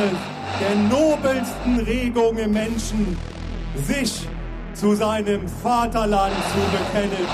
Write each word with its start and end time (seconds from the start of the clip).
eines 0.00 0.18
der 0.60 0.74
nobelsten 0.76 1.80
Regungen 1.80 2.38
im 2.38 2.52
Menschen, 2.52 3.16
sich 3.74 4.26
zu 4.72 4.94
seinem 4.94 5.46
Vaterland 5.48 6.34
zu 6.52 6.58
bekennen. 6.76 7.26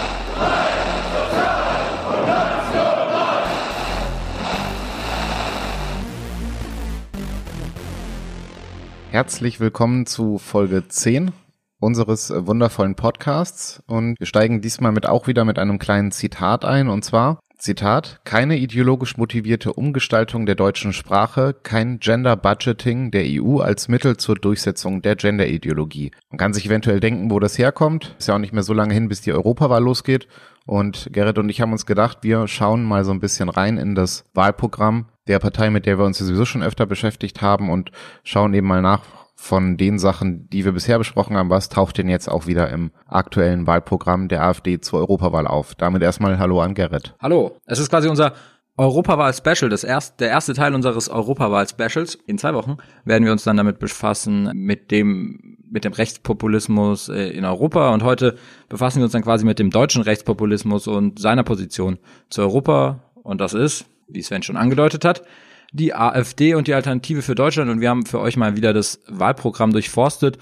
Herzlich 9.10 9.60
willkommen 9.60 10.06
zu 10.06 10.38
Folge 10.38 10.88
10 10.88 11.32
unseres 11.78 12.32
wundervollen 12.34 12.96
Podcasts 12.96 13.82
und 13.86 14.18
wir 14.18 14.26
steigen 14.26 14.60
diesmal 14.60 14.92
mit 14.92 15.06
auch 15.06 15.26
wieder 15.26 15.44
mit 15.44 15.58
einem 15.58 15.78
kleinen 15.78 16.10
Zitat 16.10 16.64
ein 16.64 16.88
und 16.88 17.04
zwar 17.04 17.38
Zitat, 17.58 18.20
keine 18.24 18.58
ideologisch 18.58 19.16
motivierte 19.16 19.72
Umgestaltung 19.72 20.44
der 20.44 20.54
deutschen 20.54 20.92
Sprache, 20.92 21.54
kein 21.62 22.00
Gender 22.00 22.36
Budgeting 22.36 23.10
der 23.10 23.24
EU 23.26 23.58
als 23.60 23.88
Mittel 23.88 24.16
zur 24.18 24.36
Durchsetzung 24.36 25.00
der 25.00 25.16
Gender-Ideologie. 25.16 26.10
Man 26.30 26.38
kann 26.38 26.52
sich 26.52 26.66
eventuell 26.66 27.00
denken, 27.00 27.30
wo 27.30 27.40
das 27.40 27.56
herkommt. 27.58 28.14
Ist 28.18 28.28
ja 28.28 28.34
auch 28.34 28.38
nicht 28.38 28.52
mehr 28.52 28.62
so 28.62 28.74
lange 28.74 28.92
hin, 28.92 29.08
bis 29.08 29.22
die 29.22 29.32
Europawahl 29.32 29.82
losgeht. 29.82 30.28
Und 30.66 31.08
Gerrit 31.12 31.38
und 31.38 31.48
ich 31.48 31.60
haben 31.60 31.72
uns 31.72 31.86
gedacht, 31.86 32.18
wir 32.22 32.46
schauen 32.46 32.84
mal 32.84 33.04
so 33.04 33.12
ein 33.12 33.20
bisschen 33.20 33.48
rein 33.48 33.78
in 33.78 33.94
das 33.94 34.24
Wahlprogramm 34.34 35.06
der 35.26 35.38
Partei, 35.38 35.70
mit 35.70 35.86
der 35.86 35.98
wir 35.98 36.04
uns 36.04 36.18
sowieso 36.18 36.44
schon 36.44 36.62
öfter 36.62 36.86
beschäftigt 36.86 37.40
haben 37.40 37.70
und 37.70 37.90
schauen 38.22 38.52
eben 38.52 38.66
mal 38.66 38.82
nach, 38.82 39.02
von 39.36 39.76
den 39.76 39.98
Sachen, 39.98 40.48
die 40.48 40.64
wir 40.64 40.72
bisher 40.72 40.98
besprochen 40.98 41.36
haben, 41.36 41.50
was 41.50 41.68
taucht 41.68 41.98
denn 41.98 42.08
jetzt 42.08 42.28
auch 42.28 42.46
wieder 42.46 42.70
im 42.70 42.90
aktuellen 43.06 43.66
Wahlprogramm 43.66 44.28
der 44.28 44.42
AfD 44.42 44.80
zur 44.80 44.98
Europawahl 45.00 45.46
auf? 45.46 45.74
Damit 45.74 46.02
erstmal 46.02 46.38
Hallo 46.38 46.60
an 46.60 46.74
Gerrit. 46.74 47.14
Hallo. 47.20 47.56
Es 47.66 47.78
ist 47.78 47.90
quasi 47.90 48.08
unser 48.08 48.32
Europawahl-Special, 48.78 49.70
das 49.70 49.84
erst, 49.84 50.20
der 50.20 50.28
erste 50.28 50.54
Teil 50.54 50.74
unseres 50.74 51.08
Europawahl-Specials. 51.08 52.16
In 52.26 52.38
zwei 52.38 52.54
Wochen 52.54 52.78
werden 53.04 53.24
wir 53.24 53.32
uns 53.32 53.44
dann 53.44 53.56
damit 53.56 53.78
befassen, 53.78 54.50
mit 54.54 54.90
dem, 54.90 55.58
mit 55.70 55.84
dem 55.84 55.92
Rechtspopulismus 55.92 57.08
äh, 57.08 57.28
in 57.30 57.44
Europa. 57.44 57.92
Und 57.92 58.02
heute 58.02 58.36
befassen 58.68 58.98
wir 58.98 59.04
uns 59.04 59.12
dann 59.12 59.22
quasi 59.22 59.44
mit 59.44 59.58
dem 59.58 59.70
deutschen 59.70 60.02
Rechtspopulismus 60.02 60.88
und 60.88 61.18
seiner 61.18 61.42
Position 61.42 61.98
zu 62.28 62.42
Europa. 62.42 63.02
Und 63.22 63.40
das 63.40 63.54
ist, 63.54 63.86
wie 64.08 64.22
Sven 64.22 64.42
schon 64.42 64.56
angedeutet 64.56 65.04
hat, 65.04 65.22
die 65.72 65.94
AfD 65.94 66.54
und 66.54 66.68
die 66.68 66.74
Alternative 66.74 67.22
für 67.22 67.34
Deutschland 67.34 67.70
und 67.70 67.80
wir 67.80 67.90
haben 67.90 68.06
für 68.06 68.20
euch 68.20 68.36
mal 68.36 68.56
wieder 68.56 68.72
das 68.72 69.00
Wahlprogramm 69.08 69.72
durchforstet. 69.72 70.38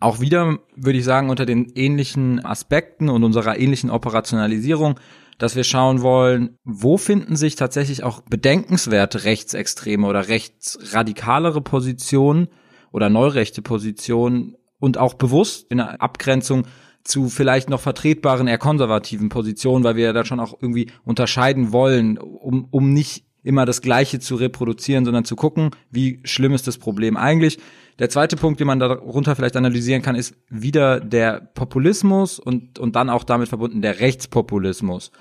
Auch 0.00 0.20
wieder, 0.20 0.58
würde 0.76 0.98
ich 0.98 1.04
sagen, 1.04 1.30
unter 1.30 1.44
den 1.44 1.70
ähnlichen 1.74 2.44
Aspekten 2.44 3.08
und 3.08 3.22
unserer 3.22 3.58
ähnlichen 3.58 3.90
Operationalisierung, 3.90 4.98
dass 5.38 5.56
wir 5.56 5.64
schauen 5.64 6.00
wollen, 6.00 6.58
wo 6.64 6.96
finden 6.96 7.36
sich 7.36 7.56
tatsächlich 7.56 8.02
auch 8.02 8.22
bedenkenswerte 8.22 9.24
rechtsextreme 9.24 10.06
oder 10.06 10.28
rechtsradikalere 10.28 11.60
Positionen 11.60 12.48
oder 12.92 13.10
neurechte 13.10 13.60
Positionen 13.60 14.56
und 14.78 14.98
auch 14.98 15.14
bewusst 15.14 15.66
in 15.70 15.78
der 15.78 16.00
Abgrenzung 16.00 16.66
zu 17.02 17.28
vielleicht 17.28 17.68
noch 17.68 17.80
vertretbaren, 17.80 18.46
eher 18.46 18.58
konservativen 18.58 19.28
Positionen, 19.28 19.84
weil 19.84 19.96
wir 19.96 20.04
ja 20.04 20.12
da 20.12 20.24
schon 20.24 20.40
auch 20.40 20.54
irgendwie 20.60 20.90
unterscheiden 21.04 21.72
wollen, 21.72 22.16
um, 22.18 22.66
um 22.70 22.92
nicht 22.92 23.26
immer 23.44 23.66
das 23.66 23.82
Gleiche 23.82 24.18
zu 24.18 24.34
reproduzieren, 24.34 25.04
sondern 25.04 25.24
zu 25.24 25.36
gucken, 25.36 25.70
wie 25.90 26.18
schlimm 26.24 26.54
ist 26.54 26.66
das 26.66 26.78
Problem 26.78 27.16
eigentlich. 27.16 27.60
Der 28.00 28.10
zweite 28.10 28.36
Punkt, 28.36 28.58
den 28.58 28.66
man 28.66 28.80
darunter 28.80 29.36
vielleicht 29.36 29.56
analysieren 29.56 30.02
kann, 30.02 30.16
ist 30.16 30.34
wieder 30.48 30.98
der 30.98 31.40
Populismus 31.54 32.40
und, 32.40 32.80
und 32.80 32.96
dann 32.96 33.08
auch 33.08 33.22
damit 33.22 33.48
verbunden 33.48 33.82
der 33.82 34.00
Rechtspopulismus. 34.00 35.12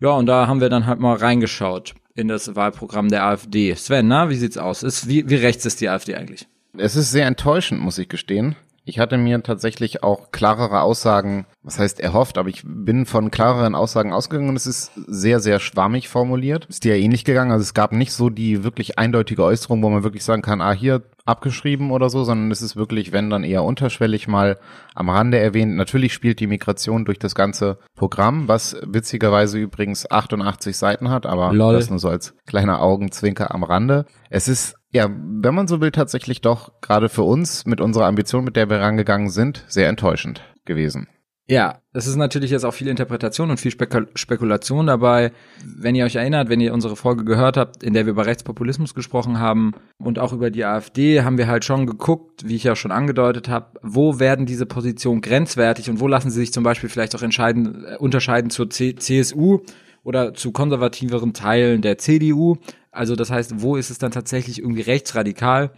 Ja, 0.00 0.10
und 0.10 0.26
da 0.26 0.48
haben 0.48 0.60
wir 0.60 0.68
dann 0.68 0.86
halt 0.86 0.98
mal 0.98 1.16
reingeschaut 1.16 1.94
in 2.14 2.26
das 2.26 2.56
Wahlprogramm 2.56 3.08
der 3.08 3.24
AfD. 3.24 3.74
Sven, 3.74 4.08
na, 4.08 4.30
wie 4.30 4.36
sieht's 4.36 4.58
aus? 4.58 4.82
Ist, 4.82 5.08
wie, 5.08 5.28
wie 5.28 5.36
rechts 5.36 5.64
ist 5.66 5.80
die 5.80 5.88
AfD 5.88 6.16
eigentlich? 6.16 6.48
Es 6.76 6.96
ist 6.96 7.12
sehr 7.12 7.26
enttäuschend, 7.26 7.80
muss 7.80 7.98
ich 7.98 8.08
gestehen. 8.08 8.56
Ich 8.88 8.98
hatte 8.98 9.18
mir 9.18 9.42
tatsächlich 9.42 10.02
auch 10.02 10.32
klarere 10.32 10.80
Aussagen, 10.80 11.44
was 11.62 11.78
heißt 11.78 12.00
erhofft, 12.00 12.38
aber 12.38 12.48
ich 12.48 12.62
bin 12.64 13.04
von 13.04 13.30
klareren 13.30 13.74
Aussagen 13.74 14.14
ausgegangen 14.14 14.48
und 14.48 14.56
es 14.56 14.66
ist 14.66 14.92
sehr, 15.06 15.40
sehr 15.40 15.60
schwammig 15.60 16.08
formuliert. 16.08 16.64
Ist 16.70 16.84
dir 16.84 16.96
ja 16.96 17.04
ähnlich 17.04 17.26
gegangen. 17.26 17.52
Also 17.52 17.64
es 17.64 17.74
gab 17.74 17.92
nicht 17.92 18.14
so 18.14 18.30
die 18.30 18.64
wirklich 18.64 18.98
eindeutige 18.98 19.44
Äußerung, 19.44 19.82
wo 19.82 19.90
man 19.90 20.04
wirklich 20.04 20.24
sagen 20.24 20.40
kann, 20.40 20.62
ah, 20.62 20.72
hier 20.72 21.02
abgeschrieben 21.26 21.90
oder 21.90 22.08
so, 22.08 22.24
sondern 22.24 22.50
es 22.50 22.62
ist 22.62 22.76
wirklich, 22.76 23.12
wenn 23.12 23.28
dann 23.28 23.44
eher 23.44 23.62
unterschwellig 23.62 24.26
mal 24.26 24.58
am 24.94 25.10
Rande 25.10 25.38
erwähnt. 25.38 25.76
Natürlich 25.76 26.14
spielt 26.14 26.40
die 26.40 26.46
Migration 26.46 27.04
durch 27.04 27.18
das 27.18 27.34
ganze 27.34 27.76
Programm, 27.94 28.48
was 28.48 28.74
witzigerweise 28.86 29.58
übrigens 29.58 30.10
88 30.10 30.74
Seiten 30.74 31.10
hat, 31.10 31.26
aber 31.26 31.52
Lol. 31.52 31.74
das 31.74 31.90
nur 31.90 31.98
so 31.98 32.08
als 32.08 32.34
kleiner 32.46 32.80
Augenzwinker 32.80 33.54
am 33.54 33.64
Rande. 33.64 34.06
Es 34.30 34.48
ist 34.48 34.77
ja, 34.90 35.08
wenn 35.10 35.54
man 35.54 35.68
so 35.68 35.80
will, 35.80 35.90
tatsächlich 35.90 36.40
doch 36.40 36.80
gerade 36.80 37.08
für 37.08 37.22
uns 37.22 37.66
mit 37.66 37.80
unserer 37.80 38.06
Ambition, 38.06 38.44
mit 38.44 38.56
der 38.56 38.70
wir 38.70 38.80
rangegangen 38.80 39.30
sind, 39.30 39.64
sehr 39.68 39.88
enttäuschend 39.88 40.42
gewesen. 40.64 41.08
Ja, 41.50 41.80
es 41.94 42.06
ist 42.06 42.16
natürlich 42.16 42.50
jetzt 42.50 42.64
auch 42.64 42.74
viel 42.74 42.88
Interpretation 42.88 43.48
und 43.48 43.58
viel 43.58 43.70
Spekul 43.70 44.08
Spekulation 44.14 44.86
dabei. 44.86 45.32
Wenn 45.64 45.94
ihr 45.94 46.04
euch 46.04 46.16
erinnert, 46.16 46.50
wenn 46.50 46.60
ihr 46.60 46.74
unsere 46.74 46.94
Folge 46.94 47.24
gehört 47.24 47.56
habt, 47.56 47.82
in 47.82 47.94
der 47.94 48.04
wir 48.04 48.10
über 48.10 48.26
Rechtspopulismus 48.26 48.94
gesprochen 48.94 49.38
haben 49.38 49.72
und 49.96 50.18
auch 50.18 50.34
über 50.34 50.50
die 50.50 50.66
AfD, 50.66 51.22
haben 51.22 51.38
wir 51.38 51.46
halt 51.46 51.64
schon 51.64 51.86
geguckt, 51.86 52.46
wie 52.46 52.56
ich 52.56 52.64
ja 52.64 52.76
schon 52.76 52.92
angedeutet 52.92 53.48
habe, 53.48 53.80
wo 53.82 54.18
werden 54.18 54.44
diese 54.44 54.66
Positionen 54.66 55.22
grenzwertig 55.22 55.88
und 55.88 56.00
wo 56.00 56.06
lassen 56.06 56.30
sie 56.30 56.40
sich 56.40 56.52
zum 56.52 56.64
Beispiel 56.64 56.90
vielleicht 56.90 57.16
auch 57.16 57.22
entscheiden, 57.22 57.86
äh, 57.86 57.96
unterscheiden 57.96 58.50
zur 58.50 58.68
C 58.68 58.94
CSU 58.96 59.60
oder 60.04 60.34
zu 60.34 60.52
konservativeren 60.52 61.32
Teilen 61.32 61.80
der 61.80 61.96
CDU. 61.96 62.58
Also 62.98 63.14
das 63.14 63.30
heißt, 63.30 63.62
wo 63.62 63.76
ist 63.76 63.90
es 63.90 63.98
dann 63.98 64.10
tatsächlich 64.10 64.58
irgendwie 64.58 64.82
rechtsradikal? 64.82 65.72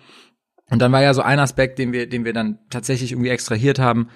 Und 0.70 0.78
dann 0.80 0.92
war 0.92 1.02
ja 1.02 1.12
so 1.14 1.20
ein 1.20 1.40
Aspekt, 1.40 1.80
den 1.80 1.92
wir, 1.92 2.08
den 2.08 2.24
wir 2.24 2.32
dann 2.32 2.60
tatsächlich 2.70 3.10
irgendwie 3.10 3.30
extrahiert 3.30 3.80
haben, 3.80 4.06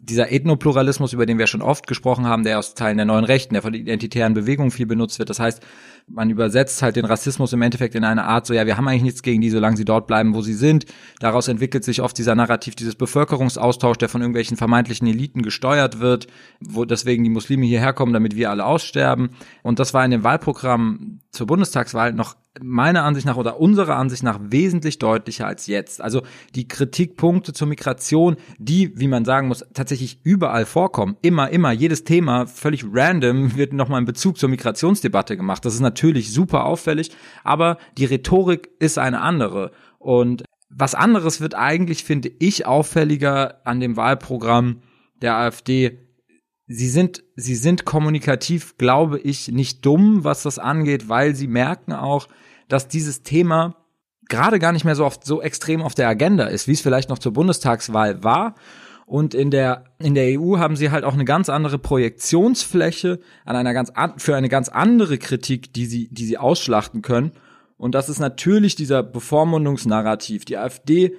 dieser 0.00 0.30
Ethnopluralismus, 0.30 1.12
über 1.12 1.26
den 1.26 1.38
wir 1.38 1.48
schon 1.48 1.60
oft 1.60 1.88
gesprochen 1.88 2.24
haben, 2.24 2.44
der 2.44 2.60
aus 2.60 2.74
Teilen 2.74 2.98
der 2.98 3.06
neuen 3.06 3.24
Rechten, 3.24 3.54
der 3.54 3.62
von 3.62 3.72
der 3.72 3.82
identitären 3.82 4.32
Bewegung 4.32 4.70
viel 4.70 4.86
benutzt 4.86 5.18
wird. 5.18 5.28
Das 5.28 5.40
heißt, 5.40 5.60
man 6.06 6.30
übersetzt 6.30 6.82
halt 6.82 6.94
den 6.94 7.04
Rassismus 7.04 7.52
im 7.52 7.62
Endeffekt 7.62 7.96
in 7.96 8.04
eine 8.04 8.24
Art, 8.24 8.46
so 8.46 8.54
ja, 8.54 8.64
wir 8.64 8.76
haben 8.76 8.86
eigentlich 8.86 9.02
nichts 9.02 9.22
gegen 9.22 9.40
die, 9.40 9.50
solange 9.50 9.76
sie 9.76 9.84
dort 9.84 10.06
bleiben, 10.06 10.34
wo 10.34 10.40
sie 10.40 10.54
sind. 10.54 10.86
Daraus 11.18 11.48
entwickelt 11.48 11.82
sich 11.82 12.00
oft 12.00 12.16
dieser 12.16 12.36
Narrativ, 12.36 12.76
dieses 12.76 12.94
Bevölkerungsaustausch, 12.94 13.98
der 13.98 14.08
von 14.08 14.20
irgendwelchen 14.20 14.56
vermeintlichen 14.56 15.08
Eliten 15.08 15.42
gesteuert 15.42 15.98
wird, 15.98 16.28
wo 16.60 16.84
deswegen 16.84 17.24
die 17.24 17.30
Muslime 17.30 17.66
hierher 17.66 17.92
kommen, 17.92 18.12
damit 18.12 18.36
wir 18.36 18.50
alle 18.50 18.64
aussterben. 18.64 19.30
Und 19.64 19.80
das 19.80 19.94
war 19.94 20.04
in 20.04 20.12
dem 20.12 20.22
Wahlprogramm 20.22 21.18
zur 21.32 21.48
Bundestagswahl 21.48 22.12
noch 22.12 22.36
meiner 22.60 23.02
Ansicht 23.02 23.26
nach 23.26 23.36
oder 23.36 23.58
unserer 23.58 23.96
Ansicht 23.96 24.22
nach 24.22 24.38
wesentlich 24.40 24.98
deutlicher 24.98 25.46
als 25.46 25.66
jetzt. 25.66 26.00
Also 26.00 26.22
die 26.54 26.68
Kritikpunkte 26.68 27.52
zur 27.52 27.66
Migration, 27.66 28.36
die, 28.58 28.98
wie 28.98 29.08
man 29.08 29.24
sagen 29.24 29.48
muss, 29.48 29.64
tatsächlich 29.74 30.20
überall 30.22 30.64
vorkommen. 30.64 31.16
Immer, 31.22 31.50
immer, 31.50 31.72
jedes 31.72 32.04
Thema 32.04 32.46
völlig 32.46 32.84
random 32.92 33.56
wird 33.56 33.72
nochmal 33.72 34.00
in 34.00 34.06
Bezug 34.06 34.38
zur 34.38 34.48
Migrationsdebatte 34.48 35.36
gemacht. 35.36 35.64
Das 35.64 35.74
ist 35.74 35.80
natürlich 35.80 36.32
super 36.32 36.64
auffällig, 36.64 37.10
aber 37.42 37.78
die 37.98 38.04
Rhetorik 38.04 38.70
ist 38.78 38.98
eine 38.98 39.20
andere. 39.20 39.72
Und 39.98 40.44
was 40.70 40.94
anderes 40.94 41.40
wird 41.40 41.54
eigentlich, 41.54 42.04
finde 42.04 42.30
ich, 42.38 42.66
auffälliger 42.66 43.66
an 43.66 43.80
dem 43.80 43.96
Wahlprogramm 43.96 44.82
der 45.22 45.36
AfD 45.36 46.03
sie 46.66 46.88
sind, 46.88 47.22
sie 47.36 47.54
sind 47.54 47.84
kommunikativ, 47.84 48.76
glaube 48.76 49.18
ich, 49.18 49.48
nicht 49.48 49.84
dumm, 49.84 50.24
was 50.24 50.42
das 50.42 50.58
angeht, 50.58 51.08
weil 51.08 51.34
sie 51.34 51.46
merken 51.46 51.92
auch, 51.92 52.28
dass 52.68 52.88
dieses 52.88 53.22
Thema 53.22 53.76
gerade 54.28 54.58
gar 54.58 54.72
nicht 54.72 54.84
mehr 54.84 54.96
so 54.96 55.04
oft 55.04 55.24
so 55.24 55.42
extrem 55.42 55.82
auf 55.82 55.94
der 55.94 56.08
Agenda 56.08 56.46
ist, 56.46 56.66
wie 56.66 56.72
es 56.72 56.80
vielleicht 56.80 57.10
noch 57.10 57.18
zur 57.18 57.32
Bundestagswahl 57.32 58.24
war. 58.24 58.54
Und 59.06 59.34
in 59.34 59.50
der, 59.50 59.84
in 59.98 60.14
der 60.14 60.40
EU 60.40 60.56
haben 60.58 60.76
sie 60.76 60.90
halt 60.90 61.04
auch 61.04 61.12
eine 61.12 61.26
ganz 61.26 61.50
andere 61.50 61.78
Projektionsfläche 61.78 63.20
an 63.44 63.56
einer 63.56 63.74
ganz, 63.74 63.92
für 64.16 64.34
eine 64.34 64.48
ganz 64.48 64.70
andere 64.70 65.18
Kritik, 65.18 65.74
die 65.74 65.84
sie, 65.84 66.08
die 66.10 66.24
sie 66.24 66.38
ausschlachten 66.38 67.02
können. 67.02 67.32
Und 67.76 67.94
das 67.94 68.08
ist 68.08 68.18
natürlich 68.18 68.76
dieser 68.76 69.02
Bevormundungsnarrativ. 69.02 70.46
Die 70.46 70.56
AfD 70.56 71.14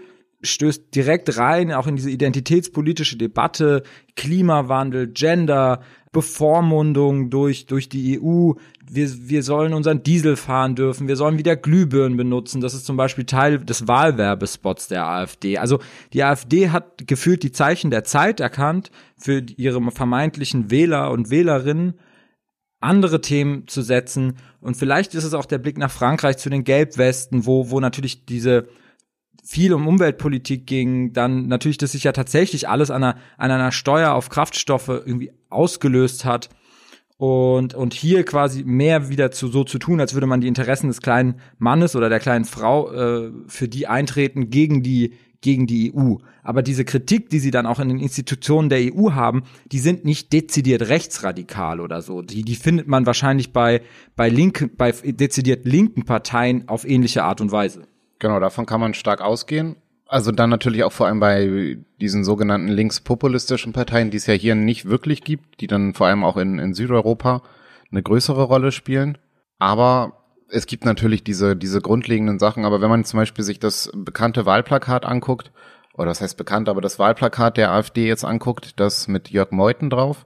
stößt 0.46 0.96
direkt 0.96 1.38
rein, 1.38 1.72
auch 1.72 1.88
in 1.88 1.96
diese 1.96 2.10
identitätspolitische 2.10 3.18
Debatte, 3.18 3.84
Klimawandel, 4.16 5.08
Gender, 5.08 5.82
Bevormundung 6.12 7.30
durch, 7.30 7.66
durch 7.66 7.90
die 7.90 8.20
EU. 8.20 8.54
Wir, 8.90 9.10
wir 9.30 9.44
sollen 9.44 9.74
unseren 9.74 10.02
Diesel 10.02 10.38
fahren 10.38 10.76
dürfen. 10.76 11.10
Wir 11.10 11.18
sollen 11.18 11.38
wieder 11.38 11.58
Glühbirnen 11.58 12.16
benutzen. 12.16 12.62
Das 12.62 12.74
ist 12.74 12.86
zum 12.86 12.96
Beispiel 12.96 13.26
Teil 13.26 13.60
des 13.60 13.88
Wahlwerbespots 13.88 14.88
der 14.88 15.06
AfD. 15.06 15.58
Also 15.58 15.80
die 16.14 16.24
AfD 16.24 16.70
hat 16.70 17.08
gefühlt 17.08 17.44
die 17.44 17.52
Zeichen 17.52 17.92
der 17.92 18.06
Zeit 18.06 18.40
erkannt 18.40 18.92
für 19.18 19.44
ihre 19.58 19.92
vermeintlichen 19.92 20.72
Wähler 20.72 21.12
und 21.12 21.30
Wählerinnen 21.30 21.96
andere 22.80 23.20
Themen 23.20 23.68
zu 23.68 23.82
setzen. 23.82 24.38
Und 24.62 24.78
vielleicht 24.78 25.16
ist 25.16 25.24
es 25.24 25.34
auch 25.34 25.46
der 25.46 25.58
Blick 25.58 25.78
nach 25.78 25.92
Frankreich 25.92 26.38
zu 26.38 26.50
den 26.50 26.64
Gelbwesten, 26.64 27.46
wo, 27.46 27.72
wo 27.72 27.80
natürlich 27.80 28.26
diese 28.26 28.68
viel 29.46 29.74
um 29.74 29.88
Umweltpolitik 29.88 30.66
ging, 30.66 31.14
dann 31.14 31.48
natürlich, 31.48 31.78
dass 31.78 31.92
sich 31.92 32.04
ja 32.04 32.12
tatsächlich 32.12 32.68
alles 32.68 32.90
an 32.90 33.04
einer, 33.04 33.18
an 33.38 33.52
einer 33.52 33.72
Steuer 33.72 34.14
auf 34.14 34.30
Kraftstoffe 34.30 34.90
irgendwie 34.90 35.32
ausgelöst 35.50 36.26
hat. 36.26 36.50
und, 37.18 37.74
und 37.76 37.94
hier 37.94 38.26
quasi 38.26 38.64
mehr 38.66 39.08
wieder 39.08 39.32
zu 39.32 39.48
so 39.48 39.64
zu 39.64 39.80
tun, 39.80 40.02
als 40.02 40.14
würde 40.14 40.28
man 40.28 40.42
die 40.42 40.48
Interessen 40.48 40.88
des 40.88 41.02
kleinen 41.02 41.36
Mannes 41.60 41.96
oder 41.96 42.10
der 42.10 42.20
kleinen 42.20 42.44
Frau 42.44 42.92
äh, 42.92 43.32
für 43.48 43.70
die 43.70 43.88
eintreten 43.88 44.50
gegen 44.50 44.84
die 44.84 45.14
gegen 45.42 45.68
die 45.68 45.94
EU. 45.96 46.16
Aber 46.42 46.64
diese 46.64 46.86
Kritik, 46.86 47.30
die 47.30 47.38
sie 47.38 47.52
dann 47.52 47.68
auch 47.68 47.80
in 47.80 47.88
den 47.88 48.00
Institutionen 48.00 48.68
der 48.68 48.80
EU 48.80 49.12
haben, 49.12 49.44
die 49.72 49.78
sind 49.78 50.04
nicht 50.04 50.34
dezidiert 50.34 50.90
rechtsradikal 50.90 51.80
oder 51.80 52.02
so. 52.02 52.24
Die, 52.24 52.42
die 52.42 52.56
findet 52.56 52.88
man 52.88 53.06
wahrscheinlich 53.06 53.54
bei, 53.54 53.82
bei 54.16 54.28
linken, 54.28 54.72
bei 54.76 54.92
dezidiert 54.92 55.66
linken 55.66 56.04
Parteien 56.04 56.68
auf 56.68 56.84
ähnliche 56.84 57.24
Art 57.24 57.42
und 57.42 57.52
Weise. 57.52 57.84
Genau, 58.20 58.40
davon 58.40 58.66
kann 58.66 58.80
man 58.80 58.94
stark 58.94 59.22
ausgehen. 59.22 59.76
Also 60.08 60.32
dann 60.32 60.50
natürlich 60.50 60.84
auch 60.84 60.92
vor 60.92 61.08
allem 61.08 61.20
bei 61.20 61.78
diesen 62.00 62.24
sogenannten 62.24 62.68
linkspopulistischen 62.68 63.74
Parteien, 63.74 64.12
die 64.12 64.18
es 64.18 64.28
ja 64.28 64.36
hier 64.36 64.56
nicht 64.56 64.86
wirklich 64.86 65.24
gibt, 65.24 65.62
die 65.62 65.68
dann 65.68 65.94
vor 65.94 66.08
allem 66.08 66.24
auch 66.24 66.38
in, 66.38 66.60
in 66.60 66.74
Südeuropa 66.74 67.42
eine 67.92 68.04
größere 68.04 68.44
Rolle 68.44 68.72
spielen. 68.72 69.18
Aber 69.58 70.26
es 70.50 70.68
gibt 70.68 70.86
natürlich 70.86 71.24
diese, 71.24 71.56
diese 71.56 71.82
grundlegenden 71.82 72.38
Sachen, 72.38 72.66
aber 72.66 72.82
wenn 72.82 72.90
man 72.90 73.04
zum 73.04 73.18
Beispiel 73.18 73.44
sich 73.44 73.60
das 73.60 73.92
bekannte 73.94 74.46
Wahlplakat 74.46 75.06
anguckt, 75.06 75.52
oder 75.96 76.08
das 76.08 76.22
heißt 76.22 76.38
bekannt, 76.38 76.70
aber 76.70 76.82
das 76.82 77.00
Wahlplakat 77.00 77.58
der 77.58 77.72
AfD 77.72 78.08
jetzt 78.08 78.26
anguckt, 78.26 78.80
das 78.80 79.08
mit 79.08 79.32
Jörg 79.32 79.52
Meuthen 79.52 79.90
drauf, 79.90 80.26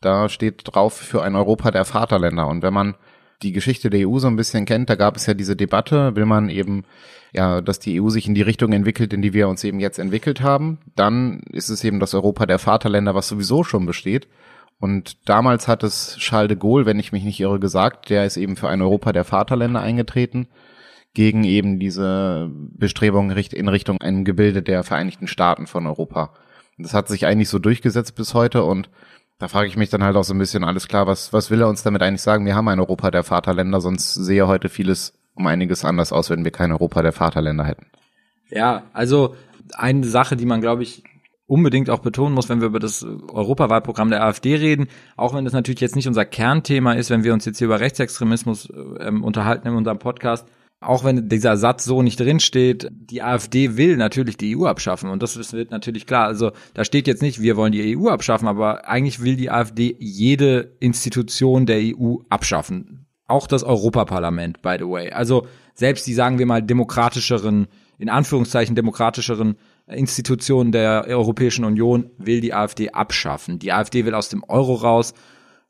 da 0.00 0.28
steht 0.28 0.62
drauf 0.64 0.94
für 0.94 1.22
ein 1.22 1.36
Europa 1.36 1.70
der 1.70 1.84
Vaterländer. 1.84 2.48
Und 2.48 2.62
wenn 2.62 2.74
man 2.74 2.96
die 3.42 3.52
Geschichte 3.52 3.90
der 3.90 4.08
EU 4.08 4.18
so 4.18 4.28
ein 4.28 4.36
bisschen 4.36 4.64
kennt, 4.64 4.88
da 4.90 4.94
gab 4.94 5.16
es 5.16 5.26
ja 5.26 5.34
diese 5.34 5.56
Debatte, 5.56 6.14
will 6.16 6.26
man 6.26 6.48
eben, 6.48 6.84
ja, 7.32 7.60
dass 7.60 7.78
die 7.78 8.00
EU 8.00 8.08
sich 8.08 8.26
in 8.26 8.34
die 8.34 8.42
Richtung 8.42 8.72
entwickelt, 8.72 9.12
in 9.12 9.22
die 9.22 9.32
wir 9.32 9.48
uns 9.48 9.64
eben 9.64 9.80
jetzt 9.80 9.98
entwickelt 9.98 10.40
haben, 10.40 10.78
dann 10.94 11.40
ist 11.50 11.68
es 11.68 11.82
eben 11.84 12.00
das 12.00 12.14
Europa 12.14 12.46
der 12.46 12.58
Vaterländer, 12.58 13.14
was 13.14 13.28
sowieso 13.28 13.64
schon 13.64 13.86
besteht. 13.86 14.28
Und 14.78 15.28
damals 15.28 15.68
hat 15.68 15.82
es 15.84 16.16
Charles 16.18 16.48
de 16.48 16.56
Gaulle, 16.56 16.86
wenn 16.86 16.98
ich 16.98 17.12
mich 17.12 17.24
nicht 17.24 17.38
irre, 17.38 17.60
gesagt, 17.60 18.10
der 18.10 18.26
ist 18.26 18.36
eben 18.36 18.56
für 18.56 18.68
ein 18.68 18.82
Europa 18.82 19.12
der 19.12 19.24
Vaterländer 19.24 19.80
eingetreten, 19.80 20.48
gegen 21.14 21.44
eben 21.44 21.78
diese 21.78 22.50
Bestrebungen 22.52 23.36
in 23.36 23.68
Richtung 23.68 24.00
einem 24.00 24.24
Gebilde 24.24 24.62
der 24.62 24.82
Vereinigten 24.82 25.28
Staaten 25.28 25.66
von 25.66 25.86
Europa. 25.86 26.32
Das 26.78 26.94
hat 26.94 27.08
sich 27.08 27.26
eigentlich 27.26 27.48
so 27.48 27.58
durchgesetzt 27.58 28.14
bis 28.16 28.34
heute 28.34 28.64
und 28.64 28.88
da 29.42 29.48
frage 29.48 29.66
ich 29.66 29.76
mich 29.76 29.90
dann 29.90 30.04
halt 30.04 30.14
auch 30.14 30.22
so 30.22 30.34
ein 30.34 30.38
bisschen, 30.38 30.62
alles 30.62 30.86
klar, 30.86 31.08
was, 31.08 31.32
was 31.32 31.50
will 31.50 31.60
er 31.60 31.68
uns 31.68 31.82
damit 31.82 32.00
eigentlich 32.00 32.22
sagen? 32.22 32.46
Wir 32.46 32.54
haben 32.54 32.68
ein 32.68 32.78
Europa 32.78 33.10
der 33.10 33.24
Vaterländer, 33.24 33.80
sonst 33.80 34.14
sehe 34.14 34.46
heute 34.46 34.68
vieles 34.68 35.14
um 35.34 35.48
einiges 35.48 35.84
anders 35.84 36.12
aus, 36.12 36.30
wenn 36.30 36.44
wir 36.44 36.52
kein 36.52 36.70
Europa 36.70 37.02
der 37.02 37.10
Vaterländer 37.10 37.64
hätten. 37.64 37.86
Ja, 38.50 38.84
also 38.92 39.34
eine 39.72 40.06
Sache, 40.06 40.36
die 40.36 40.46
man, 40.46 40.60
glaube 40.60 40.84
ich, 40.84 41.02
unbedingt 41.48 41.90
auch 41.90 41.98
betonen 41.98 42.36
muss, 42.36 42.48
wenn 42.50 42.60
wir 42.60 42.68
über 42.68 42.78
das 42.78 43.02
Europawahlprogramm 43.02 44.10
der 44.10 44.22
AfD 44.22 44.54
reden, 44.54 44.86
auch 45.16 45.34
wenn 45.34 45.44
das 45.44 45.54
natürlich 45.54 45.80
jetzt 45.80 45.96
nicht 45.96 46.06
unser 46.06 46.24
Kernthema 46.24 46.92
ist, 46.92 47.10
wenn 47.10 47.24
wir 47.24 47.32
uns 47.32 47.44
jetzt 47.44 47.58
hier 47.58 47.66
über 47.66 47.80
Rechtsextremismus 47.80 48.72
ähm, 49.00 49.24
unterhalten 49.24 49.66
in 49.66 49.74
unserem 49.74 49.98
Podcast, 49.98 50.46
auch 50.82 51.04
wenn 51.04 51.28
dieser 51.28 51.56
Satz 51.56 51.84
so 51.84 52.02
nicht 52.02 52.18
drinsteht, 52.18 52.88
die 52.90 53.22
AfD 53.22 53.76
will 53.76 53.96
natürlich 53.96 54.36
die 54.36 54.56
EU 54.56 54.66
abschaffen 54.66 55.10
und 55.10 55.22
das 55.22 55.52
wird 55.52 55.70
natürlich 55.70 56.06
klar. 56.06 56.26
Also 56.26 56.52
da 56.74 56.84
steht 56.84 57.06
jetzt 57.06 57.22
nicht, 57.22 57.40
wir 57.40 57.56
wollen 57.56 57.72
die 57.72 57.96
EU 57.96 58.08
abschaffen, 58.08 58.48
aber 58.48 58.88
eigentlich 58.88 59.22
will 59.22 59.36
die 59.36 59.50
AfD 59.50 59.96
jede 59.98 60.72
Institution 60.80 61.66
der 61.66 61.80
EU 61.80 62.16
abschaffen. 62.28 63.06
Auch 63.26 63.46
das 63.46 63.62
Europaparlament, 63.62 64.60
by 64.62 64.76
the 64.78 64.86
way. 64.86 65.10
Also 65.10 65.46
selbst 65.74 66.06
die, 66.06 66.14
sagen 66.14 66.38
wir 66.38 66.46
mal, 66.46 66.62
demokratischeren, 66.62 67.68
in 67.98 68.08
Anführungszeichen 68.08 68.74
demokratischeren 68.74 69.56
Institutionen 69.86 70.72
der 70.72 71.04
Europäischen 71.08 71.64
Union 71.64 72.10
will 72.18 72.40
die 72.40 72.54
AfD 72.54 72.90
abschaffen. 72.90 73.58
Die 73.58 73.72
AfD 73.72 74.04
will 74.04 74.14
aus 74.14 74.28
dem 74.28 74.44
Euro 74.44 74.74
raus. 74.74 75.14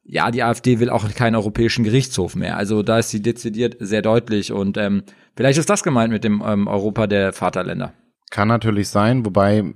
Ja, 0.05 0.31
die 0.31 0.43
AfD 0.43 0.81
will 0.81 0.91
auch 0.91 1.09
keinen 1.15 1.37
europäischen 1.37 1.85
Gerichtshof 1.85 2.35
mehr. 2.35 2.57
Also 2.57 2.83
da 2.83 2.99
ist 2.99 3.11
sie 3.11 3.23
dezidiert 3.23 3.77
sehr 3.79 4.03
deutlich 4.03 4.53
und 4.53 4.77
ähm, 4.77 5.05
vielleicht 5.37 5.59
ist 5.59 5.71
das 5.71 5.83
gemeint 5.83 6.13
mit 6.13 6.25
dem 6.25 6.43
ähm, 6.45 6.67
Europa 6.67 7.07
der 7.07 7.33
Vaterländer. 7.33 7.93
Kann 8.31 8.49
natürlich 8.49 8.89
sein, 8.89 9.25
wobei 9.25 9.73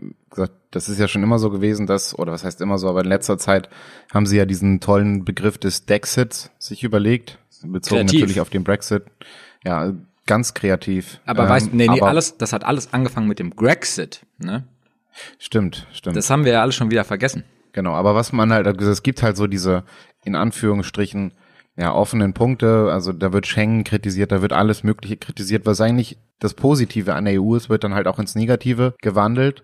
das 0.70 0.88
ist 0.88 0.99
ja 0.99 1.08
schon 1.08 1.23
immer 1.23 1.38
so 1.38 1.50
gewesen, 1.50 1.87
dass, 1.87 2.19
oder 2.19 2.32
was 2.32 2.44
heißt 2.44 2.61
immer 2.61 2.78
so, 2.78 2.88
aber 2.88 3.00
in 3.00 3.08
letzter 3.08 3.38
Zeit 3.38 3.69
haben 4.12 4.26
sie 4.26 4.37
ja 4.37 4.44
diesen 4.44 4.81
tollen 4.81 5.25
Begriff 5.25 5.58
des 5.58 5.87
Dexits 5.87 6.50
sich 6.58 6.84
überlegt, 6.84 7.38
bezogen 7.62 8.00
Kreativ. 8.00 8.20
natürlich 8.20 8.40
auf 8.40 8.50
den 8.50 8.64
Brexit. 8.64 9.05
Ja, 9.64 9.93
ganz 10.26 10.55
kreativ. 10.55 11.20
Aber 11.25 11.44
ähm, 11.44 11.49
weißt 11.49 11.72
nee, 11.72 11.88
nee, 11.88 12.00
alles, 12.00 12.37
das 12.37 12.52
hat 12.52 12.64
alles 12.64 12.93
angefangen 12.93 13.29
mit 13.29 13.38
dem 13.38 13.56
Grexit, 13.56 14.26
ne? 14.38 14.64
Stimmt, 15.38 15.87
stimmt. 15.93 16.17
Das 16.17 16.29
haben 16.29 16.44
wir 16.44 16.52
ja 16.52 16.62
alles 16.62 16.75
schon 16.75 16.90
wieder 16.90 17.05
vergessen. 17.05 17.44
Genau, 17.72 17.93
aber 17.93 18.14
was 18.14 18.32
man 18.32 18.52
halt, 18.52 18.67
also 18.67 18.90
es 18.90 19.02
gibt 19.02 19.22
halt 19.22 19.37
so 19.37 19.46
diese, 19.46 19.84
in 20.26 20.34
Anführungsstrichen, 20.34 21.32
ja, 21.78 21.94
offenen 21.94 22.32
Punkte, 22.32 22.90
also 22.90 23.12
da 23.12 23.32
wird 23.32 23.46
Schengen 23.46 23.84
kritisiert, 23.84 24.32
da 24.32 24.43
wird 24.43 24.52
alles 24.52 24.82
Mögliche 24.82 25.17
kritisiert, 25.17 25.67
was 25.67 25.81
eigentlich 25.81 26.19
das 26.38 26.55
Positive 26.55 27.14
an 27.14 27.26
der 27.26 27.40
EU 27.40 27.55
ist, 27.55 27.69
wird 27.69 27.84
dann 27.84 27.94
halt 27.94 28.06
auch 28.06 28.19
ins 28.19 28.34
Negative 28.34 28.94
gewandelt. 29.00 29.62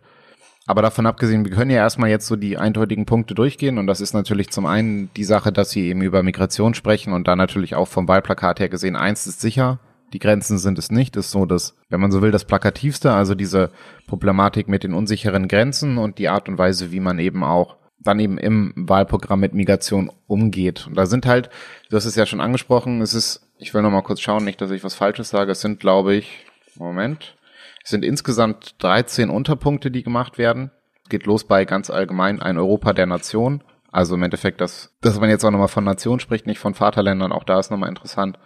Aber 0.66 0.82
davon 0.82 1.06
abgesehen, 1.06 1.44
wir 1.44 1.52
können 1.52 1.70
ja 1.70 1.78
erstmal 1.78 2.10
jetzt 2.10 2.26
so 2.26 2.36
die 2.36 2.56
eindeutigen 2.56 3.04
Punkte 3.04 3.34
durchgehen. 3.34 3.78
Und 3.78 3.88
das 3.88 4.00
ist 4.00 4.14
natürlich 4.14 4.50
zum 4.50 4.64
einen 4.64 5.10
die 5.16 5.24
Sache, 5.24 5.52
dass 5.52 5.70
sie 5.70 5.88
eben 5.88 6.02
über 6.02 6.22
Migration 6.22 6.74
sprechen 6.74 7.12
und 7.12 7.26
dann 7.26 7.38
natürlich 7.38 7.74
auch 7.74 7.88
vom 7.88 8.06
Wahlplakat 8.06 8.60
her 8.60 8.68
gesehen, 8.68 8.94
eins 8.94 9.26
ist 9.26 9.40
sicher, 9.40 9.80
die 10.12 10.18
Grenzen 10.18 10.58
sind 10.58 10.78
es 10.78 10.90
nicht, 10.90 11.16
ist 11.16 11.30
so 11.30 11.46
dass, 11.46 11.74
wenn 11.88 12.00
man 12.00 12.12
so 12.12 12.22
will, 12.22 12.30
das 12.30 12.44
Plakativste, 12.44 13.12
also 13.12 13.34
diese 13.34 13.70
Problematik 14.06 14.68
mit 14.68 14.84
den 14.84 14.92
unsicheren 14.92 15.48
Grenzen 15.48 15.98
und 15.98 16.18
die 16.18 16.28
Art 16.28 16.48
und 16.48 16.58
Weise, 16.58 16.92
wie 16.92 17.00
man 17.00 17.18
eben 17.18 17.42
auch 17.42 17.76
dann 18.02 18.20
eben 18.20 18.38
im 18.38 18.72
Wahlprogramm 18.76 19.40
mit 19.40 19.54
Migration 19.54 20.10
umgeht. 20.26 20.86
Und 20.86 20.96
da 20.96 21.06
sind 21.06 21.26
halt, 21.26 21.50
du 21.90 21.96
hast 21.96 22.04
es 22.04 22.16
ja 22.16 22.26
schon 22.26 22.40
angesprochen, 22.40 23.00
es 23.00 23.14
ist, 23.14 23.48
ich 23.58 23.72
will 23.74 23.82
noch 23.82 23.90
mal 23.90 24.02
kurz 24.02 24.20
schauen, 24.20 24.44
nicht, 24.44 24.60
dass 24.60 24.70
ich 24.70 24.84
was 24.84 24.94
Falsches 24.94 25.28
sage, 25.28 25.52
es 25.52 25.60
sind, 25.60 25.80
glaube 25.80 26.14
ich, 26.14 26.46
Moment, 26.74 27.36
es 27.84 27.90
sind 27.90 28.04
insgesamt 28.04 28.76
13 28.82 29.30
Unterpunkte, 29.30 29.90
die 29.90 30.02
gemacht 30.02 30.38
werden. 30.38 30.70
Geht 31.08 31.26
los 31.26 31.44
bei 31.44 31.64
ganz 31.64 31.90
allgemein 31.90 32.40
ein 32.40 32.56
Europa 32.56 32.92
der 32.92 33.06
Nation. 33.06 33.62
Also 33.90 34.14
im 34.14 34.22
Endeffekt, 34.22 34.60
dass, 34.60 34.94
dass 35.00 35.20
man 35.20 35.28
jetzt 35.28 35.44
auch 35.44 35.50
nochmal 35.50 35.68
von 35.68 35.84
Nation 35.84 36.20
spricht, 36.20 36.46
nicht 36.46 36.58
von 36.58 36.74
Vaterländern, 36.74 37.32
auch 37.32 37.44
da 37.44 37.58
ist 37.58 37.70
nochmal 37.70 37.90
interessant 37.90 38.38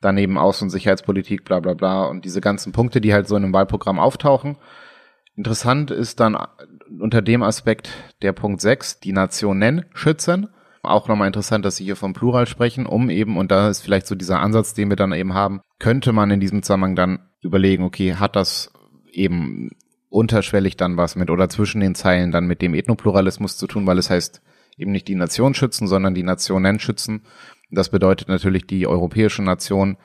daneben 0.00 0.38
Außen- 0.38 0.64
und 0.64 0.70
Sicherheitspolitik, 0.70 1.44
bla 1.44 1.60
bla 1.60 1.74
bla 1.74 2.04
und 2.04 2.24
diese 2.24 2.40
ganzen 2.40 2.72
Punkte, 2.72 3.00
die 3.00 3.14
halt 3.14 3.28
so 3.28 3.36
in 3.36 3.44
einem 3.44 3.52
Wahlprogramm 3.52 3.98
auftauchen. 3.98 4.56
Interessant 5.36 5.90
ist 5.90 6.20
dann 6.20 6.36
unter 7.00 7.22
dem 7.22 7.42
Aspekt 7.42 7.90
der 8.22 8.32
Punkt 8.32 8.60
6, 8.60 9.00
die 9.00 9.12
Nationen 9.12 9.84
schützen. 9.94 10.48
Auch 10.82 11.08
nochmal 11.08 11.26
interessant, 11.26 11.64
dass 11.64 11.76
Sie 11.76 11.84
hier 11.84 11.96
vom 11.96 12.12
Plural 12.12 12.46
sprechen, 12.46 12.86
um 12.86 13.10
eben, 13.10 13.36
und 13.36 13.50
da 13.50 13.68
ist 13.68 13.80
vielleicht 13.80 14.06
so 14.06 14.14
dieser 14.14 14.40
Ansatz, 14.40 14.74
den 14.74 14.88
wir 14.88 14.96
dann 14.96 15.12
eben 15.12 15.34
haben, 15.34 15.60
könnte 15.78 16.12
man 16.12 16.30
in 16.30 16.40
diesem 16.40 16.62
Zusammenhang 16.62 16.94
dann 16.94 17.18
überlegen, 17.40 17.82
okay, 17.82 18.14
hat 18.14 18.36
das 18.36 18.72
eben 19.10 19.70
unterschwellig 20.08 20.76
dann 20.76 20.96
was 20.96 21.16
mit 21.16 21.30
oder 21.30 21.48
zwischen 21.48 21.80
den 21.80 21.94
Zeilen 21.94 22.30
dann 22.30 22.46
mit 22.46 22.62
dem 22.62 22.74
Ethnopluralismus 22.74 23.56
zu 23.56 23.66
tun, 23.66 23.86
weil 23.86 23.98
es 23.98 24.10
heißt 24.10 24.42
eben 24.76 24.92
nicht 24.92 25.08
die 25.08 25.14
Nation 25.14 25.54
schützen, 25.54 25.88
sondern 25.88 26.14
die 26.14 26.22
Nationen 26.22 26.78
schützen. 26.78 27.22
Das 27.70 27.88
bedeutet 27.88 28.28
natürlich 28.28 28.66
die 28.66 28.86
europäische 28.86 29.42
Nation 29.42 29.96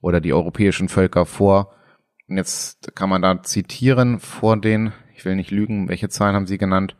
oder 0.00 0.20
die 0.20 0.32
europäischen 0.32 0.88
Völker 0.88 1.26
vor. 1.26 1.74
Und 2.28 2.36
jetzt 2.36 2.94
kann 2.94 3.08
man 3.08 3.22
da 3.22 3.42
zitieren 3.42 4.20
vor 4.20 4.56
den, 4.56 4.92
ich 5.18 5.24
will 5.24 5.36
nicht 5.36 5.50
lügen, 5.50 5.88
welche 5.88 6.08
Zahlen 6.08 6.34
haben 6.34 6.46
Sie 6.46 6.58
genannt, 6.58 6.96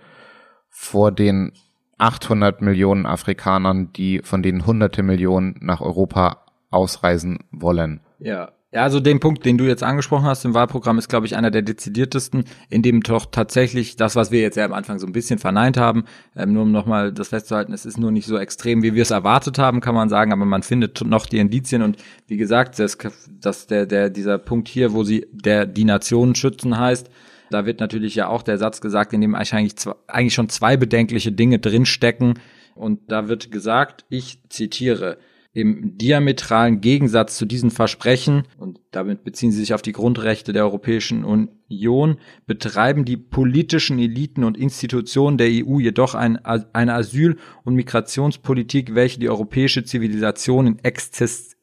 vor 0.69 1.13
den 1.13 1.53
800 1.99 2.61
Millionen 2.63 3.07
Afrikanern, 3.07 3.93
die 3.93 4.21
von 4.23 4.43
denen 4.43 4.67
hunderte 4.67 5.03
Millionen 5.03 5.57
nach 5.61 5.81
Europa 5.81 6.45
ausreisen 6.71 7.39
wollen. 7.51 8.01
Ja, 8.19 8.53
ja, 8.71 8.83
also 8.83 9.01
den 9.01 9.19
Punkt, 9.19 9.47
den 9.47 9.57
du 9.57 9.65
jetzt 9.65 9.83
angesprochen 9.83 10.27
hast 10.27 10.45
im 10.45 10.53
Wahlprogramm, 10.53 10.99
ist, 10.99 11.09
glaube 11.09 11.25
ich, 11.25 11.37
einer 11.37 11.51
der 11.51 11.63
dezidiertesten, 11.63 12.45
in 12.69 12.83
dem 12.83 13.01
doch 13.01 13.25
tatsächlich 13.25 13.97
das, 13.97 14.15
was 14.15 14.31
wir 14.31 14.43
jetzt 14.43 14.57
ja 14.57 14.67
am 14.67 14.75
Anfang 14.75 14.99
so 14.99 15.07
ein 15.07 15.13
bisschen 15.13 15.39
verneint 15.39 15.79
haben, 15.79 16.05
ähm, 16.37 16.53
nur 16.53 16.65
um 16.65 16.73
nochmal 16.73 17.11
das 17.11 17.29
festzuhalten, 17.29 17.73
es 17.73 17.87
ist 17.87 17.99
nur 17.99 18.11
nicht 18.11 18.27
so 18.27 18.37
extrem, 18.37 18.83
wie 18.83 18.95
wir 18.95 19.03
es 19.03 19.11
erwartet 19.11 19.59
haben, 19.59 19.81
kann 19.81 19.95
man 19.95 20.11
sagen, 20.11 20.33
aber 20.33 20.45
man 20.45 20.63
findet 20.63 21.03
noch 21.03 21.25
die 21.25 21.39
Indizien 21.39 21.81
und 21.81 21.97
wie 22.27 22.37
gesagt, 22.37 22.79
das, 22.79 22.99
das 23.41 23.69
der, 23.69 23.87
der, 23.87 24.11
dieser 24.11 24.37
Punkt 24.37 24.69
hier, 24.69 24.93
wo 24.93 25.03
sie 25.03 25.27
der 25.33 25.65
die 25.65 25.85
Nationen 25.85 26.35
schützen 26.35 26.79
heißt, 26.79 27.09
da 27.51 27.67
wird 27.67 27.81
natürlich 27.81 28.15
ja 28.15 28.29
auch 28.29 28.43
der 28.43 28.59
Satz 28.59 28.81
gesagt, 28.81 29.13
in 29.13 29.21
dem 29.21 29.35
eigentlich, 29.35 29.77
zwei, 29.77 29.95
eigentlich 30.07 30.35
schon 30.35 30.49
zwei 30.49 30.77
bedenkliche 30.77 31.33
Dinge 31.33 31.59
drinstecken. 31.59 32.39
Und 32.75 33.11
da 33.11 33.29
wird 33.29 33.51
gesagt, 33.51 34.05
ich 34.09 34.41
zitiere, 34.49 35.19
im 35.59 35.97
diametralen 35.99 36.81
Gegensatz 36.81 37.37
zu 37.37 37.47
diesen 37.47 37.73
Versprechen, 37.73 38.45
und 38.59 38.79
damit 38.93 39.25
beziehen 39.25 39.51
sie 39.51 39.59
sich 39.59 39.75
auf 39.75 39.83
die 39.83 39.91
Grundrechte 39.93 40.53
der 40.53 40.63
Europäischen 40.63 41.25
Union, 41.25 42.19
betreiben 42.47 43.05
die 43.05 43.17
politischen 43.17 43.99
Eliten 43.99 44.45
und 44.45 44.57
Institutionen 44.57 45.37
der 45.37 45.49
EU 45.49 45.81
jedoch 45.81 46.15
ein, 46.15 46.37
eine 46.45 46.95
Asyl- 46.95 47.39
und 47.65 47.75
Migrationspolitik, 47.75 48.95
welche 48.95 49.19
die 49.19 49.31
europäische 49.31 49.83
Zivilisation 49.83 50.67
in 50.67 50.79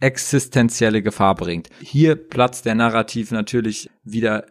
existenzielle 0.01 1.01
Gefahr 1.01 1.35
bringt. 1.35 1.69
Hier 1.81 2.15
platzt 2.15 2.65
der 2.65 2.75
Narrativ 2.75 3.31
natürlich 3.31 3.89
wieder 4.03 4.45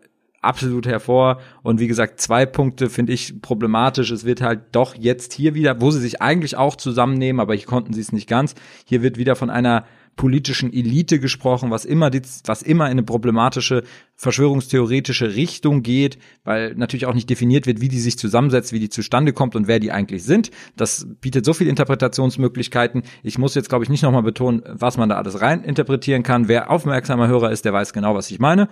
absolut 0.44 0.86
hervor. 0.86 1.40
Und 1.62 1.80
wie 1.80 1.88
gesagt, 1.88 2.20
zwei 2.20 2.46
Punkte 2.46 2.90
finde 2.90 3.12
ich 3.12 3.40
problematisch. 3.40 4.10
Es 4.10 4.24
wird 4.24 4.40
halt 4.40 4.60
doch 4.72 4.94
jetzt 4.94 5.32
hier 5.32 5.54
wieder, 5.54 5.80
wo 5.80 5.90
sie 5.90 6.00
sich 6.00 6.22
eigentlich 6.22 6.56
auch 6.56 6.76
zusammennehmen, 6.76 7.40
aber 7.40 7.54
hier 7.54 7.66
konnten 7.66 7.92
sie 7.92 8.00
es 8.00 8.12
nicht 8.12 8.28
ganz. 8.28 8.54
Hier 8.84 9.02
wird 9.02 9.16
wieder 9.18 9.36
von 9.36 9.50
einer 9.50 9.84
politischen 10.16 10.72
Elite 10.72 11.18
gesprochen, 11.18 11.70
was 11.70 11.84
immer, 11.84 12.10
die, 12.10 12.22
was 12.44 12.62
immer 12.62 12.86
in 12.86 12.92
eine 12.92 13.02
problematische 13.02 13.82
verschwörungstheoretische 14.16 15.34
Richtung 15.34 15.82
geht, 15.82 16.18
weil 16.44 16.74
natürlich 16.76 17.06
auch 17.06 17.14
nicht 17.14 17.28
definiert 17.28 17.66
wird, 17.66 17.80
wie 17.80 17.88
die 17.88 17.98
sich 17.98 18.16
zusammensetzt, 18.16 18.72
wie 18.72 18.78
die 18.78 18.88
zustande 18.88 19.32
kommt 19.32 19.56
und 19.56 19.66
wer 19.66 19.80
die 19.80 19.90
eigentlich 19.90 20.22
sind. 20.22 20.50
Das 20.76 21.06
bietet 21.20 21.44
so 21.44 21.52
viele 21.52 21.70
Interpretationsmöglichkeiten. 21.70 23.02
Ich 23.22 23.38
muss 23.38 23.54
jetzt, 23.54 23.68
glaube 23.68 23.84
ich, 23.84 23.90
nicht 23.90 24.02
nochmal 24.02 24.22
betonen, 24.22 24.62
was 24.66 24.96
man 24.96 25.08
da 25.08 25.16
alles 25.16 25.40
rein 25.40 25.64
interpretieren 25.64 26.22
kann. 26.22 26.48
Wer 26.48 26.70
aufmerksamer 26.70 27.26
Hörer 27.26 27.50
ist, 27.50 27.64
der 27.64 27.72
weiß 27.72 27.92
genau, 27.92 28.14
was 28.14 28.30
ich 28.30 28.38
meine. 28.38 28.68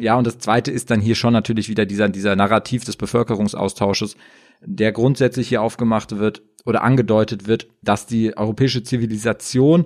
Ja, 0.00 0.16
und 0.16 0.26
das 0.26 0.38
zweite 0.38 0.70
ist 0.70 0.90
dann 0.90 1.00
hier 1.00 1.14
schon 1.14 1.34
natürlich 1.34 1.68
wieder 1.68 1.84
dieser, 1.84 2.08
dieser 2.08 2.34
Narrativ 2.34 2.84
des 2.84 2.96
Bevölkerungsaustausches, 2.96 4.16
der 4.62 4.92
grundsätzlich 4.92 5.48
hier 5.48 5.60
aufgemacht 5.62 6.16
wird 6.18 6.42
oder 6.64 6.82
angedeutet 6.82 7.46
wird, 7.46 7.68
dass 7.82 8.06
die 8.06 8.36
europäische 8.36 8.82
Zivilisation 8.82 9.84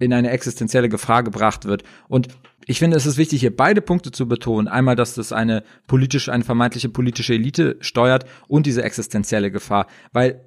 in 0.00 0.12
eine 0.12 0.30
existenzielle 0.30 0.88
Gefahr 0.88 1.22
gebracht 1.22 1.64
wird. 1.64 1.84
Und 2.08 2.26
ich 2.66 2.80
finde, 2.80 2.96
es 2.96 3.06
ist 3.06 3.18
wichtig, 3.18 3.40
hier 3.40 3.56
beide 3.56 3.80
Punkte 3.80 4.10
zu 4.10 4.26
betonen. 4.26 4.66
Einmal, 4.66 4.96
dass 4.96 5.14
das 5.14 5.32
eine 5.32 5.62
politische, 5.86 6.32
eine 6.32 6.44
vermeintliche 6.44 6.88
politische 6.88 7.34
Elite 7.34 7.76
steuert 7.80 8.24
und 8.48 8.66
diese 8.66 8.82
existenzielle 8.82 9.52
Gefahr. 9.52 9.86
Weil 10.12 10.44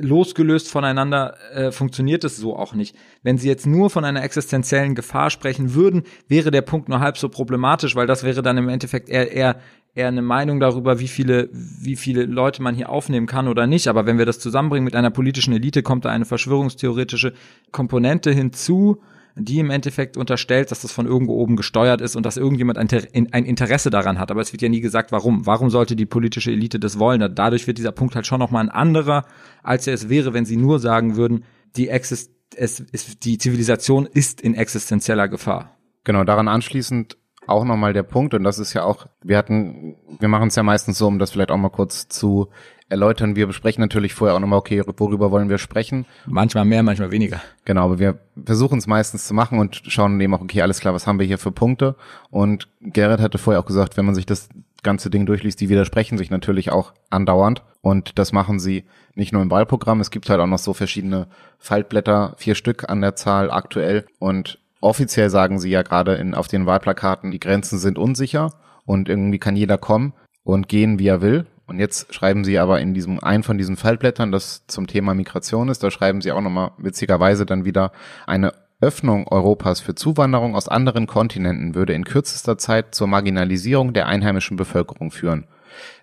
losgelöst 0.00 0.68
voneinander 0.68 1.34
äh, 1.52 1.70
funktioniert 1.70 2.24
es 2.24 2.36
so 2.36 2.56
auch 2.56 2.74
nicht. 2.74 2.96
Wenn 3.22 3.38
Sie 3.38 3.48
jetzt 3.48 3.66
nur 3.66 3.90
von 3.90 4.04
einer 4.04 4.22
existenziellen 4.22 4.94
Gefahr 4.94 5.30
sprechen 5.30 5.74
würden, 5.74 6.02
wäre 6.28 6.50
der 6.50 6.62
Punkt 6.62 6.88
nur 6.88 7.00
halb 7.00 7.18
so 7.18 7.28
problematisch, 7.28 7.96
weil 7.96 8.06
das 8.06 8.22
wäre 8.24 8.42
dann 8.42 8.58
im 8.58 8.68
Endeffekt 8.68 9.08
eher, 9.08 9.32
eher 9.32 9.56
eher 9.94 10.08
eine 10.08 10.22
Meinung 10.22 10.58
darüber, 10.58 11.00
wie 11.00 11.08
viele, 11.08 11.48
wie 11.52 11.96
viele 11.96 12.24
Leute 12.24 12.62
man 12.62 12.74
hier 12.74 12.88
aufnehmen 12.88 13.26
kann 13.26 13.48
oder 13.48 13.66
nicht. 13.66 13.88
Aber 13.88 14.06
wenn 14.06 14.18
wir 14.18 14.26
das 14.26 14.38
zusammenbringen 14.38 14.84
mit 14.84 14.96
einer 14.96 15.10
politischen 15.10 15.52
Elite, 15.52 15.82
kommt 15.82 16.04
da 16.04 16.10
eine 16.10 16.24
verschwörungstheoretische 16.24 17.34
Komponente 17.72 18.30
hinzu, 18.30 19.02
die 19.34 19.58
im 19.58 19.70
Endeffekt 19.70 20.16
unterstellt, 20.16 20.70
dass 20.70 20.82
das 20.82 20.92
von 20.92 21.06
irgendwo 21.06 21.34
oben 21.34 21.56
gesteuert 21.56 22.00
ist 22.00 22.16
und 22.16 22.26
dass 22.26 22.36
irgendjemand 22.36 22.78
ein, 22.78 23.44
Interesse 23.44 23.90
daran 23.90 24.18
hat. 24.18 24.30
Aber 24.30 24.40
es 24.40 24.52
wird 24.52 24.62
ja 24.62 24.68
nie 24.68 24.80
gesagt, 24.80 25.12
warum. 25.12 25.46
Warum 25.46 25.70
sollte 25.70 25.96
die 25.96 26.06
politische 26.06 26.50
Elite 26.50 26.78
das 26.78 26.98
wollen? 26.98 27.34
Dadurch 27.34 27.66
wird 27.66 27.78
dieser 27.78 27.92
Punkt 27.92 28.14
halt 28.14 28.26
schon 28.26 28.38
nochmal 28.38 28.64
ein 28.64 28.70
anderer, 28.70 29.24
als 29.62 29.86
er 29.86 29.94
es 29.94 30.08
wäre, 30.08 30.34
wenn 30.34 30.44
sie 30.44 30.56
nur 30.56 30.78
sagen 30.78 31.16
würden, 31.16 31.44
die, 31.76 31.88
Exist 31.88 32.32
es 32.56 32.80
ist, 32.80 33.24
die 33.24 33.38
Zivilisation 33.38 34.06
ist 34.06 34.40
in 34.40 34.54
existenzieller 34.54 35.28
Gefahr. 35.28 35.76
Genau, 36.04 36.24
daran 36.24 36.48
anschließend 36.48 37.16
auch 37.46 37.64
nochmal 37.64 37.92
der 37.92 38.02
Punkt, 38.02 38.34
und 38.34 38.44
das 38.44 38.58
ist 38.58 38.72
ja 38.72 38.84
auch, 38.84 39.06
wir 39.22 39.36
hatten, 39.36 39.96
wir 40.20 40.28
machen 40.28 40.48
es 40.48 40.56
ja 40.56 40.62
meistens 40.62 40.98
so, 40.98 41.08
um 41.08 41.18
das 41.18 41.32
vielleicht 41.32 41.50
auch 41.50 41.56
mal 41.56 41.70
kurz 41.70 42.08
zu 42.08 42.48
erläutern. 42.92 43.34
Wir 43.34 43.48
besprechen 43.48 43.80
natürlich 43.80 44.14
vorher 44.14 44.36
auch 44.36 44.40
nochmal, 44.40 44.60
okay, 44.60 44.82
worüber 44.96 45.32
wollen 45.32 45.48
wir 45.48 45.58
sprechen? 45.58 46.06
Manchmal 46.26 46.64
mehr, 46.64 46.84
manchmal 46.84 47.10
weniger. 47.10 47.40
Genau, 47.64 47.86
aber 47.86 47.98
wir 47.98 48.18
versuchen 48.44 48.78
es 48.78 48.86
meistens 48.86 49.26
zu 49.26 49.34
machen 49.34 49.58
und 49.58 49.82
schauen 49.88 50.20
eben 50.20 50.34
auch, 50.34 50.40
okay, 50.40 50.62
alles 50.62 50.78
klar, 50.78 50.94
was 50.94 51.06
haben 51.06 51.18
wir 51.18 51.26
hier 51.26 51.38
für 51.38 51.50
Punkte? 51.50 51.96
Und 52.30 52.68
Gerrit 52.80 53.20
hatte 53.20 53.38
vorher 53.38 53.60
auch 53.60 53.66
gesagt, 53.66 53.96
wenn 53.96 54.04
man 54.04 54.14
sich 54.14 54.26
das 54.26 54.48
ganze 54.82 55.10
Ding 55.10 55.26
durchliest, 55.26 55.60
die 55.60 55.68
widersprechen 55.68 56.18
sich 56.18 56.30
natürlich 56.30 56.70
auch 56.70 56.92
andauernd. 57.10 57.62
Und 57.80 58.18
das 58.18 58.32
machen 58.32 58.60
sie 58.60 58.84
nicht 59.14 59.32
nur 59.32 59.42
im 59.42 59.50
Wahlprogramm, 59.50 60.00
es 60.00 60.10
gibt 60.10 60.28
halt 60.30 60.40
auch 60.40 60.46
noch 60.46 60.58
so 60.58 60.72
verschiedene 60.72 61.26
Faltblätter, 61.58 62.34
vier 62.36 62.54
Stück 62.54 62.88
an 62.88 63.00
der 63.00 63.16
Zahl 63.16 63.50
aktuell. 63.50 64.06
Und 64.18 64.58
offiziell 64.80 65.30
sagen 65.30 65.58
sie 65.58 65.70
ja 65.70 65.82
gerade 65.82 66.14
in, 66.14 66.34
auf 66.34 66.48
den 66.48 66.66
Wahlplakaten, 66.66 67.30
die 67.30 67.40
Grenzen 67.40 67.78
sind 67.78 67.98
unsicher 67.98 68.52
und 68.84 69.08
irgendwie 69.08 69.38
kann 69.38 69.56
jeder 69.56 69.78
kommen 69.78 70.12
und 70.44 70.68
gehen, 70.68 70.98
wie 70.98 71.06
er 71.06 71.22
will. 71.22 71.46
Und 71.72 71.78
jetzt 71.78 72.12
schreiben 72.14 72.44
sie 72.44 72.58
aber 72.58 72.80
in 72.80 72.92
diesem 72.92 73.18
einen 73.18 73.42
von 73.42 73.56
diesen 73.56 73.76
Fallblättern, 73.76 74.30
das 74.30 74.66
zum 74.66 74.86
Thema 74.86 75.14
Migration 75.14 75.70
ist, 75.70 75.82
da 75.82 75.90
schreiben 75.90 76.20
sie 76.20 76.30
auch 76.30 76.42
nochmal 76.42 76.72
witzigerweise 76.76 77.46
dann 77.46 77.64
wieder 77.64 77.92
eine 78.26 78.52
Öffnung 78.82 79.26
Europas 79.26 79.80
für 79.80 79.94
Zuwanderung 79.94 80.54
aus 80.54 80.68
anderen 80.68 81.06
Kontinenten 81.06 81.74
würde 81.74 81.94
in 81.94 82.04
kürzester 82.04 82.58
Zeit 82.58 82.94
zur 82.94 83.06
Marginalisierung 83.06 83.94
der 83.94 84.06
einheimischen 84.06 84.58
Bevölkerung 84.58 85.10
führen. 85.10 85.46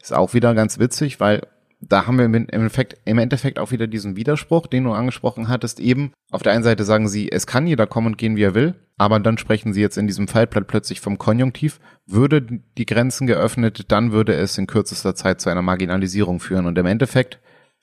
Ist 0.02 0.14
auch 0.14 0.34
wieder 0.34 0.56
ganz 0.56 0.80
witzig, 0.80 1.20
weil 1.20 1.44
da 1.81 2.05
haben 2.05 2.17
wir 2.17 2.25
im 2.25 2.33
Endeffekt, 2.33 2.98
im 3.05 3.19
Endeffekt 3.19 3.57
auch 3.57 3.71
wieder 3.71 3.88
diesen 3.88 4.15
Widerspruch, 4.15 4.67
den 4.67 4.83
du 4.83 4.91
angesprochen 4.91 5.48
hattest. 5.48 5.79
Eben 5.79 6.12
auf 6.29 6.43
der 6.43 6.51
einen 6.53 6.63
Seite 6.63 6.83
sagen 6.83 7.07
sie, 7.07 7.31
es 7.31 7.48
kann 7.48 7.67
jeder 7.67 7.88
kommen 7.88 8.07
und 8.07 8.17
gehen, 8.17 8.36
wie 8.36 8.43
er 8.43 8.53
will, 8.53 8.75
aber 8.98 9.19
dann 9.19 9.38
sprechen 9.38 9.71
sie 9.71 9.81
jetzt 9.81 9.98
in 9.98 10.07
diesem 10.07 10.27
Fallblatt 10.27 10.67
plötzlich 10.67 11.00
vom 11.00 11.17
Konjunktiv. 11.17 11.79
Würde 12.05 12.41
die 12.77 12.86
Grenzen 12.86 13.27
geöffnet, 13.27 13.91
dann 13.91 14.12
würde 14.12 14.33
es 14.33 14.57
in 14.57 14.67
kürzester 14.67 15.15
Zeit 15.15 15.39
zu 15.39 15.50
einer 15.50 15.62
Marginalisierung 15.62 16.41
führen. 16.41 16.65
Und 16.65 16.77
im 16.77 16.86
Endeffekt, 16.86 17.39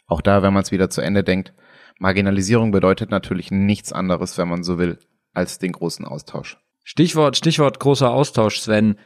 auch 0.06 0.20
da, 0.20 0.42
wenn 0.42 0.52
man 0.52 0.62
es 0.62 0.72
wieder 0.72 0.90
zu 0.90 1.00
Ende 1.00 1.24
denkt, 1.24 1.54
Marginalisierung 1.98 2.72
bedeutet 2.72 3.10
natürlich 3.10 3.50
nichts 3.50 3.92
anderes, 3.92 4.36
wenn 4.36 4.48
man 4.48 4.62
so 4.62 4.78
will, 4.78 4.98
als 5.32 5.58
den 5.58 5.72
großen 5.72 6.04
Austausch. 6.04 6.58
Stichwort, 6.84 7.36
Stichwort 7.36 7.80
großer 7.80 8.10
Austausch, 8.10 8.60
Sven. 8.60 8.96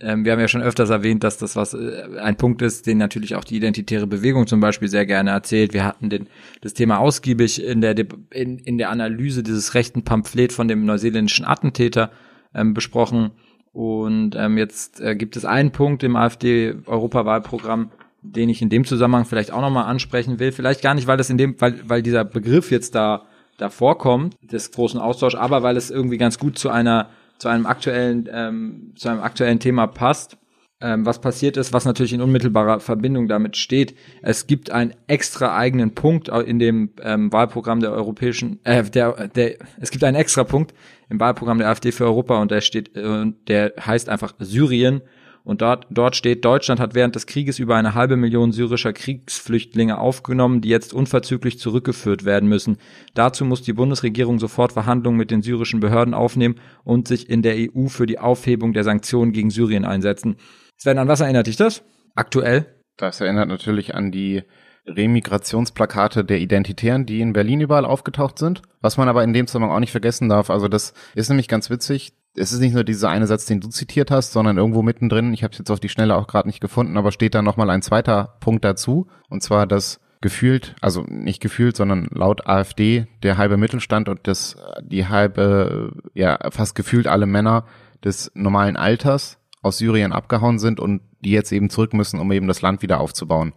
Ähm, 0.00 0.24
wir 0.24 0.32
haben 0.32 0.40
ja 0.40 0.48
schon 0.48 0.62
öfters 0.62 0.88
erwähnt, 0.90 1.22
dass 1.24 1.36
das 1.36 1.56
was 1.56 1.74
äh, 1.74 2.04
ein 2.20 2.36
Punkt 2.36 2.62
ist, 2.62 2.86
den 2.86 2.98
natürlich 2.98 3.34
auch 3.34 3.44
die 3.44 3.56
identitäre 3.56 4.06
Bewegung 4.06 4.46
zum 4.46 4.60
Beispiel 4.60 4.88
sehr 4.88 5.04
gerne 5.04 5.30
erzählt. 5.30 5.74
Wir 5.74 5.84
hatten 5.84 6.08
den, 6.08 6.26
das 6.62 6.74
Thema 6.74 6.98
ausgiebig 6.98 7.62
in 7.62 7.80
der 7.82 7.94
in, 8.30 8.58
in 8.58 8.78
der 8.78 8.90
Analyse 8.90 9.42
dieses 9.42 9.74
rechten 9.74 10.02
Pamphlet 10.02 10.52
von 10.52 10.68
dem 10.68 10.86
neuseeländischen 10.86 11.44
Attentäter 11.44 12.10
ähm, 12.54 12.72
besprochen. 12.72 13.32
Und 13.72 14.34
ähm, 14.36 14.56
jetzt 14.58 15.00
äh, 15.00 15.14
gibt 15.14 15.36
es 15.36 15.44
einen 15.44 15.70
Punkt 15.70 16.02
im 16.02 16.16
AfD-Europawahlprogramm, 16.16 17.90
den 18.22 18.48
ich 18.48 18.62
in 18.62 18.70
dem 18.70 18.84
Zusammenhang 18.84 19.26
vielleicht 19.26 19.52
auch 19.52 19.60
nochmal 19.60 19.84
ansprechen 19.84 20.38
will. 20.38 20.50
Vielleicht 20.50 20.82
gar 20.82 20.94
nicht, 20.94 21.06
weil 21.06 21.18
das 21.18 21.30
in 21.30 21.38
dem, 21.38 21.60
weil, 21.60 21.80
weil 21.86 22.02
dieser 22.02 22.24
Begriff 22.24 22.70
jetzt 22.70 22.94
da, 22.94 23.26
da 23.58 23.68
vorkommt, 23.68 24.34
des 24.42 24.72
großen 24.72 24.98
Austauschs, 24.98 25.36
aber 25.36 25.62
weil 25.62 25.76
es 25.76 25.90
irgendwie 25.90 26.18
ganz 26.18 26.38
gut 26.38 26.58
zu 26.58 26.70
einer 26.70 27.10
zu 27.40 27.48
einem 27.48 27.66
aktuellen, 27.66 28.28
ähm, 28.30 28.92
zu 28.96 29.08
einem 29.08 29.20
aktuellen 29.20 29.58
Thema 29.58 29.86
passt. 29.86 30.36
Ähm, 30.82 31.04
was 31.04 31.20
passiert 31.20 31.58
ist, 31.58 31.74
was 31.74 31.84
natürlich 31.84 32.14
in 32.14 32.22
unmittelbarer 32.22 32.80
Verbindung 32.80 33.28
damit 33.28 33.58
steht. 33.58 33.94
Es 34.22 34.46
gibt 34.46 34.70
einen 34.70 34.94
extra 35.08 35.54
eigenen 35.54 35.94
Punkt 35.94 36.28
in 36.28 36.58
dem 36.58 36.92
ähm, 37.02 37.30
Wahlprogramm 37.30 37.80
der 37.80 37.92
europäischen, 37.92 38.64
äh, 38.64 38.82
der, 38.84 39.28
der, 39.28 39.56
es 39.78 39.90
gibt 39.90 40.04
einen 40.04 40.16
extra 40.16 40.44
Punkt 40.44 40.72
im 41.10 41.20
Wahlprogramm 41.20 41.58
der 41.58 41.68
AfD 41.68 41.92
für 41.92 42.04
Europa 42.04 42.40
und 42.40 42.50
der 42.50 42.62
steht, 42.62 42.96
äh, 42.96 43.26
der 43.46 43.74
heißt 43.78 44.08
einfach 44.08 44.34
Syrien 44.38 45.02
und 45.44 45.62
dort, 45.62 45.86
dort 45.90 46.16
steht, 46.16 46.44
Deutschland 46.44 46.80
hat 46.80 46.94
während 46.94 47.14
des 47.14 47.26
Krieges 47.26 47.58
über 47.58 47.76
eine 47.76 47.94
halbe 47.94 48.16
Million 48.16 48.52
syrischer 48.52 48.92
Kriegsflüchtlinge 48.92 49.98
aufgenommen, 49.98 50.60
die 50.60 50.68
jetzt 50.68 50.92
unverzüglich 50.92 51.58
zurückgeführt 51.58 52.24
werden 52.24 52.48
müssen. 52.48 52.78
Dazu 53.14 53.44
muss 53.44 53.62
die 53.62 53.72
Bundesregierung 53.72 54.38
sofort 54.38 54.72
Verhandlungen 54.72 55.16
mit 55.16 55.30
den 55.30 55.42
syrischen 55.42 55.80
Behörden 55.80 56.14
aufnehmen 56.14 56.56
und 56.84 57.08
sich 57.08 57.28
in 57.30 57.42
der 57.42 57.56
EU 57.56 57.88
für 57.88 58.06
die 58.06 58.18
Aufhebung 58.18 58.72
der 58.72 58.84
Sanktionen 58.84 59.32
gegen 59.32 59.50
Syrien 59.50 59.84
einsetzen. 59.84 60.36
Sven, 60.76 60.98
an 60.98 61.08
was 61.08 61.20
erinnert 61.20 61.46
dich 61.46 61.56
das? 61.56 61.82
Aktuell? 62.14 62.66
Das 62.96 63.20
erinnert 63.20 63.48
natürlich 63.48 63.94
an 63.94 64.12
die 64.12 64.42
Remigrationsplakate 64.86 66.24
der 66.24 66.40
Identitären, 66.40 67.06
die 67.06 67.20
in 67.20 67.32
Berlin 67.32 67.60
überall 67.60 67.84
aufgetaucht 67.84 68.38
sind. 68.38 68.62
Was 68.80 68.96
man 68.96 69.08
aber 69.08 69.22
in 69.22 69.32
dem 69.32 69.46
Zusammenhang 69.46 69.76
auch 69.76 69.80
nicht 69.80 69.90
vergessen 69.90 70.28
darf, 70.28 70.50
also 70.50 70.68
das 70.68 70.94
ist 71.14 71.28
nämlich 71.28 71.48
ganz 71.48 71.70
witzig 71.70 72.12
es 72.36 72.52
ist 72.52 72.60
nicht 72.60 72.74
nur 72.74 72.84
dieser 72.84 73.10
eine 73.10 73.26
Satz, 73.26 73.46
den 73.46 73.60
du 73.60 73.68
zitiert 73.68 74.10
hast, 74.10 74.32
sondern 74.32 74.56
irgendwo 74.56 74.82
mittendrin, 74.82 75.32
ich 75.32 75.42
habe 75.42 75.52
es 75.52 75.58
jetzt 75.58 75.70
auf 75.70 75.80
die 75.80 75.88
Schnelle 75.88 76.16
auch 76.16 76.26
gerade 76.26 76.48
nicht 76.48 76.60
gefunden, 76.60 76.96
aber 76.96 77.12
steht 77.12 77.34
da 77.34 77.42
nochmal 77.42 77.70
ein 77.70 77.82
zweiter 77.82 78.36
Punkt 78.40 78.64
dazu, 78.64 79.08
und 79.28 79.42
zwar, 79.42 79.66
dass 79.66 80.00
gefühlt, 80.20 80.76
also 80.80 81.02
nicht 81.08 81.40
gefühlt, 81.40 81.76
sondern 81.76 82.06
laut 82.10 82.46
AfD 82.46 83.06
der 83.22 83.38
halbe 83.38 83.56
Mittelstand 83.56 84.08
und 84.08 84.20
das 84.24 84.56
die 84.82 85.08
halbe, 85.08 85.92
ja 86.14 86.38
fast 86.50 86.74
gefühlt 86.74 87.06
alle 87.06 87.26
Männer 87.26 87.64
des 88.04 88.30
normalen 88.34 88.76
Alters 88.76 89.38
aus 89.62 89.78
Syrien 89.78 90.12
abgehauen 90.12 90.58
sind 90.58 90.78
und 90.78 91.02
die 91.20 91.30
jetzt 91.30 91.52
eben 91.52 91.70
zurück 91.70 91.94
müssen, 91.94 92.20
um 92.20 92.32
eben 92.32 92.48
das 92.48 92.62
Land 92.62 92.82
wieder 92.82 93.00
aufzubauen. 93.00 93.52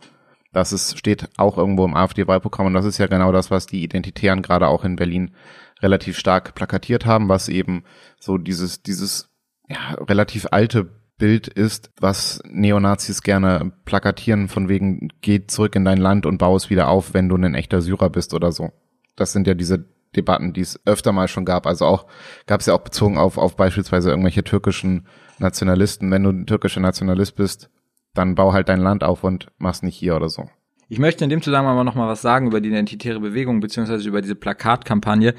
Das 0.52 0.72
ist, 0.72 0.98
steht 0.98 1.30
auch 1.38 1.58
irgendwo 1.58 1.84
im 1.86 1.96
AfD-Wahlprogramm 1.96 2.68
und 2.68 2.74
das 2.74 2.86
ist 2.86 2.98
ja 2.98 3.08
genau 3.08 3.32
das, 3.32 3.52
was 3.52 3.66
die 3.66 3.84
Identitären 3.84 4.42
gerade 4.42 4.68
auch 4.68 4.84
in 4.84 4.96
Berlin 4.96 5.32
relativ 5.84 6.18
stark 6.18 6.56
plakatiert 6.56 7.06
haben, 7.06 7.30
was 7.30 7.50
eben 7.50 7.84
so 8.20 8.38
dieses, 8.38 8.82
dieses 8.82 9.30
ja, 9.70 9.94
relativ 10.00 10.48
alte 10.52 10.90
Bild 11.18 11.48
ist, 11.48 11.92
was 12.00 12.42
Neonazis 12.50 13.22
gerne 13.22 13.72
plakatieren, 13.86 14.48
von 14.48 14.68
wegen, 14.68 15.10
geh 15.22 15.46
zurück 15.46 15.76
in 15.76 15.86
dein 15.86 16.00
Land 16.00 16.26
und 16.26 16.40
baue 16.40 16.58
es 16.58 16.70
wieder 16.70 16.88
auf, 16.88 17.14
wenn 17.14 17.30
du 17.30 17.36
ein 17.36 17.54
echter 17.54 17.82
Syrer 17.82 18.10
bist 18.10 18.34
oder 18.34 18.52
so. 18.52 18.72
Das 19.16 19.32
sind 19.32 19.46
ja 19.46 19.54
diese 19.54 19.86
Debatten, 20.16 20.54
die 20.54 20.62
es 20.62 20.80
öfter 20.86 21.12
mal 21.12 21.28
schon 21.28 21.46
gab. 21.46 21.68
Also 21.68 21.86
auch, 21.86 22.08
gab 22.46 22.62
es 22.62 22.68
ja 22.68 22.74
auch 22.74 22.82
bezogen 22.82 23.18
auf, 23.18 23.38
auf 23.38 23.56
beispielsweise 23.56 24.10
irgendwelche 24.10 24.44
türkischen 24.44 25.08
Nationalisten. 25.40 26.10
Wenn 26.12 26.24
du 26.24 26.30
ein 26.30 26.46
türkischer 26.46 26.82
Nationalist 26.82 27.36
bist, 27.36 27.70
dann 28.14 28.36
bau 28.36 28.54
halt 28.54 28.70
dein 28.70 28.80
Land 28.80 29.04
auf 29.04 29.24
und 29.24 29.48
mach's 29.58 29.84
nicht 29.84 29.96
hier 29.96 30.16
oder 30.16 30.30
so. 30.30 30.50
Ich 30.90 31.00
möchte 31.00 31.24
in 31.24 31.30
dem 31.30 31.42
Zusammenhang 31.42 31.76
aber 31.76 31.84
noch 31.84 31.96
mal 31.96 32.08
was 32.08 32.22
sagen 32.22 32.48
über 32.48 32.62
die 32.62 32.70
identitäre 32.70 33.20
Bewegung 33.20 33.60
beziehungsweise 33.60 34.08
über 34.08 34.22
diese 34.22 34.36
Plakatkampagne 34.36 35.34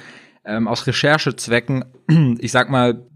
ähm, 0.45 0.69
aus 0.69 0.87
Recherchezwecken, 0.87 1.85
ich 2.39 2.53
sag 2.53 2.71
mal, 2.71 3.07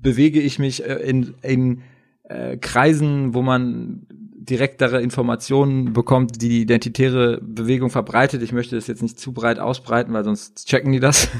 bewege 0.00 0.40
ich 0.40 0.58
mich 0.58 0.84
äh, 0.84 0.94
in, 0.94 1.34
in 1.42 1.82
äh, 2.24 2.56
Kreisen, 2.56 3.34
wo 3.34 3.42
man 3.42 4.06
direktere 4.44 5.00
Informationen 5.00 5.92
bekommt, 5.92 6.42
die 6.42 6.48
die 6.48 6.60
identitäre 6.62 7.40
Bewegung 7.42 7.90
verbreitet. 7.90 8.42
Ich 8.42 8.52
möchte 8.52 8.76
das 8.76 8.86
jetzt 8.86 9.02
nicht 9.02 9.18
zu 9.18 9.32
breit 9.32 9.58
ausbreiten, 9.58 10.12
weil 10.12 10.24
sonst 10.24 10.68
checken 10.68 10.92
die 10.92 11.00
das. 11.00 11.28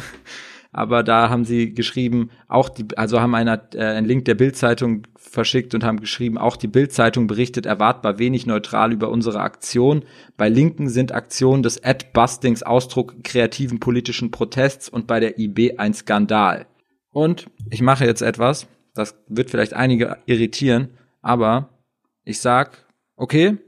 Aber 0.77 1.05
da 1.05 1.31
haben 1.31 1.45
sie 1.45 1.73
geschrieben, 1.73 2.31
auch 2.49 2.69
die, 2.69 2.85
also 2.97 3.21
haben 3.21 3.37
einer 3.37 3.63
äh, 3.75 3.85
einen 3.85 4.09
Link 4.09 4.25
der 4.25 4.35
Bildzeitung 4.35 5.07
verschickt 5.17 5.73
und 5.73 5.85
haben 5.85 6.01
geschrieben, 6.01 6.37
auch 6.37 6.57
die 6.57 6.67
Bildzeitung 6.67 7.29
berichtet 7.29 7.65
erwartbar 7.65 8.19
wenig 8.19 8.45
neutral 8.45 8.93
über 8.93 9.09
unsere 9.09 9.39
Aktion. 9.39 10.05
Bei 10.37 10.49
Linken 10.49 10.89
sind 10.89 11.13
Aktionen 11.13 11.63
des 11.63 11.85
Ad-Bustings 11.85 12.65
Ausdruck 12.65 13.23
kreativen 13.23 13.79
politischen 13.79 14.33
Protests 14.33 14.89
und 14.89 15.07
bei 15.07 15.21
der 15.21 15.39
IB 15.39 15.79
ein 15.79 15.95
Skandal. 15.95 16.67
Und 17.13 17.47
ich 17.71 17.81
mache 17.81 18.05
jetzt 18.05 18.23
etwas, 18.23 18.67
das 18.95 19.15
wird 19.29 19.51
vielleicht 19.51 19.75
einige 19.75 20.17
irritieren, 20.27 20.89
aber 21.23 21.69
ich 22.25 22.41
sag 22.41 22.85
okay, 23.15 23.59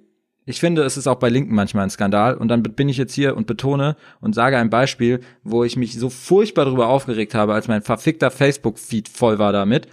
ich 0.49 0.61
finde, 0.61 0.85
es 0.85 0.97
ist 0.97 1.09
auch 1.09 1.17
bei 1.17 1.29
Linken 1.29 1.55
manchmal 1.57 1.83
ein 1.83 1.91
Skandal. 1.91 2.37
Und 2.37 2.49
dann 2.49 2.63
bin 2.63 2.89
ich 2.89 2.97
jetzt 2.97 3.13
hier 3.13 3.37
und 3.37 3.49
betone 3.49 3.97
und 4.21 4.35
sage 4.35 4.57
ein 4.57 4.71
Beispiel, 4.71 5.21
wo 5.43 5.65
ich 5.65 5.77
mich 5.77 5.99
so 5.99 6.09
furchtbar 6.09 6.65
darüber 6.65 6.89
aufgeregt 6.89 7.35
habe, 7.35 7.53
als 7.53 7.67
mein 7.67 7.83
verfickter 7.83 8.31
Facebook-Feed 8.31 9.09
voll 9.09 9.41
war 9.41 9.53
damit. 9.53 9.89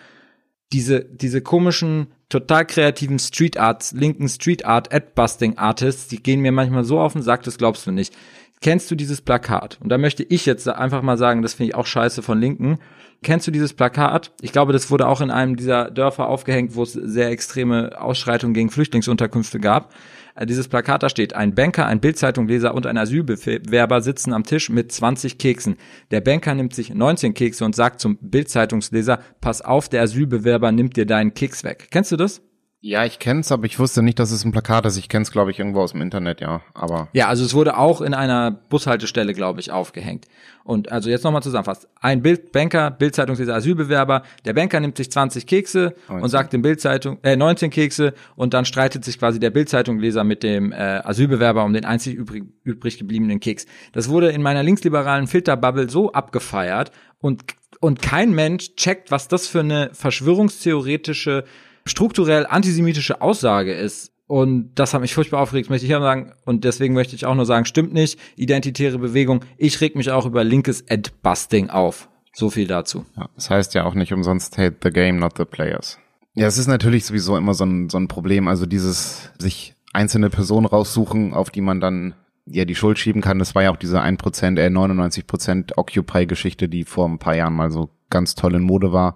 Diese, 0.71 1.03
diese 1.03 1.41
komischen, 1.41 2.07
total 2.29 2.65
kreativen 2.65 3.17
Street 3.17 3.57
Arts, 3.57 3.93
linken 3.93 4.29
Street 4.29 4.63
Art 4.63 4.93
Ad-Busting 4.93 5.57
Artists, 5.57 6.07
die 6.07 6.21
gehen 6.21 6.41
mir 6.41 6.51
manchmal 6.51 6.83
so 6.83 6.99
auf 6.99 7.13
den 7.13 7.23
Sack, 7.23 7.43
das 7.43 7.57
glaubst 7.57 7.87
du 7.87 7.91
nicht. 7.91 8.15
Kennst 8.61 8.89
du 8.89 8.95
dieses 8.95 9.21
Plakat? 9.21 9.79
Und 9.81 9.89
da 9.89 9.97
möchte 9.97 10.23
ich 10.23 10.45
jetzt 10.45 10.69
einfach 10.69 11.01
mal 11.01 11.17
sagen, 11.17 11.41
das 11.41 11.55
finde 11.55 11.71
ich 11.71 11.75
auch 11.75 11.85
scheiße 11.85 12.21
von 12.21 12.39
Linken. 12.39 12.77
Kennst 13.23 13.47
du 13.47 13.51
dieses 13.51 13.73
Plakat? 13.73 14.31
Ich 14.41 14.51
glaube, 14.51 14.71
das 14.71 14.91
wurde 14.91 15.07
auch 15.07 15.19
in 15.19 15.31
einem 15.31 15.55
dieser 15.55 15.89
Dörfer 15.89 16.27
aufgehängt, 16.27 16.75
wo 16.75 16.83
es 16.83 16.93
sehr 16.93 17.29
extreme 17.29 17.99
Ausschreitungen 17.99 18.53
gegen 18.53 18.69
Flüchtlingsunterkünfte 18.69 19.59
gab. 19.59 19.93
Äh, 20.35 20.45
dieses 20.45 20.67
Plakat 20.67 21.03
da 21.03 21.09
steht, 21.09 21.35
ein 21.35 21.55
Banker, 21.55 21.85
ein 21.85 21.99
Bildzeitungleser 21.99 22.73
und 22.73 22.85
ein 22.85 22.97
Asylbewerber 22.97 24.01
sitzen 24.01 24.33
am 24.33 24.43
Tisch 24.43 24.69
mit 24.69 24.91
20 24.91 25.37
Keksen. 25.37 25.77
Der 26.11 26.21
Banker 26.21 26.55
nimmt 26.55 26.73
sich 26.73 26.93
19 26.93 27.33
Kekse 27.33 27.65
und 27.65 27.75
sagt 27.75 27.99
zum 27.99 28.17
Bildzeitungsleser, 28.17 29.19
pass 29.41 29.61
auf, 29.61 29.89
der 29.89 30.01
Asylbewerber 30.01 30.71
nimmt 30.71 30.97
dir 30.97 31.05
deinen 31.05 31.33
Keks 31.33 31.63
weg. 31.63 31.87
Kennst 31.91 32.11
du 32.11 32.17
das? 32.17 32.41
Ja, 32.85 33.05
ich 33.05 33.17
kenn's, 33.17 33.49
aber 33.49 33.65
ich 33.65 33.79
wusste 33.79 34.03
nicht, 34.03 34.19
dass 34.19 34.31
es 34.31 34.43
ein 34.43 34.51
Plakat 34.51 34.85
ist. 34.85 34.97
Ich 34.97 35.07
kenn's, 35.07 35.31
glaube 35.31 35.51
ich, 35.51 35.57
irgendwo 35.57 35.79
aus 35.79 35.93
dem 35.93 36.01
Internet, 36.01 36.41
ja. 36.41 36.59
Aber 36.73 37.07
ja, 37.13 37.29
also 37.29 37.45
es 37.45 37.53
wurde 37.53 37.77
auch 37.77 38.01
in 38.01 38.13
einer 38.13 38.51
Bushaltestelle, 38.51 39.33
glaube 39.33 39.61
ich, 39.61 39.71
aufgehängt. 39.71 40.27
Und 40.65 40.91
also 40.91 41.09
jetzt 41.09 41.23
nochmal 41.23 41.41
zusammenfassen. 41.41 41.87
Ein 42.01 42.21
Bild 42.21 42.51
Banker, 42.51 42.91
Bildzeitungsleser, 42.91 43.55
Asylbewerber. 43.55 44.23
Der 44.43 44.51
Banker 44.51 44.81
nimmt 44.81 44.97
sich 44.97 45.09
20 45.09 45.47
Kekse 45.47 45.95
19. 46.09 46.23
und 46.23 46.29
sagt 46.29 46.51
dem 46.51 46.61
Bildzeitung 46.61 47.19
äh 47.23 47.37
19 47.37 47.69
Kekse 47.69 48.13
und 48.35 48.53
dann 48.53 48.65
streitet 48.65 49.05
sich 49.05 49.17
quasi 49.17 49.39
der 49.39 49.51
Bildzeitungsleser 49.51 50.25
mit 50.25 50.43
dem 50.43 50.73
äh, 50.73 50.75
Asylbewerber 50.75 51.63
um 51.63 51.71
den 51.71 51.85
einzig 51.85 52.15
übrig, 52.15 52.43
übrig 52.65 52.97
gebliebenen 52.97 53.39
Keks. 53.39 53.65
Das 53.93 54.09
wurde 54.09 54.31
in 54.31 54.41
meiner 54.41 54.61
linksliberalen 54.61 55.27
Filterbubble 55.27 55.89
so 55.89 56.11
abgefeiert 56.11 56.91
und 57.21 57.45
und 57.79 58.01
kein 58.01 58.31
Mensch 58.31 58.75
checkt, 58.75 59.11
was 59.11 59.27
das 59.27 59.47
für 59.47 59.59
eine 59.59 59.89
verschwörungstheoretische 59.93 61.43
strukturell 61.85 62.45
antisemitische 62.45 63.21
Aussage 63.21 63.73
ist. 63.73 64.11
Und 64.25 64.71
das 64.75 64.93
hat 64.93 65.01
mich 65.01 65.13
furchtbar 65.13 65.41
aufgeregt, 65.41 65.69
möchte 65.69 65.85
ich 65.85 65.91
sagen. 65.91 66.33
Und 66.45 66.63
deswegen 66.63 66.93
möchte 66.93 67.15
ich 67.15 67.25
auch 67.25 67.35
nur 67.35 67.45
sagen, 67.45 67.65
stimmt 67.65 67.93
nicht, 67.93 68.17
identitäre 68.35 68.97
Bewegung. 68.97 69.41
Ich 69.57 69.79
reg 69.81 69.95
mich 69.95 70.11
auch 70.11 70.25
über 70.25 70.43
linkes 70.43 70.85
Ad-Busting 70.89 71.69
auf. 71.69 72.09
So 72.33 72.49
viel 72.49 72.65
dazu. 72.65 73.05
Ja, 73.15 73.29
das 73.35 73.49
heißt 73.49 73.73
ja 73.75 73.83
auch 73.83 73.93
nicht 73.93 74.11
umsonst 74.11 74.57
hate 74.57 74.77
the 74.81 74.89
game, 74.89 75.17
not 75.17 75.33
the 75.37 75.45
players. 75.45 75.99
Ja, 76.33 76.47
es 76.47 76.57
ist 76.57 76.67
natürlich 76.67 77.05
sowieso 77.05 77.37
immer 77.37 77.53
so 77.53 77.65
ein, 77.65 77.89
so 77.89 77.99
ein 77.99 78.07
Problem. 78.07 78.47
Also 78.47 78.65
dieses 78.65 79.29
sich 79.37 79.75
einzelne 79.93 80.31
Personen 80.31 80.65
raussuchen, 80.65 81.33
auf 81.33 81.51
die 81.51 81.61
man 81.61 81.79
dann 81.79 82.15
ja 82.45 82.65
die 82.65 82.75
Schuld 82.75 82.97
schieben 82.97 83.21
kann. 83.21 83.39
Das 83.39 83.55
war 83.55 83.63
ja 83.63 83.71
auch 83.71 83.77
diese 83.77 84.01
1%, 84.01 84.59
äh 84.59 84.67
99% 84.67 85.77
Occupy-Geschichte, 85.77 86.67
die 86.67 86.83
vor 86.83 87.07
ein 87.07 87.19
paar 87.19 87.35
Jahren 87.35 87.53
mal 87.53 87.71
so 87.71 87.89
ganz 88.09 88.35
toll 88.35 88.55
in 88.55 88.63
Mode 88.63 88.91
war. 88.91 89.15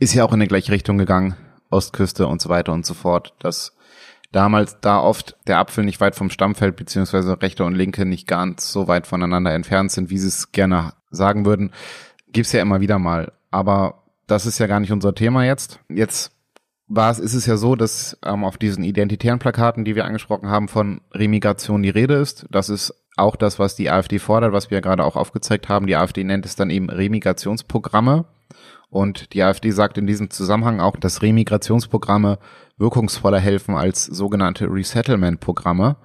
Ist 0.00 0.14
ja 0.14 0.24
auch 0.24 0.32
in 0.32 0.40
die 0.40 0.48
gleiche 0.48 0.72
Richtung 0.72 0.98
gegangen. 0.98 1.36
Ostküste 1.74 2.26
und 2.26 2.40
so 2.40 2.48
weiter 2.48 2.72
und 2.72 2.86
so 2.86 2.94
fort, 2.94 3.34
dass 3.40 3.76
damals 4.32 4.80
da 4.80 5.00
oft 5.00 5.36
der 5.46 5.58
Apfel 5.58 5.84
nicht 5.84 6.00
weit 6.00 6.14
vom 6.16 6.30
Stamm 6.30 6.54
fällt, 6.54 6.76
beziehungsweise 6.76 7.40
rechte 7.40 7.64
und 7.64 7.74
linke 7.74 8.04
nicht 8.04 8.26
ganz 8.26 8.72
so 8.72 8.88
weit 8.88 9.06
voneinander 9.06 9.52
entfernt 9.52 9.92
sind, 9.92 10.10
wie 10.10 10.18
sie 10.18 10.28
es 10.28 10.52
gerne 10.52 10.92
sagen 11.10 11.44
würden, 11.46 11.72
gibt's 12.32 12.52
ja 12.52 12.62
immer 12.62 12.80
wieder 12.80 12.98
mal. 12.98 13.32
Aber 13.50 14.02
das 14.26 14.46
ist 14.46 14.58
ja 14.58 14.66
gar 14.66 14.80
nicht 14.80 14.92
unser 14.92 15.14
Thema 15.14 15.44
jetzt. 15.44 15.80
Jetzt 15.88 16.32
war 16.86 17.10
es, 17.10 17.18
ist 17.18 17.34
es 17.34 17.46
ja 17.46 17.56
so, 17.56 17.76
dass 17.76 18.18
ähm, 18.24 18.44
auf 18.44 18.58
diesen 18.58 18.84
identitären 18.84 19.38
Plakaten, 19.38 19.84
die 19.84 19.94
wir 19.94 20.04
angesprochen 20.04 20.48
haben, 20.48 20.68
von 20.68 21.00
Remigration 21.12 21.82
die 21.82 21.90
Rede 21.90 22.14
ist. 22.14 22.46
Das 22.50 22.68
ist 22.68 22.94
auch 23.16 23.36
das, 23.36 23.58
was 23.58 23.76
die 23.76 23.90
AfD 23.90 24.18
fordert, 24.18 24.52
was 24.52 24.70
wir 24.70 24.80
gerade 24.80 25.04
auch 25.04 25.16
aufgezeigt 25.16 25.68
haben. 25.68 25.86
Die 25.86 25.96
AfD 25.96 26.24
nennt 26.24 26.44
es 26.44 26.56
dann 26.56 26.70
eben 26.70 26.90
Remigrationsprogramme. 26.90 28.26
Und 28.94 29.32
die 29.32 29.42
AfD 29.42 29.72
sagt 29.72 29.98
in 29.98 30.06
diesem 30.06 30.30
Zusammenhang 30.30 30.78
auch, 30.78 30.94
dass 30.94 31.20
Remigrationsprogramme 31.20 32.38
wirkungsvoller 32.78 33.40
helfen 33.40 33.74
als 33.74 34.04
sogenannte 34.04 34.66
Resettlement-Programme. 34.66 35.96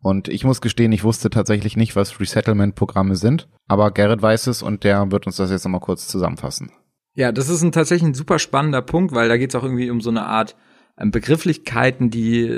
Und 0.00 0.26
ich 0.26 0.42
muss 0.42 0.60
gestehen, 0.60 0.90
ich 0.90 1.04
wusste 1.04 1.30
tatsächlich 1.30 1.76
nicht, 1.76 1.94
was 1.94 2.18
Resettlement-Programme 2.18 3.14
sind, 3.14 3.48
aber 3.68 3.92
Gerrit 3.92 4.22
weiß 4.22 4.48
es 4.48 4.60
und 4.60 4.82
der 4.82 5.12
wird 5.12 5.26
uns 5.26 5.36
das 5.36 5.52
jetzt 5.52 5.64
nochmal 5.64 5.82
kurz 5.82 6.08
zusammenfassen. 6.08 6.72
Ja, 7.14 7.30
das 7.30 7.48
ist 7.48 7.62
ein 7.62 7.70
tatsächlich 7.70 8.10
ein 8.10 8.14
super 8.14 8.40
spannender 8.40 8.82
Punkt, 8.82 9.14
weil 9.14 9.28
da 9.28 9.36
geht 9.36 9.50
es 9.50 9.54
auch 9.54 9.62
irgendwie 9.62 9.90
um 9.92 10.00
so 10.00 10.10
eine 10.10 10.26
Art 10.26 10.56
Begrifflichkeiten, 10.96 12.10
die, 12.10 12.48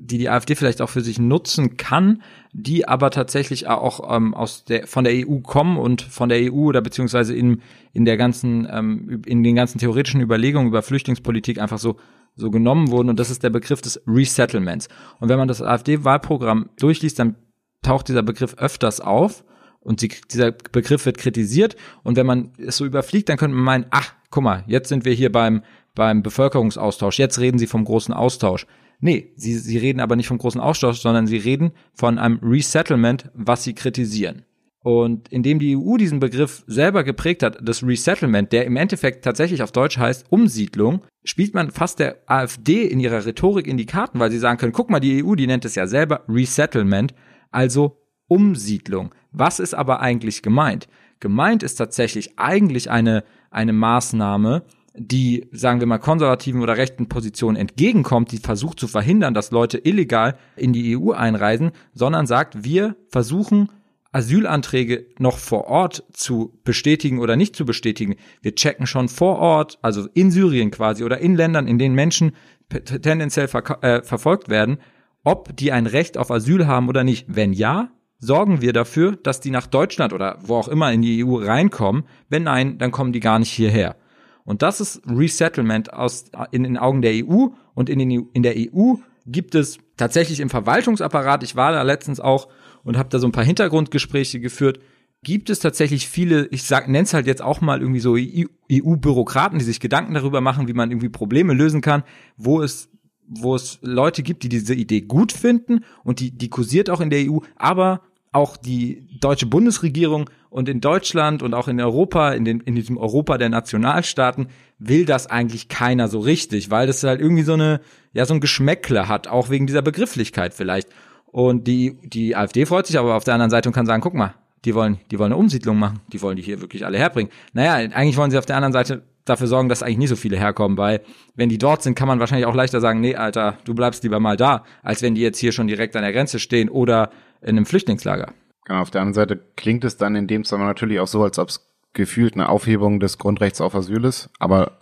die 0.00 0.18
die 0.18 0.28
AfD 0.28 0.56
vielleicht 0.56 0.82
auch 0.82 0.88
für 0.88 1.02
sich 1.02 1.18
nutzen 1.20 1.76
kann, 1.76 2.22
die 2.52 2.88
aber 2.88 3.10
tatsächlich 3.10 3.68
auch 3.68 4.14
ähm, 4.14 4.34
aus 4.34 4.64
der 4.64 4.88
von 4.88 5.04
der 5.04 5.12
EU 5.14 5.38
kommen 5.38 5.78
und 5.78 6.02
von 6.02 6.28
der 6.28 6.52
EU 6.52 6.66
oder 6.66 6.80
beziehungsweise 6.80 7.34
in 7.34 7.62
in 7.92 8.04
der 8.04 8.16
ganzen 8.16 8.66
ähm, 8.70 9.22
in 9.24 9.44
den 9.44 9.54
ganzen 9.54 9.78
theoretischen 9.78 10.20
Überlegungen 10.20 10.66
über 10.66 10.82
Flüchtlingspolitik 10.82 11.60
einfach 11.60 11.78
so 11.78 11.96
so 12.34 12.50
genommen 12.50 12.90
wurden 12.90 13.08
und 13.08 13.20
das 13.20 13.30
ist 13.30 13.44
der 13.44 13.50
Begriff 13.50 13.80
des 13.80 14.02
Resettlements. 14.06 14.88
Und 15.20 15.28
wenn 15.28 15.38
man 15.38 15.48
das 15.48 15.62
AfD-Wahlprogramm 15.62 16.70
durchliest, 16.78 17.18
dann 17.18 17.36
taucht 17.82 18.08
dieser 18.08 18.22
Begriff 18.22 18.54
öfters 18.58 19.00
auf 19.00 19.44
und 19.80 20.02
die, 20.02 20.08
dieser 20.30 20.50
Begriff 20.52 21.06
wird 21.06 21.18
kritisiert 21.18 21.76
und 22.02 22.16
wenn 22.16 22.26
man 22.26 22.52
es 22.58 22.76
so 22.76 22.84
überfliegt, 22.84 23.28
dann 23.28 23.36
könnte 23.36 23.56
man 23.56 23.64
meinen, 23.64 23.86
ach, 23.90 24.12
guck 24.30 24.44
mal, 24.44 24.64
jetzt 24.66 24.88
sind 24.88 25.04
wir 25.04 25.12
hier 25.12 25.30
beim 25.30 25.62
beim 25.94 26.22
Bevölkerungsaustausch. 26.22 27.18
Jetzt 27.18 27.38
reden 27.38 27.58
sie 27.58 27.66
vom 27.66 27.84
großen 27.84 28.14
Austausch. 28.14 28.66
Nee, 29.00 29.32
sie, 29.36 29.54
sie 29.54 29.78
reden 29.78 30.00
aber 30.00 30.16
nicht 30.16 30.28
vom 30.28 30.38
großen 30.38 30.60
Austausch, 30.60 31.00
sondern 31.00 31.26
sie 31.26 31.38
reden 31.38 31.72
von 31.94 32.18
einem 32.18 32.38
Resettlement, 32.42 33.30
was 33.34 33.64
sie 33.64 33.74
kritisieren. 33.74 34.44
Und 34.82 35.28
indem 35.28 35.58
die 35.58 35.76
EU 35.76 35.96
diesen 35.98 36.20
Begriff 36.20 36.64
selber 36.66 37.04
geprägt 37.04 37.42
hat, 37.42 37.58
das 37.62 37.82
Resettlement, 37.82 38.50
der 38.52 38.64
im 38.64 38.76
Endeffekt 38.76 39.24
tatsächlich 39.24 39.62
auf 39.62 39.72
Deutsch 39.72 39.98
heißt 39.98 40.26
Umsiedlung, 40.30 41.02
spielt 41.22 41.54
man 41.54 41.70
fast 41.70 41.98
der 41.98 42.16
AfD 42.26 42.84
in 42.84 42.98
ihrer 42.98 43.26
Rhetorik 43.26 43.66
in 43.66 43.76
die 43.76 43.86
Karten, 43.86 44.18
weil 44.20 44.30
sie 44.30 44.38
sagen 44.38 44.58
können, 44.58 44.72
guck 44.72 44.88
mal, 44.88 45.00
die 45.00 45.22
EU, 45.22 45.34
die 45.34 45.46
nennt 45.46 45.66
es 45.66 45.74
ja 45.74 45.86
selber 45.86 46.24
Resettlement, 46.28 47.14
also 47.50 47.98
Umsiedlung. 48.26 49.14
Was 49.32 49.60
ist 49.60 49.74
aber 49.74 50.00
eigentlich 50.00 50.42
gemeint? 50.42 50.88
Gemeint 51.20 51.62
ist 51.62 51.74
tatsächlich 51.74 52.38
eigentlich 52.38 52.90
eine, 52.90 53.24
eine 53.50 53.74
Maßnahme, 53.74 54.62
die, 54.94 55.48
sagen 55.52 55.80
wir 55.80 55.86
mal, 55.86 55.98
konservativen 55.98 56.62
oder 56.62 56.76
rechten 56.76 57.08
Positionen 57.08 57.56
entgegenkommt, 57.56 58.32
die 58.32 58.38
versucht 58.38 58.80
zu 58.80 58.88
verhindern, 58.88 59.34
dass 59.34 59.50
Leute 59.50 59.78
illegal 59.78 60.36
in 60.56 60.72
die 60.72 60.96
EU 60.96 61.12
einreisen, 61.12 61.70
sondern 61.94 62.26
sagt, 62.26 62.64
wir 62.64 62.96
versuchen 63.08 63.70
Asylanträge 64.12 65.06
noch 65.18 65.38
vor 65.38 65.66
Ort 65.66 66.04
zu 66.12 66.58
bestätigen 66.64 67.20
oder 67.20 67.36
nicht 67.36 67.54
zu 67.54 67.64
bestätigen. 67.64 68.16
Wir 68.42 68.54
checken 68.54 68.86
schon 68.86 69.08
vor 69.08 69.38
Ort, 69.38 69.78
also 69.82 70.08
in 70.14 70.32
Syrien 70.32 70.70
quasi 70.70 71.04
oder 71.04 71.18
in 71.18 71.36
Ländern, 71.36 71.68
in 71.68 71.78
denen 71.78 71.94
Menschen 71.94 72.32
tendenziell 72.68 73.48
ver 73.48 73.82
äh, 73.82 74.02
verfolgt 74.02 74.48
werden, 74.48 74.78
ob 75.22 75.56
die 75.56 75.70
ein 75.70 75.86
Recht 75.86 76.18
auf 76.18 76.30
Asyl 76.30 76.66
haben 76.66 76.88
oder 76.88 77.04
nicht. 77.04 77.26
Wenn 77.28 77.52
ja, 77.52 77.90
sorgen 78.18 78.60
wir 78.60 78.72
dafür, 78.72 79.16
dass 79.16 79.40
die 79.40 79.50
nach 79.50 79.66
Deutschland 79.66 80.12
oder 80.12 80.38
wo 80.40 80.56
auch 80.56 80.68
immer 80.68 80.92
in 80.92 81.02
die 81.02 81.24
EU 81.24 81.36
reinkommen. 81.36 82.04
Wenn 82.28 82.44
nein, 82.44 82.78
dann 82.78 82.90
kommen 82.90 83.12
die 83.12 83.20
gar 83.20 83.38
nicht 83.38 83.52
hierher. 83.52 83.96
Und 84.44 84.62
das 84.62 84.80
ist 84.80 85.02
Resettlement 85.06 85.92
aus, 85.92 86.26
in 86.50 86.62
den 86.62 86.76
Augen 86.76 87.02
der 87.02 87.12
EU. 87.14 87.48
Und 87.74 87.88
in, 87.88 87.98
den, 87.98 88.28
in 88.32 88.42
der 88.42 88.54
EU 88.56 88.94
gibt 89.26 89.54
es 89.54 89.78
tatsächlich 89.96 90.40
im 90.40 90.50
Verwaltungsapparat, 90.50 91.42
ich 91.42 91.56
war 91.56 91.72
da 91.72 91.82
letztens 91.82 92.20
auch 92.20 92.48
und 92.82 92.96
habe 92.96 93.08
da 93.10 93.18
so 93.18 93.28
ein 93.28 93.32
paar 93.32 93.44
Hintergrundgespräche 93.44 94.40
geführt, 94.40 94.80
gibt 95.22 95.50
es 95.50 95.58
tatsächlich 95.58 96.08
viele, 96.08 96.46
ich 96.46 96.62
sag, 96.62 96.88
nenn's 96.88 97.12
halt 97.12 97.26
jetzt 97.26 97.42
auch 97.42 97.60
mal 97.60 97.80
irgendwie 97.80 98.00
so 98.00 98.16
EU-Bürokraten, 98.16 99.58
die 99.58 99.64
sich 99.64 99.78
Gedanken 99.80 100.14
darüber 100.14 100.40
machen, 100.40 100.66
wie 100.66 100.72
man 100.72 100.90
irgendwie 100.90 101.10
Probleme 101.10 101.52
lösen 101.52 101.82
kann, 101.82 102.04
wo 102.36 102.62
es 102.62 102.88
wo 103.32 103.54
es 103.54 103.78
Leute 103.80 104.24
gibt, 104.24 104.42
die 104.42 104.48
diese 104.48 104.74
Idee 104.74 105.02
gut 105.02 105.30
finden 105.30 105.84
und 106.02 106.18
die, 106.18 106.32
die 106.32 106.50
kursiert 106.50 106.90
auch 106.90 107.00
in 107.00 107.10
der 107.10 107.30
EU, 107.30 107.38
aber 107.54 108.02
auch 108.32 108.56
die 108.56 109.06
deutsche 109.20 109.46
Bundesregierung 109.46 110.28
und 110.50 110.68
in 110.68 110.80
Deutschland 110.80 111.42
und 111.42 111.54
auch 111.54 111.68
in 111.68 111.80
Europa, 111.80 112.32
in, 112.32 112.44
den, 112.44 112.60
in 112.60 112.74
diesem 112.74 112.98
Europa 112.98 113.38
der 113.38 113.48
Nationalstaaten, 113.48 114.48
will 114.78 115.04
das 115.04 115.28
eigentlich 115.28 115.68
keiner 115.68 116.08
so 116.08 116.18
richtig, 116.18 116.70
weil 116.70 116.86
das 116.86 117.02
halt 117.02 117.20
irgendwie 117.20 117.44
so 117.44 117.54
eine, 117.54 117.80
ja, 118.12 118.26
so 118.26 118.34
ein 118.34 118.40
Geschmäckle 118.40 119.08
hat, 119.08 119.28
auch 119.28 119.48
wegen 119.48 119.66
dieser 119.66 119.82
Begrifflichkeit 119.82 120.52
vielleicht. 120.52 120.88
Und 121.26 121.68
die, 121.68 121.96
die 122.02 122.34
AfD 122.34 122.66
freut 122.66 122.86
sich 122.86 122.98
aber 122.98 123.14
auf 123.14 123.24
der 123.24 123.34
anderen 123.34 123.50
Seite 123.50 123.68
und 123.68 123.72
kann 123.72 123.86
sagen, 123.86 124.02
guck 124.02 124.14
mal, 124.14 124.34
die 124.64 124.74
wollen, 124.74 124.98
die 125.10 125.18
wollen 125.18 125.32
eine 125.32 125.40
Umsiedlung 125.40 125.78
machen, 125.78 126.00
die 126.12 126.20
wollen 126.20 126.36
die 126.36 126.42
hier 126.42 126.60
wirklich 126.60 126.84
alle 126.84 126.98
herbringen. 126.98 127.32
Naja, 127.52 127.74
eigentlich 127.74 128.16
wollen 128.16 128.32
sie 128.32 128.38
auf 128.38 128.46
der 128.46 128.56
anderen 128.56 128.72
Seite 128.72 129.02
dafür 129.24 129.46
sorgen, 129.46 129.68
dass 129.68 129.82
eigentlich 129.82 129.98
nicht 129.98 130.08
so 130.08 130.16
viele 130.16 130.36
herkommen, 130.36 130.76
weil 130.76 131.00
wenn 131.36 131.48
die 131.48 131.58
dort 131.58 131.82
sind, 131.82 131.94
kann 131.94 132.08
man 132.08 132.18
wahrscheinlich 132.18 132.46
auch 132.46 132.54
leichter 132.54 132.80
sagen, 132.80 133.00
nee, 133.00 133.14
Alter, 133.14 133.58
du 133.64 133.74
bleibst 133.74 134.02
lieber 134.02 134.18
mal 134.18 134.36
da, 134.36 134.64
als 134.82 135.02
wenn 135.02 135.14
die 135.14 135.20
jetzt 135.20 135.38
hier 135.38 135.52
schon 135.52 135.68
direkt 135.68 135.94
an 135.94 136.02
der 136.02 136.12
Grenze 136.12 136.40
stehen 136.40 136.68
oder 136.68 137.10
in 137.40 137.50
einem 137.50 137.66
Flüchtlingslager. 137.66 138.32
Genau, 138.64 138.80
auf 138.80 138.90
der 138.90 139.00
anderen 139.00 139.14
Seite 139.14 139.40
klingt 139.56 139.84
es 139.84 139.96
dann 139.96 140.14
in 140.14 140.26
dem 140.26 140.44
Fall 140.44 140.58
natürlich 140.58 141.00
auch 141.00 141.06
so, 141.06 141.22
als 141.22 141.38
ob 141.38 141.48
es 141.48 141.66
gefühlt 141.92 142.34
eine 142.34 142.48
Aufhebung 142.48 143.00
des 143.00 143.18
Grundrechts 143.18 143.60
auf 143.60 143.74
Asyl 143.74 144.04
ist, 144.04 144.30
aber 144.38 144.78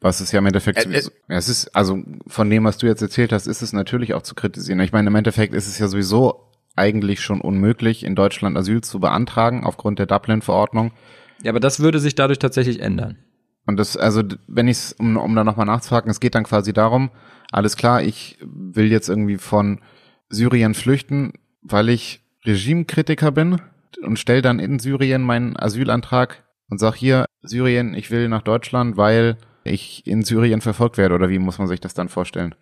was 0.00 0.20
es 0.20 0.32
ja 0.32 0.40
im 0.40 0.46
Endeffekt, 0.46 0.84
äh, 0.84 0.98
äh, 0.98 1.10
es 1.28 1.48
ist, 1.48 1.74
also 1.76 2.02
von 2.26 2.50
dem, 2.50 2.64
was 2.64 2.76
du 2.78 2.86
jetzt 2.86 3.02
erzählt 3.02 3.32
hast, 3.32 3.46
ist 3.46 3.62
es 3.62 3.72
natürlich 3.72 4.14
auch 4.14 4.22
zu 4.22 4.34
kritisieren. 4.34 4.80
Ich 4.80 4.92
meine, 4.92 5.08
im 5.08 5.14
Endeffekt 5.14 5.54
ist 5.54 5.68
es 5.68 5.78
ja 5.78 5.86
sowieso 5.86 6.50
eigentlich 6.74 7.20
schon 7.20 7.40
unmöglich, 7.40 8.04
in 8.04 8.14
Deutschland 8.14 8.56
Asyl 8.56 8.80
zu 8.80 8.98
beantragen 8.98 9.64
aufgrund 9.64 9.98
der 9.98 10.06
Dublin-Verordnung. 10.06 10.90
Ja, 11.42 11.52
aber 11.52 11.60
das 11.60 11.80
würde 11.80 12.00
sich 12.00 12.14
dadurch 12.14 12.38
tatsächlich 12.38 12.80
ändern. 12.80 13.18
Und 13.66 13.76
das, 13.76 13.96
also 13.96 14.22
wenn 14.48 14.68
ich 14.68 14.78
es, 14.78 14.92
um, 14.94 15.16
um 15.16 15.36
da 15.36 15.44
nochmal 15.44 15.66
nachzufragen, 15.66 16.10
es 16.10 16.18
geht 16.18 16.34
dann 16.34 16.44
quasi 16.44 16.72
darum, 16.72 17.10
alles 17.52 17.76
klar, 17.76 18.02
ich 18.02 18.38
will 18.40 18.90
jetzt 18.90 19.08
irgendwie 19.08 19.38
von 19.38 19.80
Syrien 20.30 20.74
flüchten, 20.74 21.34
weil 21.62 21.90
ich 21.90 22.21
Regimekritiker 22.44 23.30
bin 23.30 23.60
und 24.02 24.18
stelle 24.18 24.42
dann 24.42 24.58
in 24.58 24.78
Syrien 24.78 25.22
meinen 25.22 25.56
Asylantrag 25.56 26.44
und 26.68 26.78
sag 26.78 26.94
hier, 26.94 27.26
Syrien, 27.42 27.94
ich 27.94 28.10
will 28.10 28.28
nach 28.28 28.42
Deutschland, 28.42 28.96
weil 28.96 29.36
ich 29.64 30.06
in 30.06 30.22
Syrien 30.22 30.60
verfolgt 30.60 30.98
werde, 30.98 31.14
oder 31.14 31.28
wie 31.28 31.38
muss 31.38 31.58
man 31.58 31.68
sich 31.68 31.80
das 31.80 31.94
dann 31.94 32.08
vorstellen? 32.08 32.54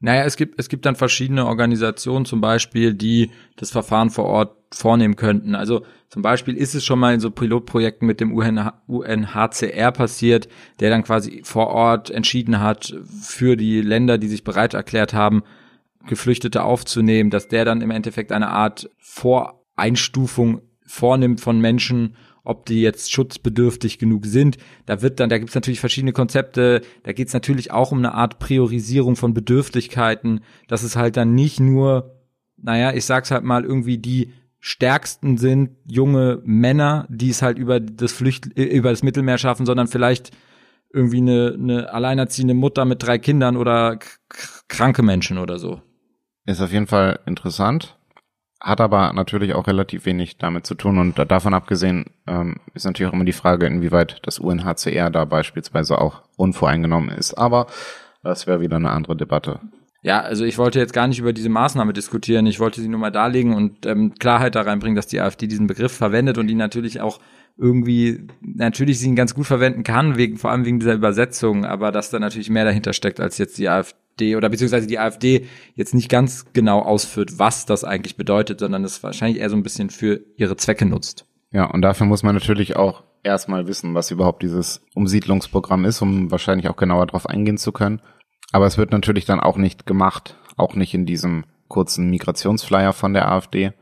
Naja, 0.00 0.24
es 0.24 0.36
gibt, 0.36 0.60
es 0.60 0.68
gibt 0.68 0.86
dann 0.86 0.96
verschiedene 0.96 1.46
Organisationen 1.46 2.26
zum 2.26 2.40
Beispiel, 2.40 2.94
die 2.94 3.30
das 3.56 3.70
Verfahren 3.70 4.10
vor 4.10 4.26
Ort 4.26 4.56
vornehmen 4.72 5.16
könnten. 5.16 5.54
Also 5.54 5.84
zum 6.08 6.20
Beispiel 6.22 6.56
ist 6.56 6.74
es 6.74 6.84
schon 6.84 6.98
mal 6.98 7.14
in 7.14 7.20
so 7.20 7.30
Pilotprojekten 7.30 8.06
mit 8.06 8.20
dem 8.20 8.32
UNHCR 8.32 9.92
passiert, 9.92 10.48
der 10.80 10.90
dann 10.90 11.04
quasi 11.04 11.42
vor 11.44 11.68
Ort 11.68 12.10
entschieden 12.10 12.60
hat, 12.60 12.94
für 13.22 13.56
die 13.56 13.80
Länder, 13.80 14.18
die 14.18 14.28
sich 14.28 14.44
bereit 14.44 14.74
erklärt 14.74 15.14
haben, 15.14 15.42
Geflüchtete 16.06 16.62
aufzunehmen, 16.62 17.30
dass 17.30 17.48
der 17.48 17.64
dann 17.64 17.80
im 17.80 17.90
Endeffekt 17.90 18.32
eine 18.32 18.48
Art 18.48 18.90
Voreinstufung 18.98 20.60
vornimmt 20.86 21.40
von 21.40 21.60
Menschen 21.60 22.16
ob 22.44 22.66
die 22.66 22.82
jetzt 22.82 23.10
schutzbedürftig 23.10 23.98
genug 23.98 24.26
sind. 24.26 24.58
Da 24.86 25.02
wird 25.02 25.18
dann, 25.18 25.30
da 25.30 25.38
gibt 25.38 25.48
es 25.48 25.54
natürlich 25.54 25.80
verschiedene 25.80 26.12
Konzepte, 26.12 26.82
da 27.02 27.12
geht 27.12 27.28
es 27.28 27.34
natürlich 27.34 27.72
auch 27.72 27.90
um 27.90 27.98
eine 27.98 28.14
Art 28.14 28.38
Priorisierung 28.38 29.16
von 29.16 29.34
Bedürftigkeiten, 29.34 30.40
dass 30.68 30.82
es 30.82 30.94
halt 30.94 31.16
dann 31.16 31.34
nicht 31.34 31.58
nur, 31.58 32.20
naja, 32.58 32.92
ich 32.92 33.06
sag's 33.06 33.30
halt 33.30 33.44
mal, 33.44 33.64
irgendwie 33.64 33.98
die 33.98 34.32
stärksten 34.60 35.36
sind 35.36 35.70
junge 35.86 36.40
Männer, 36.44 37.06
die 37.08 37.30
es 37.30 37.42
halt 37.42 37.58
über 37.58 37.80
das 37.80 38.12
Flücht 38.12 38.46
über 38.58 38.90
das 38.90 39.02
Mittelmeer 39.02 39.38
schaffen, 39.38 39.66
sondern 39.66 39.88
vielleicht 39.88 40.30
irgendwie 40.92 41.18
eine, 41.18 41.56
eine 41.58 41.92
alleinerziehende 41.92 42.54
Mutter 42.54 42.84
mit 42.84 43.02
drei 43.02 43.18
Kindern 43.18 43.56
oder 43.56 43.98
kranke 44.68 45.02
Menschen 45.02 45.38
oder 45.38 45.58
so. 45.58 45.82
Ist 46.46 46.60
auf 46.60 46.72
jeden 46.72 46.86
Fall 46.86 47.20
interessant 47.26 47.96
hat 48.64 48.80
aber 48.80 49.12
natürlich 49.12 49.54
auch 49.54 49.66
relativ 49.66 50.06
wenig 50.06 50.38
damit 50.38 50.66
zu 50.66 50.74
tun 50.74 50.98
und 50.98 51.18
davon 51.30 51.52
abgesehen 51.52 52.06
ähm, 52.26 52.56
ist 52.72 52.86
natürlich 52.86 53.10
auch 53.10 53.14
immer 53.14 53.26
die 53.26 53.32
Frage, 53.34 53.66
inwieweit 53.66 54.20
das 54.22 54.38
UNHCR 54.38 55.10
da 55.10 55.26
beispielsweise 55.26 56.00
auch 56.00 56.22
unvoreingenommen 56.36 57.10
ist. 57.10 57.34
Aber 57.34 57.66
das 58.22 58.46
wäre 58.46 58.62
wieder 58.62 58.76
eine 58.76 58.90
andere 58.90 59.16
Debatte. 59.16 59.60
Ja, 60.04 60.20
also 60.20 60.44
ich 60.44 60.58
wollte 60.58 60.78
jetzt 60.78 60.92
gar 60.92 61.08
nicht 61.08 61.18
über 61.18 61.32
diese 61.32 61.48
Maßnahme 61.48 61.94
diskutieren. 61.94 62.44
Ich 62.44 62.60
wollte 62.60 62.82
sie 62.82 62.88
nur 62.88 63.00
mal 63.00 63.10
darlegen 63.10 63.54
und 63.54 63.86
ähm, 63.86 64.14
Klarheit 64.18 64.54
da 64.54 64.60
reinbringen, 64.60 64.96
dass 64.96 65.06
die 65.06 65.18
AfD 65.18 65.46
diesen 65.46 65.66
Begriff 65.66 65.92
verwendet 65.92 66.36
und 66.36 66.50
ihn 66.50 66.58
natürlich 66.58 67.00
auch 67.00 67.20
irgendwie, 67.56 68.26
natürlich 68.42 68.98
sie 68.98 69.08
ihn 69.08 69.16
ganz 69.16 69.34
gut 69.34 69.46
verwenden 69.46 69.82
kann, 69.82 70.18
wegen, 70.18 70.36
vor 70.36 70.50
allem 70.50 70.66
wegen 70.66 70.78
dieser 70.78 70.92
Übersetzung, 70.92 71.64
aber 71.64 71.90
dass 71.90 72.10
da 72.10 72.18
natürlich 72.18 72.50
mehr 72.50 72.66
dahinter 72.66 72.92
steckt 72.92 73.18
als 73.18 73.38
jetzt 73.38 73.56
die 73.56 73.70
AfD 73.70 74.36
oder 74.36 74.50
beziehungsweise 74.50 74.86
die 74.86 74.98
AfD 74.98 75.46
jetzt 75.74 75.94
nicht 75.94 76.10
ganz 76.10 76.44
genau 76.52 76.80
ausführt, 76.80 77.38
was 77.38 77.64
das 77.64 77.82
eigentlich 77.82 78.16
bedeutet, 78.16 78.60
sondern 78.60 78.84
es 78.84 79.02
wahrscheinlich 79.02 79.40
eher 79.40 79.48
so 79.48 79.56
ein 79.56 79.62
bisschen 79.62 79.88
für 79.88 80.20
ihre 80.36 80.58
Zwecke 80.58 80.84
nutzt. 80.84 81.24
Ja, 81.50 81.64
und 81.64 81.80
dafür 81.80 82.06
muss 82.06 82.22
man 82.22 82.34
natürlich 82.34 82.76
auch 82.76 83.04
erstmal 83.22 83.66
wissen, 83.68 83.94
was 83.94 84.10
überhaupt 84.10 84.42
dieses 84.42 84.82
Umsiedlungsprogramm 84.94 85.86
ist, 85.86 86.02
um 86.02 86.30
wahrscheinlich 86.30 86.68
auch 86.68 86.76
genauer 86.76 87.06
darauf 87.06 87.26
eingehen 87.26 87.56
zu 87.56 87.72
können. 87.72 88.02
Aber 88.54 88.66
es 88.66 88.78
wird 88.78 88.92
natürlich 88.92 89.24
dann 89.24 89.40
auch 89.40 89.56
nicht 89.56 89.84
gemacht, 89.84 90.36
auch 90.56 90.76
nicht 90.76 90.94
in 90.94 91.06
diesem 91.06 91.42
kurzen 91.66 92.08
Migrationsflyer 92.10 92.92
von 92.92 93.12
der 93.12 93.28
AfD, 93.28 93.72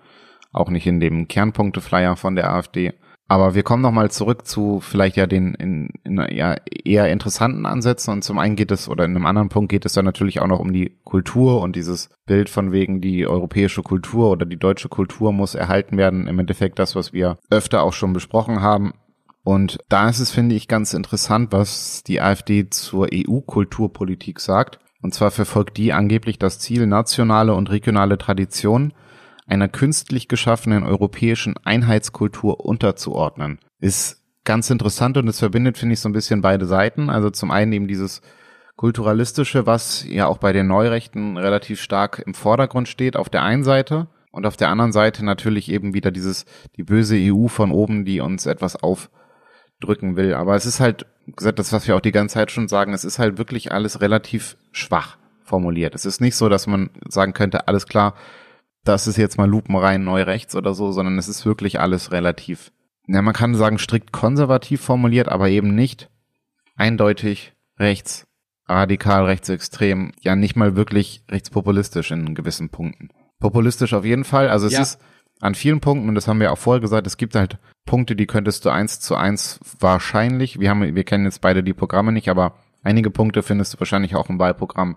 auch 0.51 0.71
nicht 0.71 0.87
in 0.87 0.99
dem 0.99 1.29
Kernpunkteflyer 1.29 2.17
von 2.17 2.37
der 2.37 2.51
AfD. 2.51 2.95
Aber 3.29 3.55
wir 3.55 3.65
kommen 3.65 3.83
nochmal 3.83 4.11
zurück 4.11 4.47
zu 4.47 4.81
vielleicht 4.81 5.19
ja 5.19 5.27
den 5.27 5.53
in, 5.57 5.91
in 6.05 6.27
ja, 6.31 6.57
eher 6.85 7.11
interessanten 7.11 7.67
Ansätzen. 7.67 8.15
Und 8.15 8.25
zum 8.25 8.39
einen 8.39 8.57
geht 8.57 8.71
es, 8.71 8.89
oder 8.89 9.05
in 9.05 9.15
einem 9.15 9.27
anderen 9.27 9.51
Punkt 9.51 9.71
geht 9.71 9.85
es 9.85 9.93
dann 9.93 10.07
natürlich 10.07 10.41
auch 10.41 10.47
noch 10.47 10.61
um 10.61 10.73
die 10.73 10.97
Kultur 11.05 11.61
und 11.61 11.77
dieses 11.77 12.09
Bild 12.25 12.49
von 12.49 12.73
wegen 12.73 13.03
die 13.03 13.27
europäische 13.27 13.83
Kultur 13.83 14.31
oder 14.31 14.47
die 14.47 14.59
deutsche 14.59 14.89
Kultur 14.89 15.35
muss 15.35 15.55
erhalten 15.55 15.99
werden. 15.99 16.29
Im 16.29 16.39
Endeffekt 16.39 16.79
das, 16.79 16.97
was 16.97 17.13
wir 17.13 17.37
öfter 17.51 17.83
auch 17.83 17.93
schon 17.93 18.15
besprochen 18.15 18.63
haben. 18.63 18.95
Und 19.45 19.79
da 19.89 20.09
ist 20.09 20.21
es, 20.21 20.31
finde 20.31 20.55
ich, 20.55 20.69
ganz 20.69 20.95
interessant, 20.95 21.53
was 21.53 22.03
die 22.05 22.21
AfD 22.21 22.71
zur 22.71 23.09
EU-Kulturpolitik 23.13 24.39
sagt. 24.39 24.79
Und 25.03 25.15
zwar 25.15 25.33
verfolgt 25.33 25.77
die 25.79 25.93
angeblich 25.93 26.39
das 26.39 26.61
Ziel, 26.61 26.87
nationale 26.87 27.55
und 27.55 27.71
regionale 27.71 28.19
Traditionen 28.19 28.95
einer 29.47 29.69
künstlich 29.69 30.29
geschaffenen 30.29 30.85
europäischen 30.85 31.57
Einheitskultur 31.65 32.65
unterzuordnen. 32.65 33.59
Ist 33.81 34.23
ganz 34.45 34.71
interessant 34.71 35.17
und 35.17 35.29
es 35.29 35.41
verbindet, 35.41 35.77
finde 35.77 35.95
ich, 35.95 36.01
so 36.01 36.09
ein 36.09 36.13
bisschen 36.15 36.41
beide 36.41 36.67
Seiten. 36.67 37.11
Also 37.11 37.31
zum 37.31 37.51
einen 37.51 37.73
eben 37.73 37.89
dieses 37.89 38.23
kulturalistische, 38.77 39.67
was 39.67 40.05
ja 40.09 40.27
auch 40.27 40.39
bei 40.39 40.53
den 40.53 40.69
Neurechten 40.69 41.37
relativ 41.37 41.81
stark 41.81 42.23
im 42.25 42.35
Vordergrund 42.35 42.89
steht, 42.89 43.17
auf 43.17 43.29
der 43.29 43.43
einen 43.43 43.65
Seite. 43.65 44.09
Und 44.31 44.47
auf 44.47 44.57
der 44.57 44.71
anderen 44.71 44.93
Seite 44.93 45.25
natürlich 45.25 45.71
eben 45.71 45.93
wieder 45.93 46.11
dieses, 46.11 46.47
die 46.77 46.85
böse 46.85 47.17
EU 47.19 47.49
von 47.49 47.71
oben, 47.71 48.05
die 48.05 48.21
uns 48.21 48.47
etwas 48.47 48.83
aufdrücken 49.83 50.17
will. 50.17 50.35
Aber 50.35 50.55
es 50.55 50.67
ist 50.67 50.81
halt, 50.81 51.07
gesagt, 51.27 51.59
das, 51.59 51.73
was 51.73 51.87
wir 51.87 51.97
auch 51.97 52.01
die 52.01 52.13
ganze 52.13 52.35
Zeit 52.35 52.51
schon 52.51 52.69
sagen, 52.69 52.93
es 52.93 53.05
ist 53.05 53.19
halt 53.19 53.39
wirklich 53.39 53.73
alles 53.73 54.01
relativ 54.01 54.57
schwach 54.71 55.17
formuliert. 55.45 55.95
Es 55.95 56.05
ist 56.05 56.21
nicht 56.21 56.37
so, 56.37 56.49
dass 56.49 56.67
man 56.67 56.91
sagen 57.09 57.33
könnte, 57.33 57.69
alles 57.69 57.87
klar, 57.87 58.15
das 58.85 59.07
ist 59.07 59.17
jetzt 59.17 59.39
mal 59.39 59.49
lupenrein 59.49 60.05
neu 60.05 60.23
rechts 60.23 60.57
oder 60.57 60.75
so, 60.75 60.93
sondern 60.93 61.19
es 61.19 61.29
ist 61.29 61.47
wirklich 61.47 61.81
alles 61.81 62.11
relativ, 62.13 62.73
ja, 63.07 63.23
man 63.23 63.35
kann 63.35 63.55
sagen 63.55 63.79
strikt 63.79 64.13
konservativ 64.13 64.81
formuliert, 64.81 65.29
aber 65.29 65.49
eben 65.49 65.75
nicht 65.75 66.09
eindeutig 66.77 67.53
rechts, 67.79 68.27
radikal 68.67 69.25
rechtsextrem, 69.27 70.13
ja 70.21 70.35
nicht 70.35 70.57
mal 70.57 70.75
wirklich 70.75 71.25
rechtspopulistisch 71.31 72.11
in 72.11 72.35
gewissen 72.35 72.71
Punkten. 72.71 73.11
Populistisch 73.39 73.95
auf 73.95 74.05
jeden 74.05 74.25
Fall, 74.25 74.49
also 74.49 74.67
es 74.67 74.73
ja. 74.73 74.83
ist 74.83 75.01
an 75.41 75.55
vielen 75.55 75.81
Punkten, 75.81 76.09
und 76.09 76.15
das 76.15 76.27
haben 76.27 76.41
wir 76.41 76.53
auch 76.53 76.59
vorher 76.59 76.81
gesagt, 76.81 77.07
es 77.07 77.17
gibt 77.17 77.35
halt 77.35 77.59
Punkte, 77.85 78.17
die 78.17 78.27
könntest 78.27 78.65
du 78.65 78.71
eins 78.71 79.01
zu 79.01 79.17
eins 79.17 79.61
wahrscheinlich, 79.81 80.61
wir 80.61 80.71
haben, 80.71 80.95
wir 80.95 81.05
kennen 81.05 81.25
jetzt 81.25 81.41
beide 81.41 81.63
die 81.63 81.75
Programme 81.75 82.13
nicht, 82.13 82.29
aber 82.29 82.55
einige 82.83 83.11
Punkte 83.11 83.43
findest 83.43 83.75
du 83.75 83.81
wahrscheinlich 83.81 84.15
auch 84.15 84.29
im 84.29 84.39
Wahlprogramm 84.39 84.97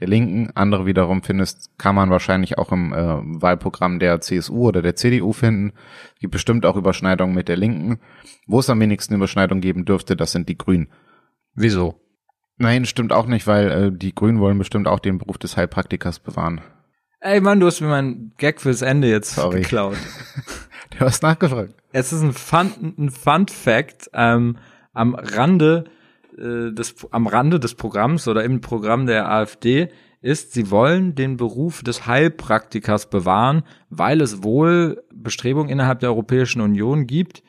der 0.00 0.08
Linken. 0.08 0.50
Andere 0.54 0.86
wiederum 0.86 1.22
findest, 1.22 1.78
kann 1.78 1.94
man 1.94 2.10
wahrscheinlich 2.10 2.58
auch 2.58 2.72
im 2.72 2.92
äh, 2.92 2.96
Wahlprogramm 2.96 3.98
der 3.98 4.20
CSU 4.20 4.68
oder 4.68 4.82
der 4.82 4.96
CDU 4.96 5.32
finden. 5.32 5.72
Es 6.14 6.20
gibt 6.20 6.32
bestimmt 6.32 6.66
auch 6.66 6.76
Überschneidungen 6.76 7.34
mit 7.34 7.48
der 7.48 7.56
Linken. 7.56 8.00
Wo 8.46 8.58
es 8.60 8.70
am 8.70 8.80
wenigsten 8.80 9.14
Überschneidungen 9.14 9.62
geben 9.62 9.84
dürfte, 9.84 10.16
das 10.16 10.32
sind 10.32 10.48
die 10.48 10.58
Grünen. 10.58 10.88
Wieso? 11.54 12.00
Nein, 12.56 12.86
stimmt 12.86 13.12
auch 13.12 13.26
nicht, 13.26 13.46
weil 13.46 13.70
äh, 13.70 13.92
die 13.92 14.14
Grünen 14.14 14.40
wollen 14.40 14.58
bestimmt 14.58 14.88
auch 14.88 15.00
den 15.00 15.18
Beruf 15.18 15.38
des 15.38 15.56
Heilpraktikers 15.56 16.20
bewahren. 16.20 16.60
Ey 17.20 17.40
Mann, 17.40 17.58
du 17.58 17.66
hast 17.66 17.80
mir 17.80 17.88
meinen 17.88 18.34
Gag 18.36 18.60
fürs 18.60 18.82
Ende 18.82 19.08
jetzt 19.08 19.34
Sorry. 19.34 19.60
geklaut. 19.62 19.96
du 20.98 21.04
hast 21.04 21.22
nachgefragt. 21.22 21.74
Es 21.92 22.12
ist 22.12 22.22
ein 22.22 22.32
Fun, 22.32 22.94
ein 22.98 23.10
Fun 23.10 23.48
Fact 23.48 24.10
ähm, 24.12 24.56
am 24.92 25.14
Rande 25.14 25.84
äh, 26.38 26.72
des, 26.72 26.94
am 27.10 27.26
Rande 27.26 27.60
des 27.60 27.74
Programms 27.74 28.28
oder 28.28 28.44
im 28.44 28.60
Programm 28.60 29.06
der 29.06 29.30
AfD 29.30 29.88
ist, 30.20 30.52
sie 30.52 30.70
wollen 30.70 31.14
den 31.14 31.36
Beruf 31.36 31.82
des 31.82 32.06
Heilpraktikers 32.06 33.10
bewahren, 33.10 33.62
weil 33.90 34.22
es 34.22 34.42
wohl 34.42 35.02
Bestrebungen 35.14 35.68
innerhalb 35.68 36.00
der 36.00 36.08
Europäischen 36.08 36.62
Union 36.62 37.06
gibt, 37.06 37.42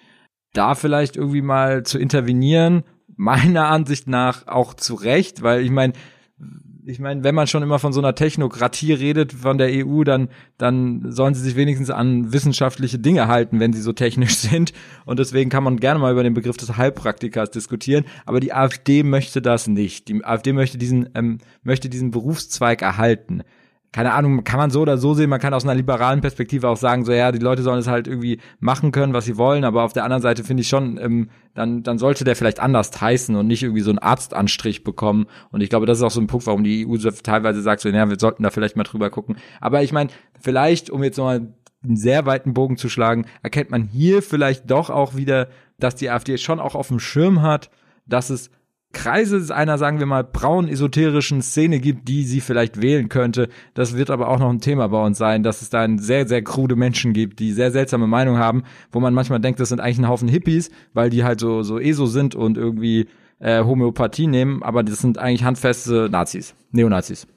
da 0.54 0.76
vielleicht 0.76 1.16
irgendwie 1.16 1.42
mal 1.42 1.84
zu 1.84 1.98
intervenieren, 1.98 2.84
meiner 3.16 3.70
Ansicht 3.70 4.08
nach 4.08 4.48
auch 4.48 4.74
zu 4.74 4.96
Recht, 4.96 5.42
weil 5.42 5.62
ich 5.62 5.72
meine, 5.72 5.94
ich 6.88 7.00
meine, 7.00 7.24
wenn 7.24 7.34
man 7.34 7.48
schon 7.48 7.64
immer 7.64 7.80
von 7.80 7.94
so 7.94 8.00
einer 8.00 8.16
Technokratie 8.16 8.94
redet 8.94 9.34
von 9.34 9.58
der 9.58 9.70
EU, 9.72 10.04
dann, 10.04 10.30
dann 10.58 11.12
sollen 11.12 11.34
sie 11.34 11.42
sich 11.42 11.56
wenigstens 11.56 11.90
an 11.90 12.32
wissenschaftliche 12.32 13.00
Dinge 13.00 13.28
halten, 13.28 13.60
wenn 13.60 13.74
sie 13.74 13.82
so 13.82 13.94
technisch 13.94 14.36
sind. 14.36 14.74
Und 15.06 15.20
deswegen 15.20 15.50
kann 15.50 15.64
man 15.64 15.80
gerne 15.80 16.00
mal 16.00 16.12
über 16.12 16.24
den 16.24 16.34
Begriff 16.34 16.58
des 16.58 16.78
Heilpraktikers 16.78 17.52
diskutieren. 17.52 18.06
Aber 18.26 18.40
die 18.40 18.54
AfD 18.54 19.04
möchte 19.04 19.42
das 19.42 19.68
nicht. 19.68 20.08
Die 20.08 20.24
AfD 20.24 20.54
möchte 20.54 20.78
diesen, 20.78 21.10
ähm, 21.16 21.40
möchte 21.64 21.90
diesen 21.90 22.12
Berufszweig 22.12 22.82
erhalten 22.82 23.42
keine 23.96 24.12
Ahnung, 24.12 24.44
kann 24.44 24.58
man 24.58 24.72
so 24.72 24.82
oder 24.82 24.98
so 24.98 25.14
sehen, 25.14 25.30
man 25.30 25.40
kann 25.40 25.54
aus 25.54 25.64
einer 25.64 25.74
liberalen 25.74 26.20
Perspektive 26.20 26.68
auch 26.68 26.76
sagen, 26.76 27.06
so 27.06 27.14
ja, 27.14 27.32
die 27.32 27.40
Leute 27.40 27.64
sollen 27.64 27.80
es 27.80 27.88
halt 27.88 28.08
irgendwie 28.10 28.42
machen 28.60 28.92
können, 28.92 29.14
was 29.14 29.24
sie 29.24 29.38
wollen, 29.38 29.64
aber 29.64 29.84
auf 29.84 29.94
der 29.94 30.04
anderen 30.04 30.22
Seite 30.22 30.44
finde 30.44 30.64
ich 30.64 30.68
schon, 30.68 30.98
ähm, 30.98 31.30
dann, 31.54 31.82
dann 31.82 31.98
sollte 31.98 32.26
der 32.26 32.36
vielleicht 32.36 32.60
anders 32.60 32.92
heißen 33.00 33.38
und 33.38 33.48
nicht 33.48 33.64
irgendwie 33.64 33.84
so 33.84 33.92
einen 33.92 34.00
Arztanstrich 34.00 34.84
bekommen. 34.84 35.28
Und 35.50 35.62
ich 35.62 35.70
glaube, 35.70 35.86
das 35.86 36.00
ist 36.00 36.04
auch 36.04 36.12
so 36.12 36.20
ein 36.20 36.28
Punkt, 36.28 36.46
warum 36.46 36.66
die 36.66 36.86
EU 36.86 36.98
teilweise 37.24 37.62
sagt, 37.62 37.80
so, 37.80 37.88
ja, 37.88 38.10
wir 38.10 38.20
sollten 38.20 38.44
da 38.44 38.50
vielleicht 38.50 38.76
mal 38.76 38.84
drüber 38.84 39.10
gucken. 39.10 39.38
Aber 39.62 39.82
ich 39.82 39.94
meine, 39.94 40.10
vielleicht, 40.42 40.90
um 40.90 41.02
jetzt 41.02 41.16
nochmal 41.16 41.54
einen 41.82 41.96
sehr 41.96 42.26
weiten 42.26 42.54
Bogen 42.54 42.76
zu 42.76 42.90
schlagen, 42.90 43.28
erkennt 43.44 43.70
man 43.70 43.86
hier 43.86 44.22
vielleicht 44.22 44.70
doch 44.70 44.90
auch 44.90 45.16
wieder, 45.16 45.48
dass 45.80 45.96
die 45.96 46.10
AfD 46.10 46.38
schon 46.38 46.60
auch 46.60 46.76
auf 46.76 46.90
dem 46.90 47.00
Schirm 47.00 47.42
hat, 47.42 47.70
dass 48.06 48.30
es 48.30 48.50
Kreise 48.96 49.54
einer, 49.54 49.78
sagen 49.78 50.00
wir 50.00 50.06
mal, 50.06 50.24
braun 50.24 50.70
esoterischen 50.70 51.42
Szene 51.42 51.80
gibt, 51.80 52.08
die 52.08 52.24
sie 52.24 52.40
vielleicht 52.40 52.82
wählen 52.82 53.10
könnte. 53.10 53.50
Das 53.74 53.96
wird 53.96 54.10
aber 54.10 54.30
auch 54.30 54.40
noch 54.40 54.50
ein 54.50 54.62
Thema 54.62 54.88
bei 54.88 55.06
uns 55.06 55.18
sein, 55.18 55.44
dass 55.44 55.62
es 55.62 55.70
da 55.70 55.86
sehr, 55.98 56.28
sehr 56.28 56.42
krude 56.42 56.76
Menschen 56.76 57.14
gibt, 57.14 57.40
die 57.40 57.52
sehr 57.52 57.72
seltsame 57.72 58.08
Meinungen 58.08 58.40
haben, 58.40 58.64
wo 58.92 59.00
man 59.02 59.14
manchmal 59.14 59.42
denkt, 59.42 59.60
das 59.60 59.70
sind 59.70 59.82
eigentlich 59.82 60.00
ein 60.00 60.08
Haufen 60.08 60.30
Hippies, 60.30 60.72
weil 60.94 61.10
die 61.10 61.26
halt 61.26 61.42
so, 61.42 61.62
so 61.62 61.78
ESO 61.78 62.06
sind 62.06 62.36
und 62.36 62.58
irgendwie 62.58 63.08
äh, 63.40 63.64
Homöopathie 63.64 64.28
nehmen, 64.28 64.64
aber 64.64 64.82
das 64.82 65.00
sind 65.00 65.18
eigentlich 65.18 65.44
handfeste 65.44 66.08
Nazis, 66.10 66.56
Neonazis. 66.72 67.28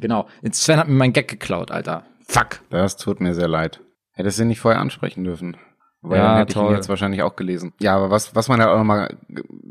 Genau. 0.00 0.28
Jetzt 0.42 0.62
Sven 0.62 0.78
hat 0.78 0.88
mir 0.88 0.94
meinen 0.94 1.14
Gag 1.14 1.28
geklaut, 1.28 1.70
Alter. 1.70 2.04
Fuck. 2.26 2.60
Das 2.68 2.96
tut 2.96 3.20
mir 3.20 3.34
sehr 3.34 3.48
leid. 3.48 3.80
Hättest 4.12 4.38
du 4.38 4.44
nicht 4.44 4.60
vorher 4.60 4.80
ansprechen 4.80 5.24
dürfen. 5.24 5.56
Weil 6.04 6.18
ja, 6.18 6.28
dann 6.28 6.36
hätte 6.38 6.52
toll. 6.52 6.64
ich 6.64 6.70
ihn 6.70 6.76
jetzt 6.76 6.88
wahrscheinlich 6.90 7.22
auch 7.22 7.34
gelesen. 7.34 7.72
Ja, 7.80 7.96
aber 7.96 8.10
was, 8.10 8.34
was 8.34 8.48
man 8.48 8.60
halt 8.60 8.70
auch 8.70 8.76
nochmal 8.76 9.16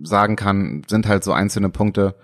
sagen 0.02 0.36
kann, 0.36 0.82
sind 0.88 1.08
halt 1.08 1.24
so 1.24 1.32
einzelne 1.32 1.70
Punkte, 1.70 2.16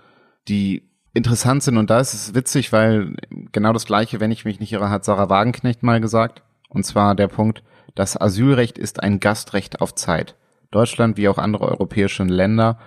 die 0.48 0.82
interessant 1.14 1.62
sind. 1.62 1.76
Und 1.76 1.90
da 1.90 2.00
ist 2.00 2.12
es 2.12 2.34
witzig, 2.34 2.72
weil 2.72 3.14
genau 3.52 3.72
das 3.72 3.86
Gleiche, 3.86 4.18
wenn 4.18 4.32
ich 4.32 4.44
mich 4.44 4.58
nicht 4.58 4.72
irre, 4.72 4.90
hat 4.90 5.04
Sarah 5.04 5.28
Wagenknecht 5.28 5.84
mal 5.84 6.00
gesagt. 6.00 6.42
Und 6.68 6.84
zwar 6.84 7.14
der 7.14 7.28
Punkt, 7.28 7.62
das 7.94 8.20
Asylrecht 8.20 8.78
ist 8.78 9.02
ein 9.02 9.20
Gastrecht 9.20 9.80
auf 9.80 9.94
Zeit. 9.94 10.34
Deutschland 10.72 11.16
wie 11.16 11.28
auch 11.28 11.38
andere 11.38 11.68
europäische 11.68 12.24
Länder 12.24 12.78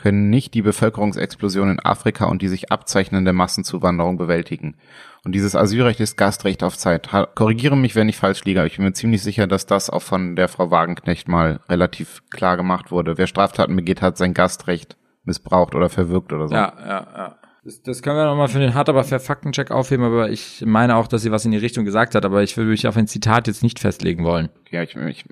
können 0.00 0.30
nicht 0.30 0.54
die 0.54 0.62
Bevölkerungsexplosion 0.62 1.70
in 1.70 1.80
Afrika 1.80 2.24
und 2.24 2.40
die 2.40 2.48
sich 2.48 2.72
abzeichnende 2.72 3.34
Massenzuwanderung 3.34 4.16
bewältigen. 4.16 4.76
Und 5.24 5.34
dieses 5.34 5.54
Asylrecht 5.54 6.00
ist 6.00 6.16
Gastrecht 6.16 6.62
auf 6.62 6.78
Zeit. 6.78 7.10
Korrigiere 7.34 7.76
mich, 7.76 7.94
wenn 7.94 8.08
ich 8.08 8.16
falsch 8.16 8.44
liege, 8.44 8.60
aber 8.60 8.66
ich 8.66 8.76
bin 8.76 8.86
mir 8.86 8.94
ziemlich 8.94 9.22
sicher, 9.22 9.46
dass 9.46 9.66
das 9.66 9.90
auch 9.90 10.00
von 10.00 10.36
der 10.36 10.48
Frau 10.48 10.70
Wagenknecht 10.70 11.28
mal 11.28 11.60
relativ 11.68 12.22
klar 12.30 12.56
gemacht 12.56 12.90
wurde. 12.90 13.18
Wer 13.18 13.26
Straftaten 13.26 13.76
begeht, 13.76 14.00
hat 14.00 14.16
sein 14.16 14.32
Gastrecht 14.32 14.96
missbraucht 15.24 15.74
oder 15.74 15.90
verwirkt 15.90 16.32
oder 16.32 16.48
so. 16.48 16.54
Ja, 16.54 16.72
ja, 16.80 17.06
ja. 17.14 17.36
Das, 17.62 17.82
das 17.82 18.02
können 18.02 18.16
wir 18.16 18.24
nochmal 18.24 18.48
für 18.48 18.58
den 18.58 18.72
hart 18.72 18.88
aber 18.88 19.04
fair 19.04 19.20
Faktencheck 19.20 19.70
aufheben, 19.70 20.06
aber 20.06 20.30
ich 20.30 20.64
meine 20.66 20.96
auch, 20.96 21.08
dass 21.08 21.20
sie 21.20 21.30
was 21.30 21.44
in 21.44 21.50
die 21.50 21.58
Richtung 21.58 21.84
gesagt 21.84 22.14
hat, 22.14 22.24
aber 22.24 22.42
ich 22.42 22.56
würde 22.56 22.70
mich 22.70 22.88
auf 22.88 22.96
ein 22.96 23.06
Zitat 23.06 23.48
jetzt 23.48 23.62
nicht 23.62 23.78
festlegen 23.78 24.24
wollen. 24.24 24.48
Ja, 24.70 24.82
ich, 24.82 24.96
ich 24.96 25.26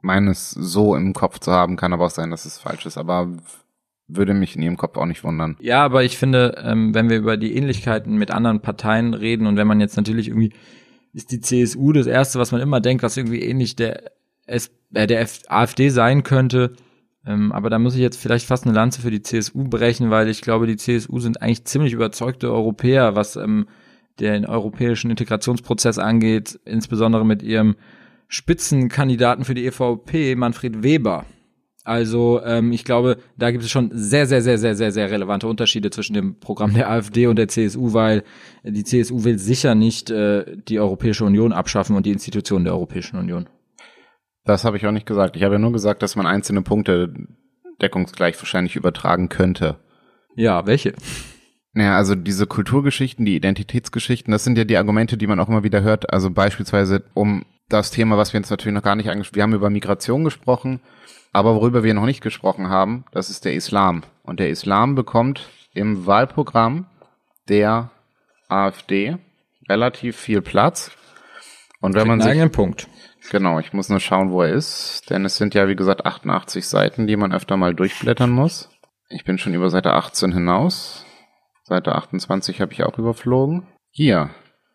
meine 0.00 0.32
es 0.32 0.50
so 0.50 0.96
im 0.96 1.14
Kopf 1.14 1.38
zu 1.38 1.52
haben, 1.52 1.76
kann 1.76 1.92
aber 1.92 2.06
auch 2.06 2.10
sein, 2.10 2.32
dass 2.32 2.44
es 2.44 2.58
falsch 2.58 2.86
ist, 2.86 2.98
aber 2.98 3.28
würde 4.06 4.34
mich 4.34 4.56
in 4.56 4.62
ihrem 4.62 4.76
Kopf 4.76 4.96
auch 4.96 5.06
nicht 5.06 5.24
wundern. 5.24 5.56
Ja, 5.60 5.84
aber 5.84 6.04
ich 6.04 6.18
finde, 6.18 6.62
ähm, 6.62 6.94
wenn 6.94 7.08
wir 7.08 7.16
über 7.16 7.36
die 7.36 7.56
Ähnlichkeiten 7.56 8.16
mit 8.16 8.30
anderen 8.30 8.60
Parteien 8.60 9.14
reden 9.14 9.46
und 9.46 9.56
wenn 9.56 9.66
man 9.66 9.80
jetzt 9.80 9.96
natürlich 9.96 10.28
irgendwie 10.28 10.52
ist 11.14 11.30
die 11.30 11.40
CSU 11.40 11.92
das 11.92 12.06
erste, 12.06 12.38
was 12.38 12.52
man 12.52 12.60
immer 12.60 12.80
denkt, 12.80 13.02
was 13.02 13.16
irgendwie 13.16 13.40
ähnlich 13.40 13.76
der 13.76 14.10
S 14.46 14.72
äh, 14.92 15.06
der 15.06 15.20
F 15.20 15.42
AfD 15.48 15.88
sein 15.88 16.24
könnte. 16.24 16.72
Ähm, 17.26 17.52
aber 17.52 17.70
da 17.70 17.78
muss 17.78 17.94
ich 17.94 18.00
jetzt 18.00 18.18
vielleicht 18.18 18.46
fast 18.46 18.66
eine 18.66 18.74
Lanze 18.74 19.00
für 19.00 19.10
die 19.10 19.22
CSU 19.22 19.64
brechen, 19.64 20.10
weil 20.10 20.28
ich 20.28 20.42
glaube, 20.42 20.66
die 20.66 20.76
CSU 20.76 21.20
sind 21.20 21.40
eigentlich 21.40 21.64
ziemlich 21.64 21.92
überzeugte 21.92 22.52
Europäer, 22.52 23.14
was 23.14 23.36
ähm, 23.36 23.66
den 24.20 24.44
europäischen 24.44 25.10
Integrationsprozess 25.10 25.98
angeht, 25.98 26.58
insbesondere 26.64 27.24
mit 27.24 27.42
ihrem 27.42 27.76
Spitzenkandidaten 28.28 29.44
für 29.44 29.54
die 29.54 29.66
EVP, 29.66 30.34
Manfred 30.34 30.82
Weber. 30.82 31.24
Also 31.84 32.40
ähm, 32.42 32.72
ich 32.72 32.84
glaube, 32.84 33.18
da 33.36 33.50
gibt 33.50 33.62
es 33.62 33.70
schon 33.70 33.90
sehr, 33.92 34.26
sehr, 34.26 34.40
sehr, 34.40 34.56
sehr, 34.56 34.74
sehr, 34.74 34.90
sehr 34.90 35.10
relevante 35.10 35.46
Unterschiede 35.46 35.90
zwischen 35.90 36.14
dem 36.14 36.40
Programm 36.40 36.72
der 36.72 36.90
AfD 36.90 37.26
und 37.26 37.36
der 37.36 37.48
CSU, 37.48 37.92
weil 37.92 38.24
die 38.62 38.84
CSU 38.84 39.22
will 39.24 39.38
sicher 39.38 39.74
nicht 39.74 40.10
äh, 40.10 40.56
die 40.66 40.80
Europäische 40.80 41.26
Union 41.26 41.52
abschaffen 41.52 41.94
und 41.94 42.06
die 42.06 42.12
Institutionen 42.12 42.64
der 42.64 42.72
Europäischen 42.72 43.18
Union. 43.18 43.50
Das 44.44 44.64
habe 44.64 44.78
ich 44.78 44.86
auch 44.86 44.92
nicht 44.92 45.06
gesagt. 45.06 45.36
Ich 45.36 45.42
habe 45.42 45.56
ja 45.56 45.58
nur 45.58 45.72
gesagt, 45.72 46.02
dass 46.02 46.16
man 46.16 46.26
einzelne 46.26 46.62
Punkte 46.62 47.12
deckungsgleich 47.82 48.38
wahrscheinlich 48.38 48.76
übertragen 48.76 49.28
könnte. 49.28 49.76
Ja, 50.36 50.66
welche? 50.66 50.94
Naja, 51.74 51.96
also 51.96 52.14
diese 52.14 52.46
Kulturgeschichten, 52.46 53.26
die 53.26 53.36
Identitätsgeschichten, 53.36 54.32
das 54.32 54.44
sind 54.44 54.56
ja 54.56 54.64
die 54.64 54.78
Argumente, 54.78 55.18
die 55.18 55.26
man 55.26 55.38
auch 55.38 55.48
immer 55.48 55.64
wieder 55.64 55.82
hört. 55.82 56.12
Also 56.12 56.30
beispielsweise 56.30 57.02
um 57.12 57.44
das 57.68 57.90
Thema, 57.90 58.16
was 58.16 58.32
wir 58.32 58.40
jetzt 58.40 58.50
natürlich 58.50 58.74
noch 58.74 58.82
gar 58.82 58.96
nicht 58.96 59.10
angesprochen 59.10 59.42
haben, 59.42 59.50
wir 59.50 59.54
haben 59.54 59.60
über 59.60 59.70
Migration 59.70 60.24
gesprochen 60.24 60.80
aber 61.34 61.56
worüber 61.56 61.82
wir 61.82 61.94
noch 61.94 62.06
nicht 62.06 62.22
gesprochen 62.22 62.68
haben, 62.68 63.04
das 63.10 63.28
ist 63.28 63.44
der 63.44 63.54
Islam. 63.54 64.04
Und 64.22 64.38
der 64.38 64.50
Islam 64.50 64.94
bekommt 64.94 65.50
im 65.74 66.06
Wahlprogramm 66.06 66.86
der 67.48 67.90
AfD 68.48 69.18
relativ 69.68 70.16
viel 70.16 70.42
Platz. 70.42 70.92
Und 71.80 71.96
wenn 71.96 72.06
man 72.06 72.20
sich, 72.20 72.30
einen 72.30 72.52
Punkt. 72.52 72.88
Genau, 73.32 73.58
ich 73.58 73.72
muss 73.72 73.88
nur 73.88 73.98
schauen, 73.98 74.30
wo 74.30 74.42
er 74.42 74.52
ist, 74.52 75.10
denn 75.10 75.24
es 75.24 75.36
sind 75.36 75.54
ja 75.54 75.66
wie 75.66 75.74
gesagt 75.74 76.06
88 76.06 76.66
Seiten, 76.68 77.08
die 77.08 77.16
man 77.16 77.32
öfter 77.32 77.56
mal 77.56 77.74
durchblättern 77.74 78.30
muss. 78.30 78.70
Ich 79.08 79.24
bin 79.24 79.36
schon 79.36 79.54
über 79.54 79.70
Seite 79.70 79.92
18 79.92 80.32
hinaus. 80.32 81.04
Seite 81.64 81.96
28 81.96 82.60
habe 82.60 82.72
ich 82.72 82.84
auch 82.84 82.96
überflogen. 82.96 83.66
Hier, 83.90 84.30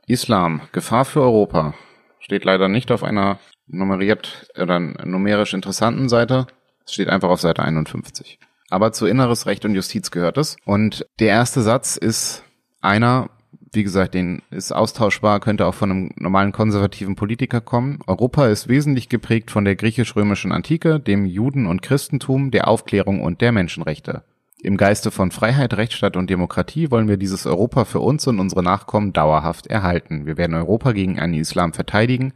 Islam, 0.07 0.61
Gefahr 0.73 1.05
für 1.05 1.21
Europa. 1.21 1.73
Steht 2.19 2.43
leider 2.43 2.67
nicht 2.67 2.91
auf 2.91 3.03
einer 3.03 3.39
nummeriert 3.69 4.49
oder 4.60 4.79
numerisch 4.79 5.53
interessanten 5.53 6.10
Seite. 6.10 6.47
Es 6.86 6.93
steht 6.93 7.10
einfach 7.10 7.29
auf 7.29 7.41
Seite 7.41 7.63
51. 7.63 8.39
Aber 8.69 8.91
zu 8.91 9.05
Inneres 9.05 9.45
Recht 9.45 9.65
und 9.65 9.75
Justiz 9.75 10.12
gehört 10.12 10.38
es. 10.38 10.58
Und 10.65 11.05
der 11.19 11.29
erste 11.29 11.62
Satz 11.62 11.97
ist 11.97 12.43
einer, 12.82 13.29
wie 13.71 13.84
gesagt, 13.84 14.13
den 14.13 14.41
ist 14.51 14.71
austauschbar, 14.71 15.39
könnte 15.39 15.65
auch 15.65 15.73
von 15.73 15.91
einem 15.91 16.12
normalen 16.17 16.51
konservativen 16.51 17.15
Politiker 17.15 17.62
kommen. 17.62 17.99
Europa 18.08 18.47
ist 18.47 18.67
wesentlich 18.67 19.10
geprägt 19.10 19.51
von 19.51 19.65
der 19.65 19.75
griechisch-römischen 19.75 20.51
Antike, 20.51 20.99
dem 20.99 21.25
Juden- 21.25 21.67
und 21.67 21.82
Christentum, 21.82 22.51
der 22.51 22.67
Aufklärung 22.67 23.21
und 23.21 23.41
der 23.41 23.51
Menschenrechte. 23.51 24.23
Im 24.61 24.75
Geiste 24.75 25.09
von 25.09 25.31
Freiheit, 25.31 25.75
Rechtsstaat 25.75 26.17
und 26.17 26.29
Demokratie 26.29 26.91
wollen 26.91 27.07
wir 27.07 27.15
dieses 27.15 27.45
Europa 27.45 27.85
für 27.85 28.01
uns 28.01 28.27
und 28.27 28.39
unsere 28.39 28.61
Nachkommen 28.61 29.13
dauerhaft 29.13 29.67
erhalten. 29.67 30.25
Wir 30.25 30.37
werden 30.37 30.53
Europa 30.53 30.91
gegen 30.91 31.17
einen 31.17 31.33
Islam 31.35 31.71
verteidigen, 31.71 32.33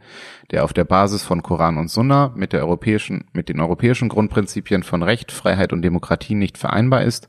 der 0.50 0.64
auf 0.64 0.72
der 0.72 0.84
Basis 0.84 1.22
von 1.22 1.42
Koran 1.42 1.76
und 1.76 1.88
Sunna 1.88 2.32
mit 2.34 2.54
der 2.54 2.62
europäischen, 2.62 3.24
mit 3.34 3.50
den 3.50 3.60
europäischen 3.60 4.08
Grundprinzipien 4.08 4.84
von 4.84 5.02
Recht, 5.02 5.32
Freiheit 5.32 5.74
und 5.74 5.82
Demokratie 5.82 6.34
nicht 6.34 6.56
vereinbar 6.56 7.02
ist, 7.02 7.28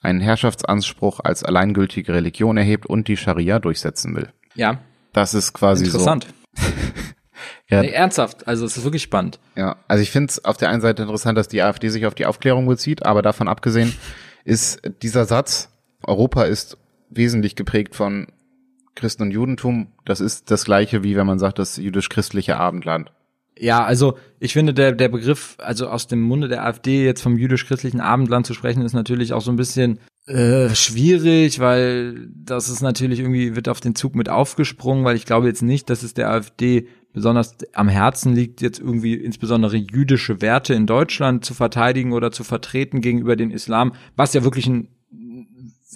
einen 0.00 0.20
Herrschaftsanspruch 0.20 1.20
als 1.20 1.44
alleingültige 1.44 2.12
Religion 2.12 2.56
erhebt 2.56 2.86
und 2.86 3.06
die 3.06 3.16
Scharia 3.16 3.60
durchsetzen 3.60 4.16
will. 4.16 4.30
Ja. 4.56 4.80
Das 5.12 5.34
ist 5.34 5.52
quasi 5.52 5.84
Interessant. 5.84 6.26
so. 6.56 6.64
ja. 7.70 7.82
Nee, 7.82 7.90
ernsthaft, 7.90 8.48
also 8.48 8.64
es 8.64 8.76
ist 8.76 8.82
wirklich 8.82 9.02
spannend. 9.02 9.38
Ja, 9.54 9.76
also 9.86 10.02
ich 10.02 10.10
finde 10.10 10.30
es 10.30 10.44
auf 10.44 10.56
der 10.56 10.70
einen 10.70 10.80
Seite 10.80 11.02
interessant, 11.02 11.38
dass 11.38 11.46
die 11.46 11.62
AfD 11.62 11.90
sich 11.90 12.06
auf 12.06 12.16
die 12.16 12.26
Aufklärung 12.26 12.66
bezieht, 12.66 13.06
aber 13.06 13.22
davon 13.22 13.46
abgesehen 13.46 13.94
ist 14.44 14.80
dieser 15.02 15.24
Satz, 15.24 15.70
Europa 16.04 16.44
ist 16.44 16.76
wesentlich 17.10 17.56
geprägt 17.56 17.94
von 17.94 18.26
Christen 18.94 19.22
und 19.22 19.30
Judentum, 19.30 19.88
das 20.04 20.20
ist 20.20 20.50
das 20.50 20.64
gleiche 20.64 21.02
wie 21.02 21.16
wenn 21.16 21.26
man 21.26 21.38
sagt, 21.38 21.58
das 21.58 21.76
jüdisch-christliche 21.76 22.56
Abendland. 22.56 23.12
Ja, 23.62 23.84
also 23.84 24.18
ich 24.40 24.54
finde 24.54 24.74
der 24.74 24.90
der 24.90 25.08
Begriff, 25.08 25.54
also 25.58 25.86
aus 25.86 26.08
dem 26.08 26.20
Munde 26.20 26.48
der 26.48 26.64
AfD 26.64 27.04
jetzt 27.04 27.22
vom 27.22 27.38
jüdisch-christlichen 27.38 28.00
Abendland 28.00 28.44
zu 28.44 28.54
sprechen, 28.54 28.82
ist 28.82 28.92
natürlich 28.92 29.32
auch 29.32 29.40
so 29.40 29.52
ein 29.52 29.56
bisschen 29.56 30.00
äh, 30.26 30.74
schwierig, 30.74 31.60
weil 31.60 32.28
das 32.34 32.68
ist 32.68 32.82
natürlich 32.82 33.20
irgendwie 33.20 33.54
wird 33.54 33.68
auf 33.68 33.78
den 33.78 33.94
Zug 33.94 34.16
mit 34.16 34.28
aufgesprungen, 34.28 35.04
weil 35.04 35.14
ich 35.14 35.26
glaube 35.26 35.46
jetzt 35.46 35.62
nicht, 35.62 35.90
dass 35.90 36.02
es 36.02 36.12
der 36.12 36.28
AfD 36.28 36.88
besonders 37.12 37.56
am 37.72 37.88
Herzen 37.88 38.34
liegt, 38.34 38.62
jetzt 38.62 38.80
irgendwie 38.80 39.14
insbesondere 39.14 39.76
jüdische 39.76 40.42
Werte 40.42 40.74
in 40.74 40.88
Deutschland 40.88 41.44
zu 41.44 41.54
verteidigen 41.54 42.12
oder 42.12 42.32
zu 42.32 42.42
vertreten 42.42 43.00
gegenüber 43.00 43.36
den 43.36 43.52
Islam, 43.52 43.92
was 44.16 44.34
ja 44.34 44.42
wirklich 44.42 44.66
ein 44.66 44.88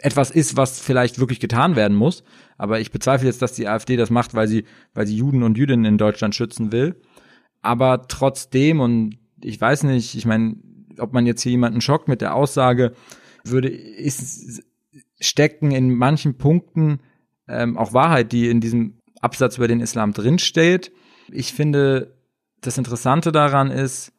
etwas 0.03 0.31
ist, 0.31 0.57
was 0.57 0.79
vielleicht 0.79 1.19
wirklich 1.19 1.41
getan 1.41 1.75
werden 1.75 1.97
muss. 1.97 2.23
Aber 2.59 2.79
ich 2.79 2.93
bezweifle 2.93 3.27
jetzt, 3.27 3.43
dass 3.43 3.55
die 3.55 3.67
AfD 3.67 3.97
das 3.97 4.11
macht, 4.11 4.35
weil 4.35 4.47
sie, 4.47 4.67
weil 4.95 5.07
sie 5.07 5.17
Juden 5.17 5.43
und 5.43 5.59
Jüdinnen 5.59 5.85
in 5.85 5.99
Deutschland 5.99 6.35
schützen 6.35 6.71
will. 6.71 6.95
Aber 7.67 8.07
trotzdem, 8.07 8.79
und 8.79 9.19
ich 9.43 9.61
weiß 9.61 9.83
nicht, 9.83 10.15
ich 10.15 10.25
meine, 10.25 10.55
ob 10.99 11.13
man 11.13 11.27
jetzt 11.27 11.43
hier 11.43 11.51
jemanden 11.51 11.81
schockt 11.81 12.07
mit 12.07 12.21
der 12.21 12.37
Aussage, 12.37 12.93
würde, 13.43 13.69
ist, 13.69 14.63
stecken 15.19 15.73
in 15.73 15.93
manchen 15.93 16.39
Punkten 16.39 17.01
ähm, 17.49 17.77
auch 17.77 17.93
Wahrheit, 17.93 18.31
die 18.31 18.49
in 18.49 18.61
diesem 18.61 19.01
Absatz 19.21 19.57
über 19.57 19.67
den 19.67 19.81
Islam 19.81 20.13
drinsteht. 20.13 20.93
Ich 21.29 21.53
finde, 21.53 22.17
das 22.61 22.79
Interessante 22.79 23.33
daran 23.33 23.73
ist, 23.73 24.13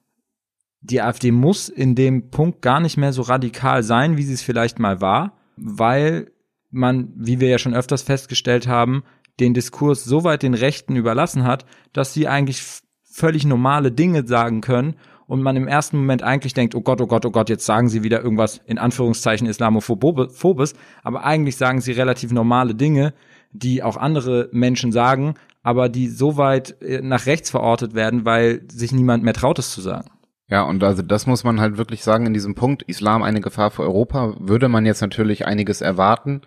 die 0.82 1.02
AfD 1.02 1.32
muss 1.32 1.70
in 1.70 1.96
dem 1.96 2.30
Punkt 2.30 2.62
gar 2.62 2.82
nicht 2.82 2.98
mehr 2.98 3.14
so 3.14 3.22
radikal 3.22 3.82
sein, 3.82 4.18
wie 4.18 4.24
sie 4.24 4.34
es 4.34 4.42
vielleicht 4.42 4.78
mal 4.78 5.00
war, 5.00 5.38
weil 5.56 6.32
man, 6.70 7.14
wie 7.16 7.40
wir 7.40 7.48
ja 7.48 7.60
schon 7.60 7.74
öfters 7.74 8.02
festgestellt 8.02 8.68
haben, 8.68 9.04
den 9.40 9.54
Diskurs 9.54 10.04
so 10.04 10.26
weit 10.26 10.44
den 10.44 10.54
Rechten 10.54 10.98
überlassen 10.98 11.46
hat, 11.46 11.66
dass 11.94 12.14
sie 12.14 12.28
eigentlich 12.28 12.82
völlig 13.18 13.46
normale 13.46 13.92
Dinge 13.92 14.28
sagen 14.28 14.62
können 14.62 14.96
und 15.26 15.42
man 15.42 15.56
im 15.56 15.68
ersten 15.68 15.98
Moment 15.98 16.22
eigentlich 16.22 16.54
denkt, 16.54 16.76
oh 16.76 16.82
Gott, 16.82 17.02
oh 17.02 17.08
Gott, 17.08 17.26
oh 17.26 17.32
Gott, 17.32 17.50
jetzt 17.50 17.66
sagen 17.66 17.90
sie 17.90 18.04
wieder 18.04 18.22
irgendwas 18.22 18.62
in 18.68 18.78
Anführungszeichen 18.78 19.48
Islamophobes, 19.48 20.76
aber 21.04 21.24
eigentlich 21.26 21.58
sagen 21.58 21.82
sie 21.82 21.94
relativ 21.94 22.32
normale 22.32 22.76
Dinge, 22.76 23.16
die 23.52 23.82
auch 23.82 23.98
andere 23.98 24.50
Menschen 24.52 24.92
sagen, 24.92 25.34
aber 25.64 25.90
die 25.90 26.10
so 26.10 26.38
weit 26.38 26.80
äh, 26.84 27.02
nach 27.02 27.26
rechts 27.26 27.50
verortet 27.50 27.96
werden, 27.96 28.24
weil 28.24 28.62
sich 28.70 28.92
niemand 28.92 29.24
mehr 29.24 29.34
traut, 29.34 29.58
es 29.58 29.72
zu 29.72 29.82
sagen. 29.82 30.12
Ja, 30.48 30.62
und 30.62 30.84
also 30.84 31.02
das 31.02 31.26
muss 31.26 31.44
man 31.44 31.60
halt 31.60 31.78
wirklich 31.78 32.04
sagen 32.04 32.28
in 32.28 32.36
diesem 32.36 32.54
Punkt, 32.54 32.84
Islam 32.84 33.24
eine 33.24 33.42
Gefahr 33.42 33.72
für 33.72 33.82
Europa, 33.82 34.36
würde 34.40 34.70
man 34.70 34.86
jetzt 34.86 35.02
natürlich 35.02 35.48
einiges 35.48 35.82
erwarten 35.82 36.42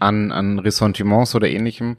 an, 0.00 0.32
an 0.32 0.58
Ressentiments 0.58 1.36
oder 1.36 1.48
ähnlichem, 1.48 1.96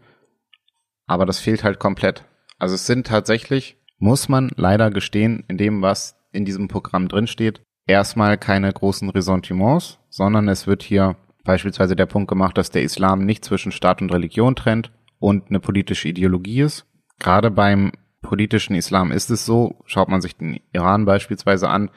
aber 1.08 1.26
das 1.26 1.40
fehlt 1.40 1.64
halt 1.64 1.80
komplett. 1.80 2.26
Also 2.60 2.76
es 2.76 2.86
sind 2.86 3.08
tatsächlich, 3.08 3.79
muss 4.00 4.30
man 4.30 4.52
leider 4.56 4.90
gestehen, 4.90 5.44
in 5.48 5.58
dem, 5.58 5.82
was 5.82 6.16
in 6.32 6.46
diesem 6.46 6.68
Programm 6.68 7.08
drinsteht, 7.08 7.62
erstmal 7.86 8.38
keine 8.38 8.72
großen 8.72 9.10
Ressentiments, 9.10 10.00
sondern 10.10 10.48
es 10.48 10.68
wird 10.68 10.84
hier 10.84 11.16
beispielsweise 11.44 11.96
der 11.96 12.06
Punkt 12.06 12.30
gemacht, 12.30 12.58
dass 12.58 12.72
der 12.72 12.84
Islam 12.84 13.26
nicht 13.26 13.44
zwischen 13.44 13.72
Staat 13.72 14.02
und 14.02 14.14
Religion 14.14 14.56
trennt 14.56 14.92
und 15.20 15.50
eine 15.50 15.60
politische 15.60 16.08
Ideologie 16.10 16.62
ist. 16.62 16.86
Gerade 17.20 17.52
beim 17.52 17.92
politischen 18.22 18.76
Islam 18.76 19.12
ist 19.12 19.30
es 19.30 19.46
so, 19.46 19.82
schaut 19.86 20.10
man 20.10 20.22
sich 20.22 20.36
den 20.38 20.60
Iran 20.74 21.06
beispielsweise 21.06 21.70
an, 21.70 21.90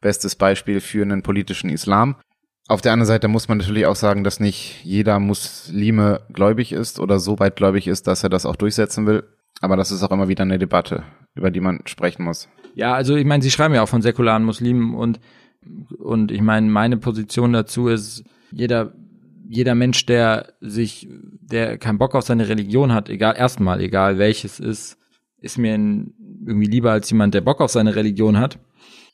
bestes 0.00 0.36
Beispiel 0.36 0.80
für 0.80 1.02
einen 1.02 1.22
politischen 1.22 1.70
Islam. 1.70 2.16
Auf 2.68 2.80
der 2.80 2.92
anderen 2.92 3.06
Seite 3.06 3.28
muss 3.28 3.48
man 3.48 3.58
natürlich 3.58 3.86
auch 3.86 3.96
sagen, 3.96 4.24
dass 4.24 4.40
nicht 4.40 4.84
jeder 4.84 5.20
Muslime 5.20 6.22
gläubig 6.32 6.72
ist 6.72 6.98
oder 6.98 7.20
so 7.20 7.38
weit 7.38 7.56
gläubig 7.56 7.86
ist, 7.86 8.06
dass 8.06 8.24
er 8.24 8.28
das 8.28 8.46
auch 8.46 8.56
durchsetzen 8.56 9.06
will. 9.06 9.24
Aber 9.60 9.76
das 9.76 9.90
ist 9.90 10.02
auch 10.02 10.10
immer 10.10 10.28
wieder 10.28 10.42
eine 10.42 10.58
Debatte, 10.58 11.04
über 11.36 11.50
die 11.50 11.60
man 11.60 11.80
sprechen 11.84 12.24
muss. 12.24 12.48
Ja, 12.74 12.94
also 12.94 13.16
ich 13.16 13.24
meine, 13.24 13.42
Sie 13.42 13.50
schreiben 13.50 13.74
ja 13.74 13.82
auch 13.82 13.88
von 13.88 14.02
säkularen 14.02 14.44
Muslimen 14.44 14.94
und 14.94 15.20
und 15.98 16.30
ich 16.30 16.42
meine, 16.42 16.68
meine 16.68 16.96
Position 16.96 17.52
dazu 17.52 17.88
ist, 17.88 18.24
jeder 18.52 18.92
jeder 19.48 19.74
Mensch, 19.74 20.06
der 20.06 20.54
sich, 20.60 21.08
der 21.40 21.78
keinen 21.78 21.98
Bock 21.98 22.14
auf 22.14 22.24
seine 22.24 22.48
Religion 22.48 22.92
hat, 22.92 23.08
egal 23.08 23.36
erstmal, 23.36 23.80
egal 23.80 24.18
welches 24.18 24.60
ist, 24.60 24.98
ist 25.40 25.58
mir 25.58 25.74
irgendwie 25.74 26.66
lieber 26.66 26.92
als 26.92 27.10
jemand, 27.10 27.34
der 27.34 27.40
Bock 27.40 27.60
auf 27.60 27.70
seine 27.70 27.94
Religion 27.94 28.38
hat. 28.38 28.58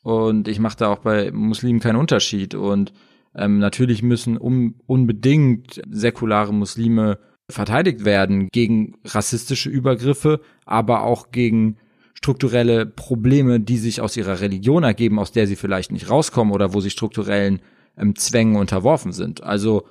Und 0.01 0.47
ich 0.47 0.59
mache 0.59 0.77
da 0.77 0.87
auch 0.87 0.99
bei 0.99 1.31
Muslimen 1.31 1.79
keinen 1.79 1.97
Unterschied. 1.97 2.55
Und 2.55 2.93
ähm, 3.35 3.59
natürlich 3.59 4.03
müssen 4.03 4.37
um, 4.37 4.75
unbedingt 4.85 5.81
säkulare 5.89 6.53
Muslime 6.53 7.19
verteidigt 7.49 8.05
werden 8.05 8.47
gegen 8.51 8.95
rassistische 9.05 9.69
Übergriffe, 9.69 10.41
aber 10.65 11.03
auch 11.03 11.31
gegen 11.31 11.77
strukturelle 12.23 12.85
Probleme, 12.85 13.59
die 13.59 13.77
sich 13.77 13.99
aus 13.99 14.15
ihrer 14.15 14.39
Religion 14.39 14.83
ergeben, 14.83 15.19
aus 15.19 15.33
der 15.33 15.45
sie 15.45 15.57
vielleicht 15.57 15.91
nicht 15.91 16.09
rauskommen 16.09 16.53
oder 16.53 16.73
wo 16.73 16.79
sie 16.79 16.89
strukturellen 16.89 17.59
ähm, 17.97 18.15
Zwängen 18.15 18.55
unterworfen 18.55 19.11
sind. 19.11 19.43
Also 19.43 19.83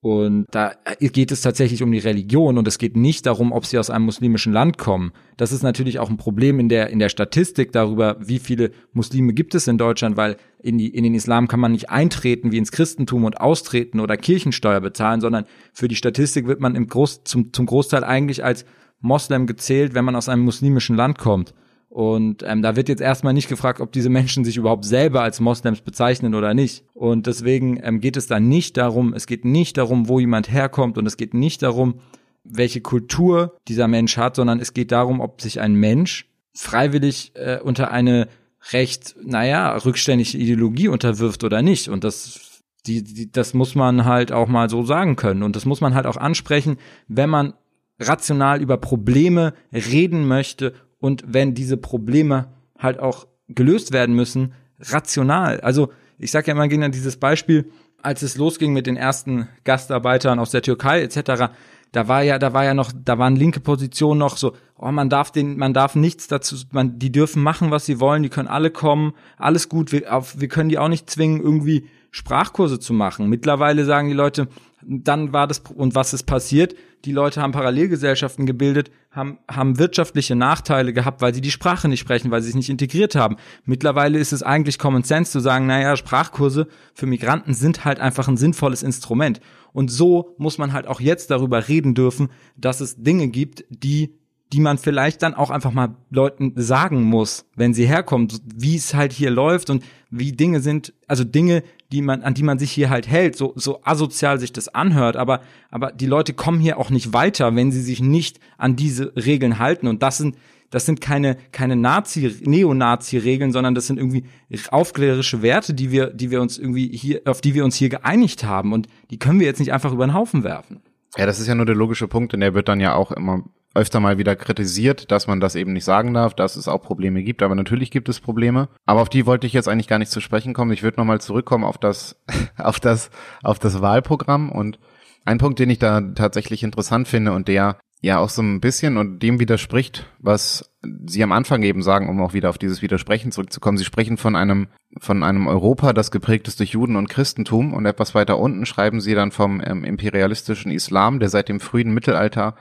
und 0.00 0.46
da 0.52 0.74
geht 1.00 1.32
es 1.32 1.40
tatsächlich 1.40 1.82
um 1.82 1.90
die 1.90 1.98
Religion 1.98 2.56
und 2.56 2.68
es 2.68 2.78
geht 2.78 2.96
nicht 2.96 3.26
darum, 3.26 3.50
ob 3.50 3.66
sie 3.66 3.78
aus 3.78 3.90
einem 3.90 4.04
muslimischen 4.04 4.52
Land 4.52 4.78
kommen. 4.78 5.10
Das 5.36 5.50
ist 5.50 5.64
natürlich 5.64 5.98
auch 5.98 6.08
ein 6.08 6.16
Problem 6.16 6.60
in 6.60 6.68
der, 6.68 6.90
in 6.90 7.00
der 7.00 7.08
Statistik 7.08 7.72
darüber, 7.72 8.16
wie 8.20 8.38
viele 8.38 8.70
Muslime 8.92 9.32
gibt 9.32 9.56
es 9.56 9.66
in 9.66 9.76
Deutschland, 9.76 10.16
weil 10.16 10.36
in, 10.62 10.78
die, 10.78 10.86
in 10.86 11.02
den 11.02 11.16
Islam 11.16 11.48
kann 11.48 11.58
man 11.58 11.72
nicht 11.72 11.90
eintreten 11.90 12.52
wie 12.52 12.58
ins 12.58 12.70
Christentum 12.70 13.24
und 13.24 13.40
austreten 13.40 13.98
oder 13.98 14.16
Kirchensteuer 14.16 14.80
bezahlen, 14.80 15.20
sondern 15.20 15.46
für 15.72 15.88
die 15.88 15.96
Statistik 15.96 16.46
wird 16.46 16.60
man 16.60 16.76
im 16.76 16.86
Groß, 16.86 17.24
zum, 17.24 17.52
zum 17.52 17.66
Großteil 17.66 18.04
eigentlich 18.04 18.44
als 18.44 18.64
Moslem 19.00 19.46
gezählt, 19.46 19.94
wenn 19.94 20.04
man 20.04 20.16
aus 20.16 20.28
einem 20.28 20.42
muslimischen 20.44 20.96
Land 20.96 21.18
kommt. 21.18 21.54
Und 21.88 22.42
ähm, 22.46 22.60
da 22.60 22.76
wird 22.76 22.88
jetzt 22.88 23.00
erstmal 23.00 23.32
nicht 23.32 23.48
gefragt, 23.48 23.80
ob 23.80 23.92
diese 23.92 24.10
Menschen 24.10 24.44
sich 24.44 24.56
überhaupt 24.56 24.84
selber 24.84 25.22
als 25.22 25.40
Moslems 25.40 25.80
bezeichnen 25.80 26.34
oder 26.34 26.52
nicht. 26.52 26.84
Und 26.92 27.26
deswegen 27.26 27.80
ähm, 27.82 28.00
geht 28.00 28.16
es 28.16 28.26
da 28.26 28.40
nicht 28.40 28.76
darum, 28.76 29.14
es 29.14 29.26
geht 29.26 29.44
nicht 29.44 29.78
darum, 29.78 30.08
wo 30.08 30.20
jemand 30.20 30.50
herkommt 30.50 30.98
und 30.98 31.06
es 31.06 31.16
geht 31.16 31.32
nicht 31.32 31.62
darum, 31.62 32.00
welche 32.44 32.82
Kultur 32.82 33.56
dieser 33.68 33.88
Mensch 33.88 34.16
hat, 34.16 34.36
sondern 34.36 34.60
es 34.60 34.74
geht 34.74 34.92
darum, 34.92 35.20
ob 35.20 35.40
sich 35.40 35.60
ein 35.60 35.74
Mensch 35.74 36.28
freiwillig 36.52 37.32
äh, 37.34 37.58
unter 37.62 37.90
eine 37.90 38.28
recht, 38.72 39.16
naja, 39.22 39.76
rückständige 39.76 40.36
Ideologie 40.36 40.88
unterwirft 40.88 41.42
oder 41.44 41.62
nicht. 41.62 41.88
Und 41.88 42.04
das, 42.04 42.62
die, 42.86 43.02
die, 43.02 43.32
das 43.32 43.54
muss 43.54 43.74
man 43.74 44.04
halt 44.04 44.30
auch 44.32 44.48
mal 44.48 44.68
so 44.68 44.84
sagen 44.84 45.16
können. 45.16 45.42
Und 45.42 45.56
das 45.56 45.64
muss 45.64 45.80
man 45.80 45.94
halt 45.94 46.06
auch 46.06 46.16
ansprechen, 46.16 46.76
wenn 47.06 47.30
man 47.30 47.54
rational 47.98 48.60
über 48.60 48.76
Probleme 48.76 49.54
reden 49.72 50.26
möchte 50.26 50.74
und 51.00 51.24
wenn 51.26 51.54
diese 51.54 51.76
Probleme 51.76 52.48
halt 52.78 52.98
auch 53.00 53.26
gelöst 53.48 53.92
werden 53.92 54.14
müssen, 54.14 54.52
rational. 54.80 55.60
Also 55.60 55.90
ich 56.18 56.30
sage 56.30 56.48
ja 56.48 56.52
immer 56.52 56.68
gerne 56.68 56.90
dieses 56.90 57.16
Beispiel, 57.16 57.70
als 58.02 58.22
es 58.22 58.36
losging 58.36 58.72
mit 58.72 58.86
den 58.86 58.96
ersten 58.96 59.48
Gastarbeitern 59.64 60.38
aus 60.38 60.50
der 60.50 60.62
Türkei 60.62 61.02
etc., 61.02 61.50
da 61.92 62.06
war 62.06 62.22
ja, 62.22 62.38
da 62.38 62.52
war 62.52 62.64
ja 62.64 62.74
noch, 62.74 62.92
da 62.94 63.18
waren 63.18 63.34
linke 63.34 63.60
Positionen 63.60 64.18
noch 64.18 64.36
so, 64.36 64.54
oh, 64.76 64.92
man 64.92 65.08
darf 65.08 65.30
den, 65.30 65.56
man 65.56 65.72
darf 65.72 65.94
nichts 65.94 66.28
dazu, 66.28 66.56
man, 66.70 66.98
die 66.98 67.10
dürfen 67.10 67.42
machen, 67.42 67.70
was 67.70 67.86
sie 67.86 67.98
wollen, 67.98 68.22
die 68.22 68.28
können 68.28 68.48
alle 68.48 68.70
kommen, 68.70 69.14
alles 69.38 69.70
gut, 69.70 69.90
wir, 69.92 70.14
auf, 70.14 70.38
wir 70.38 70.48
können 70.48 70.68
die 70.68 70.78
auch 70.78 70.88
nicht 70.88 71.08
zwingen, 71.08 71.40
irgendwie 71.40 71.88
Sprachkurse 72.10 72.78
zu 72.78 72.92
machen. 72.92 73.28
Mittlerweile 73.28 73.86
sagen 73.86 74.08
die 74.08 74.14
Leute, 74.14 74.48
dann 74.82 75.32
war 75.32 75.46
das, 75.46 75.60
und 75.74 75.94
was 75.94 76.12
ist 76.12 76.24
passiert? 76.24 76.74
Die 77.04 77.12
Leute 77.12 77.40
haben 77.40 77.52
Parallelgesellschaften 77.52 78.44
gebildet, 78.44 78.90
haben, 79.10 79.38
haben 79.48 79.78
wirtschaftliche 79.78 80.34
Nachteile 80.34 80.92
gehabt, 80.92 81.22
weil 81.22 81.32
sie 81.32 81.40
die 81.40 81.50
Sprache 81.50 81.88
nicht 81.88 82.00
sprechen, 82.00 82.30
weil 82.30 82.42
sie 82.42 82.48
sich 82.48 82.56
nicht 82.56 82.70
integriert 82.70 83.14
haben. 83.14 83.36
Mittlerweile 83.64 84.18
ist 84.18 84.32
es 84.32 84.42
eigentlich 84.42 84.78
Common 84.78 85.04
Sense 85.04 85.30
zu 85.30 85.40
sagen, 85.40 85.66
naja, 85.66 85.96
Sprachkurse 85.96 86.66
für 86.94 87.06
Migranten 87.06 87.54
sind 87.54 87.84
halt 87.84 88.00
einfach 88.00 88.26
ein 88.28 88.36
sinnvolles 88.36 88.82
Instrument. 88.82 89.40
Und 89.72 89.90
so 89.90 90.34
muss 90.38 90.58
man 90.58 90.72
halt 90.72 90.86
auch 90.86 91.00
jetzt 91.00 91.30
darüber 91.30 91.68
reden 91.68 91.94
dürfen, 91.94 92.28
dass 92.56 92.80
es 92.80 92.96
Dinge 93.02 93.28
gibt, 93.28 93.64
die 93.70 94.17
die 94.52 94.60
man 94.60 94.78
vielleicht 94.78 95.22
dann 95.22 95.34
auch 95.34 95.50
einfach 95.50 95.72
mal 95.72 95.94
Leuten 96.10 96.52
sagen 96.56 97.02
muss, 97.02 97.44
wenn 97.54 97.74
sie 97.74 97.86
herkommen, 97.86 98.28
wie 98.54 98.76
es 98.76 98.94
halt 98.94 99.12
hier 99.12 99.30
läuft 99.30 99.68
und 99.68 99.84
wie 100.10 100.32
Dinge 100.32 100.60
sind, 100.60 100.94
also 101.06 101.22
Dinge, 101.24 101.62
die 101.92 102.00
man, 102.00 102.22
an 102.22 102.34
die 102.34 102.42
man 102.42 102.58
sich 102.58 102.70
hier 102.70 102.88
halt 102.88 103.08
hält, 103.08 103.36
so, 103.36 103.52
so 103.56 103.80
asozial 103.84 104.40
sich 104.40 104.52
das 104.52 104.68
anhört, 104.68 105.16
aber, 105.16 105.40
aber 105.70 105.92
die 105.92 106.06
Leute 106.06 106.32
kommen 106.32 106.60
hier 106.60 106.78
auch 106.78 106.88
nicht 106.90 107.12
weiter, 107.12 107.54
wenn 107.56 107.72
sie 107.72 107.82
sich 107.82 108.00
nicht 108.00 108.40
an 108.56 108.76
diese 108.76 109.12
Regeln 109.16 109.58
halten. 109.58 109.86
Und 109.86 110.02
das 110.02 110.16
sind, 110.16 110.36
das 110.70 110.86
sind 110.86 111.00
keine, 111.00 111.36
keine 111.52 111.76
Nazi, 111.76 112.34
Neonazi-Regeln, 112.42 113.52
sondern 113.52 113.74
das 113.74 113.86
sind 113.86 113.98
irgendwie 113.98 114.24
aufklärerische 114.70 115.42
Werte, 115.42 115.74
die 115.74 115.90
wir, 115.90 116.08
die 116.08 116.30
wir 116.30 116.40
uns 116.40 116.58
irgendwie 116.58 116.88
hier, 116.88 117.22
auf 117.26 117.40
die 117.40 117.54
wir 117.54 117.64
uns 117.64 117.76
hier 117.76 117.90
geeinigt 117.90 118.44
haben. 118.44 118.72
Und 118.72 118.86
die 119.10 119.18
können 119.18 119.40
wir 119.40 119.46
jetzt 119.46 119.60
nicht 119.60 119.72
einfach 119.72 119.92
über 119.92 120.06
den 120.06 120.14
Haufen 120.14 120.44
werfen. 120.44 120.80
Ja, 121.16 121.26
das 121.26 121.40
ist 121.40 121.46
ja 121.46 121.54
nur 121.54 121.66
der 121.66 121.74
logische 121.74 122.06
Punkt, 122.06 122.32
denn 122.32 122.40
der 122.40 122.54
wird 122.54 122.68
dann 122.68 122.80
ja 122.80 122.94
auch 122.94 123.12
immer 123.12 123.44
öfter 123.78 124.00
mal 124.00 124.18
wieder 124.18 124.36
kritisiert, 124.36 125.10
dass 125.10 125.26
man 125.26 125.40
das 125.40 125.54
eben 125.54 125.72
nicht 125.72 125.84
sagen 125.84 126.12
darf, 126.12 126.34
dass 126.34 126.56
es 126.56 126.68
auch 126.68 126.82
Probleme 126.82 127.22
gibt. 127.22 127.42
Aber 127.42 127.54
natürlich 127.54 127.90
gibt 127.90 128.08
es 128.08 128.20
Probleme. 128.20 128.68
Aber 128.84 129.00
auf 129.00 129.08
die 129.08 129.24
wollte 129.24 129.46
ich 129.46 129.52
jetzt 129.52 129.68
eigentlich 129.68 129.88
gar 129.88 129.98
nicht 129.98 130.10
zu 130.10 130.20
sprechen 130.20 130.52
kommen. 130.52 130.72
Ich 130.72 130.82
würde 130.82 130.98
nochmal 130.98 131.20
zurückkommen 131.20 131.64
auf 131.64 131.78
das, 131.78 132.20
auf 132.58 132.80
das, 132.80 133.10
auf 133.42 133.58
das 133.58 133.80
Wahlprogramm. 133.80 134.50
Und 134.50 134.78
ein 135.24 135.38
Punkt, 135.38 135.58
den 135.58 135.70
ich 135.70 135.78
da 135.78 136.00
tatsächlich 136.00 136.62
interessant 136.62 137.08
finde 137.08 137.32
und 137.32 137.48
der 137.48 137.78
ja 138.00 138.18
auch 138.18 138.28
so 138.28 138.42
ein 138.42 138.60
bisschen 138.60 138.96
und 138.96 139.20
dem 139.22 139.40
widerspricht, 139.40 140.06
was 140.18 140.70
Sie 141.06 141.22
am 141.24 141.32
Anfang 141.32 141.62
eben 141.64 141.82
sagen, 141.82 142.08
um 142.08 142.22
auch 142.22 142.32
wieder 142.34 142.50
auf 142.50 142.58
dieses 142.58 142.82
Widersprechen 142.82 143.32
zurückzukommen. 143.32 143.76
Sie 143.78 143.84
sprechen 143.84 144.16
von 144.16 144.36
einem, 144.36 144.68
von 145.00 145.24
einem 145.24 145.48
Europa, 145.48 145.92
das 145.92 146.12
geprägt 146.12 146.46
ist 146.46 146.60
durch 146.60 146.70
Juden 146.70 146.94
und 146.94 147.08
Christentum 147.08 147.74
und 147.74 147.84
etwas 147.86 148.14
weiter 148.14 148.38
unten 148.38 148.64
schreiben 148.66 149.00
Sie 149.00 149.14
dann 149.14 149.32
vom 149.32 149.60
ähm, 149.64 149.84
imperialistischen 149.84 150.70
Islam, 150.70 151.18
der 151.18 151.28
seit 151.30 151.48
dem 151.48 151.58
frühen 151.58 151.92
Mittelalter 151.92 152.54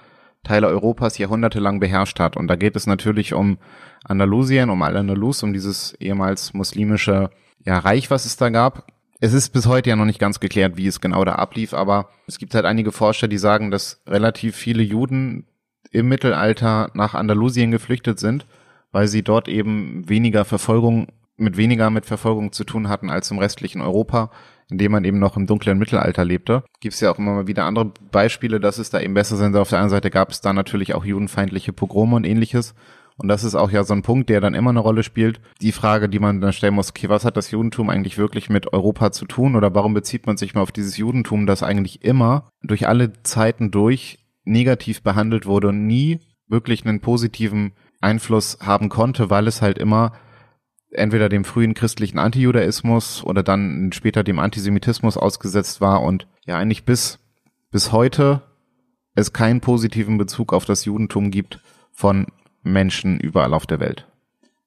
Teile 0.48 0.68
Europas 0.68 1.18
jahrhundertelang 1.18 1.80
beherrscht 1.80 2.20
hat. 2.20 2.38
Und 2.38 2.48
da 2.48 2.56
geht 2.56 2.76
es 2.76 2.88
natürlich 2.88 3.34
um 3.34 3.58
Andalusien, 4.04 4.70
um 4.70 4.82
Al-Andalus, 4.82 5.44
um 5.44 5.54
dieses 5.54 5.94
ehemals 6.00 6.54
muslimische 6.54 7.30
ja, 7.66 7.80
Reich, 7.80 8.10
was 8.10 8.26
es 8.26 8.38
da 8.38 8.50
gab. 8.50 8.88
Es 9.20 9.34
ist 9.34 9.52
bis 9.52 9.66
heute 9.66 9.90
ja 9.90 9.96
noch 9.96 10.06
nicht 10.06 10.20
ganz 10.20 10.40
geklärt, 10.40 10.78
wie 10.78 10.88
es 10.88 11.02
genau 11.02 11.26
da 11.26 11.36
ablief, 11.36 11.74
aber 11.74 12.10
es 12.28 12.38
gibt 12.38 12.54
halt 12.54 12.66
einige 12.66 12.92
Forscher, 12.92 13.28
die 13.28 13.40
sagen, 13.40 13.72
dass 13.72 14.02
relativ 14.08 14.56
viele 14.56 14.84
Juden 14.84 15.48
im 15.92 16.08
Mittelalter 16.08 16.92
nach 16.94 17.16
Andalusien 17.16 17.72
geflüchtet 17.72 18.20
sind, 18.20 18.46
weil 18.92 19.08
sie 19.08 19.24
dort 19.24 19.48
eben 19.48 20.08
weniger 20.08 20.46
Verfolgung, 20.46 21.08
mit 21.36 21.58
weniger 21.58 21.90
mit 21.90 22.06
Verfolgung 22.06 22.52
zu 22.52 22.64
tun 22.64 22.90
hatten 22.90 23.10
als 23.10 23.32
im 23.32 23.40
restlichen 23.40 23.82
Europa. 23.82 24.32
In 24.70 24.78
dem 24.78 24.92
man 24.92 25.06
eben 25.06 25.20
noch 25.20 25.38
im 25.38 25.48
dunklen 25.48 25.78
Mittelalter 25.78 26.26
lebte. 26.26 26.64
Gibt 26.80 26.96
es 26.96 27.00
ja 27.00 27.12
auch 27.12 27.20
immer 27.20 27.34
mal 27.34 27.48
wieder 27.48 27.66
andere 27.66 27.92
Beispiele, 28.12 28.60
dass 28.60 28.78
es 28.78 28.90
da 28.90 29.00
eben 29.00 29.14
besser 29.14 29.38
sind. 29.38 29.56
Auf 29.56 29.70
der 29.70 29.80
einen 29.80 29.90
Seite 29.90 30.10
gab 30.10 30.30
es 30.32 30.42
da 30.42 30.54
natürlich 30.54 30.94
auch 30.94 31.06
judenfeindliche 31.06 31.74
Pogrome 31.74 32.16
und 32.16 32.26
ähnliches. 32.26 32.76
Und 33.18 33.30
das 33.30 33.44
ist 33.44 33.56
auch 33.56 33.72
ja 33.72 33.84
so 33.84 33.94
ein 33.94 34.04
Punkt, 34.04 34.30
der 34.30 34.42
dann 34.42 34.54
immer 34.54 34.70
eine 34.70 34.80
Rolle 34.80 35.02
spielt. 35.02 35.42
Die 35.62 35.72
Frage, 35.72 36.08
die 36.08 36.20
man 36.20 36.40
dann 36.40 36.54
stellen 36.54 36.76
muss, 36.76 36.90
okay, 36.90 37.10
was 37.10 37.26
hat 37.26 37.36
das 37.36 37.50
Judentum 37.50 37.90
eigentlich 37.90 38.18
wirklich 38.18 38.50
mit 38.50 38.72
Europa 38.74 39.12
zu 39.12 39.26
tun? 39.26 39.56
Oder 39.56 39.74
warum 39.74 39.96
bezieht 39.96 40.28
man 40.28 40.38
sich 40.38 40.54
mal 40.54 40.62
auf 40.62 40.72
dieses 40.72 40.98
Judentum, 40.98 41.48
das 41.48 41.64
eigentlich 41.64 42.04
immer 42.04 42.50
durch 42.62 42.88
alle 42.88 43.14
Zeiten 43.24 43.72
durch 43.72 44.20
negativ 44.44 45.02
behandelt 45.02 45.46
wurde 45.46 45.70
und 45.70 45.88
nie 45.88 46.20
wirklich 46.48 46.86
einen 46.86 47.02
positiven 47.02 47.74
Einfluss 48.02 48.60
haben 48.62 48.90
konnte, 48.90 49.30
weil 49.30 49.48
es 49.48 49.62
halt 49.62 49.80
immer 49.80 50.14
entweder 50.92 51.30
dem 51.30 51.44
frühen 51.44 51.74
christlichen 51.74 52.20
Antijudaismus 52.20 53.24
oder 53.24 53.44
dann 53.44 53.92
später 53.94 54.24
dem 54.24 54.40
Antisemitismus 54.40 55.18
ausgesetzt 55.18 55.82
war 55.82 56.02
und 56.02 56.28
ja 56.46 56.58
eigentlich 56.58 56.86
bis, 56.86 57.20
bis 57.72 57.92
heute 57.92 58.42
es 59.16 59.34
keinen 59.34 59.62
positiven 59.62 60.18
Bezug 60.18 60.54
auf 60.54 60.66
das 60.66 60.86
Judentum 60.86 61.32
gibt 61.32 61.60
von 61.92 62.28
Menschen 62.62 63.20
überall 63.20 63.54
auf 63.54 63.66
der 63.66 63.80
Welt. 63.80 64.08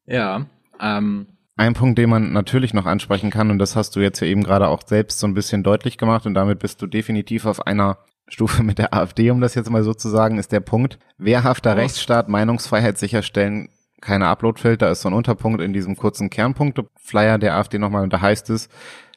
Ja, 0.06 0.46
ähm. 0.80 1.26
Ein 1.56 1.74
Punkt, 1.74 1.98
den 1.98 2.08
man 2.08 2.32
natürlich 2.32 2.72
noch 2.72 2.86
ansprechen 2.86 3.30
kann, 3.30 3.50
und 3.50 3.58
das 3.58 3.76
hast 3.76 3.94
du 3.94 4.00
jetzt 4.00 4.20
ja 4.20 4.26
eben 4.26 4.42
gerade 4.42 4.68
auch 4.68 4.80
selbst 4.86 5.18
so 5.18 5.26
ein 5.26 5.34
bisschen 5.34 5.62
deutlich 5.62 5.98
gemacht, 5.98 6.26
und 6.26 6.34
damit 6.34 6.58
bist 6.58 6.80
du 6.80 6.86
definitiv 6.86 7.44
auf 7.44 7.66
einer 7.66 7.98
Stufe 8.28 8.62
mit 8.62 8.78
der 8.78 8.94
AfD, 8.94 9.30
um 9.30 9.40
das 9.40 9.54
jetzt 9.54 9.70
mal 9.70 9.84
so 9.84 9.92
zu 9.92 10.08
sagen, 10.08 10.38
ist 10.38 10.52
der 10.52 10.60
Punkt, 10.60 10.98
wehrhafter 11.18 11.76
Rechtsstaat, 11.76 12.28
Meinungsfreiheit 12.28 12.98
sicherstellen, 12.98 13.68
keine 14.00 14.26
Uploadfilter, 14.26 14.90
ist 14.90 15.02
so 15.02 15.08
ein 15.08 15.14
Unterpunkt 15.14 15.60
in 15.60 15.72
diesem 15.72 15.96
kurzen 15.96 16.30
Kernpunkte-Flyer 16.30 17.38
der 17.38 17.56
AfD 17.56 17.78
nochmal, 17.78 18.02
und 18.02 18.12
da 18.12 18.20
heißt 18.20 18.50
es, 18.50 18.68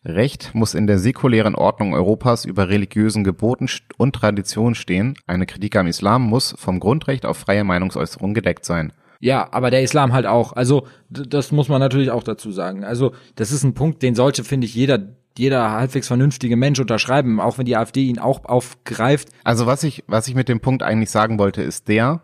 Recht 0.05 0.53
muss 0.53 0.73
in 0.73 0.85
der 0.85 0.99
säkulären 0.99 1.55
Ordnung 1.55 1.93
Europas 1.93 2.43
über 2.43 2.67
religiösen 2.67 3.23
Geboten 3.23 3.69
und 3.97 4.13
Traditionen 4.13 4.75
stehen. 4.75 5.15
Eine 5.27 5.45
Kritik 5.45 5.77
am 5.77 5.87
Islam 5.87 6.23
muss 6.23 6.53
vom 6.57 6.81
Grundrecht 6.81 7.25
auf 7.25 7.37
freie 7.37 7.63
Meinungsäußerung 7.63 8.33
gedeckt 8.33 8.65
sein. 8.65 8.91
Ja, 9.21 9.47
aber 9.51 9.71
der 9.71 9.81
Islam 9.81 10.11
halt 10.11 10.25
auch. 10.25 10.51
Also 10.51 10.85
das 11.09 11.53
muss 11.53 11.69
man 11.69 11.79
natürlich 11.79 12.11
auch 12.11 12.23
dazu 12.23 12.51
sagen. 12.51 12.83
Also 12.83 13.13
das 13.35 13.53
ist 13.53 13.63
ein 13.63 13.73
Punkt, 13.73 14.03
den 14.03 14.15
sollte, 14.15 14.43
finde 14.43 14.67
ich, 14.67 14.75
jeder 14.75 14.99
jeder 15.35 15.71
halbwegs 15.71 16.07
vernünftige 16.07 16.57
Mensch 16.57 16.79
unterschreiben, 16.79 17.39
auch 17.39 17.57
wenn 17.57 17.65
die 17.65 17.75
AfD 17.75 18.03
ihn 18.03 18.19
auch 18.19 18.45
aufgreift. 18.45 19.29
Also 19.43 19.65
was 19.65 19.83
ich 19.83 20.03
was 20.07 20.27
ich 20.27 20.35
mit 20.35 20.49
dem 20.49 20.59
Punkt 20.59 20.83
eigentlich 20.83 21.09
sagen 21.09 21.39
wollte, 21.39 21.61
ist 21.61 21.87
der, 21.87 22.21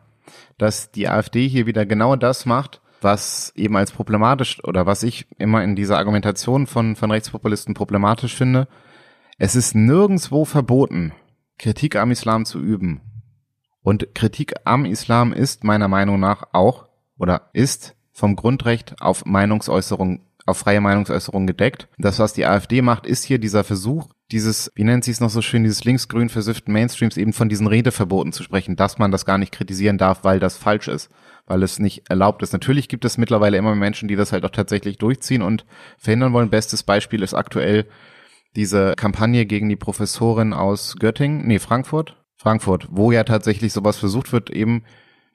dass 0.57 0.91
die 0.91 1.07
AfD 1.07 1.47
hier 1.47 1.65
wieder 1.65 1.85
genau 1.85 2.15
das 2.15 2.45
macht, 2.45 2.81
was 3.01 3.53
eben 3.55 3.77
als 3.77 3.91
problematisch 3.91 4.63
oder 4.63 4.85
was 4.85 5.03
ich 5.03 5.27
immer 5.37 5.63
in 5.63 5.75
dieser 5.75 5.97
Argumentation 5.97 6.67
von, 6.67 6.95
von 6.95 7.11
Rechtspopulisten 7.11 7.73
problematisch 7.73 8.35
finde. 8.35 8.67
Es 9.37 9.55
ist 9.55 9.75
nirgendswo 9.75 10.45
verboten, 10.45 11.13
Kritik 11.57 11.95
am 11.95 12.11
Islam 12.11 12.45
zu 12.45 12.59
üben. 12.59 13.01
Und 13.81 14.13
Kritik 14.13 14.53
am 14.65 14.85
Islam 14.85 15.31
ist 15.33 15.63
meiner 15.63 15.87
Meinung 15.87 16.19
nach 16.19 16.43
auch 16.51 16.87
oder 17.17 17.49
ist 17.53 17.95
vom 18.11 18.35
Grundrecht 18.35 18.95
auf 18.99 19.25
Meinungsäußerung, 19.25 20.21
auf 20.45 20.57
freie 20.57 20.81
Meinungsäußerung 20.81 21.47
gedeckt. 21.47 21.87
Das, 21.97 22.19
was 22.19 22.33
die 22.33 22.45
AfD 22.45 22.81
macht, 22.81 23.05
ist 23.05 23.23
hier 23.23 23.39
dieser 23.39 23.63
Versuch, 23.63 24.09
dieses, 24.31 24.71
wie 24.75 24.83
nennt 24.83 25.03
sie 25.03 25.11
es 25.11 25.21
noch 25.21 25.29
so 25.29 25.41
schön, 25.41 25.63
dieses 25.63 25.83
linksgrün 25.83 26.29
versifften 26.29 26.71
Mainstreams 26.71 27.17
eben 27.17 27.33
von 27.33 27.49
diesen 27.49 27.67
Redeverboten 27.67 28.31
zu 28.31 28.43
sprechen, 28.43 28.75
dass 28.75 28.99
man 28.99 29.11
das 29.11 29.25
gar 29.25 29.37
nicht 29.37 29.51
kritisieren 29.51 29.97
darf, 29.97 30.23
weil 30.23 30.39
das 30.39 30.57
falsch 30.57 30.87
ist, 30.87 31.09
weil 31.47 31.63
es 31.63 31.79
nicht 31.79 32.09
erlaubt 32.09 32.43
ist. 32.43 32.53
Natürlich 32.53 32.89
gibt 32.89 33.05
es 33.05 33.17
mittlerweile 33.17 33.57
immer 33.57 33.75
Menschen, 33.75 34.07
die 34.07 34.15
das 34.15 34.31
halt 34.31 34.45
auch 34.45 34.51
tatsächlich 34.51 34.97
durchziehen 34.99 35.41
und 35.41 35.65
verhindern 35.97 36.33
wollen. 36.33 36.51
Bestes 36.51 36.83
Beispiel 36.83 37.23
ist 37.23 37.33
aktuell 37.33 37.87
diese 38.55 38.93
Kampagne 38.95 39.45
gegen 39.45 39.69
die 39.69 39.75
Professorin 39.75 40.53
aus 40.53 40.95
Göttingen, 40.99 41.47
nee, 41.47 41.59
Frankfurt, 41.59 42.15
Frankfurt, 42.35 42.87
wo 42.91 43.11
ja 43.11 43.23
tatsächlich 43.23 43.73
sowas 43.73 43.97
versucht 43.97 44.31
wird, 44.31 44.49
eben 44.49 44.83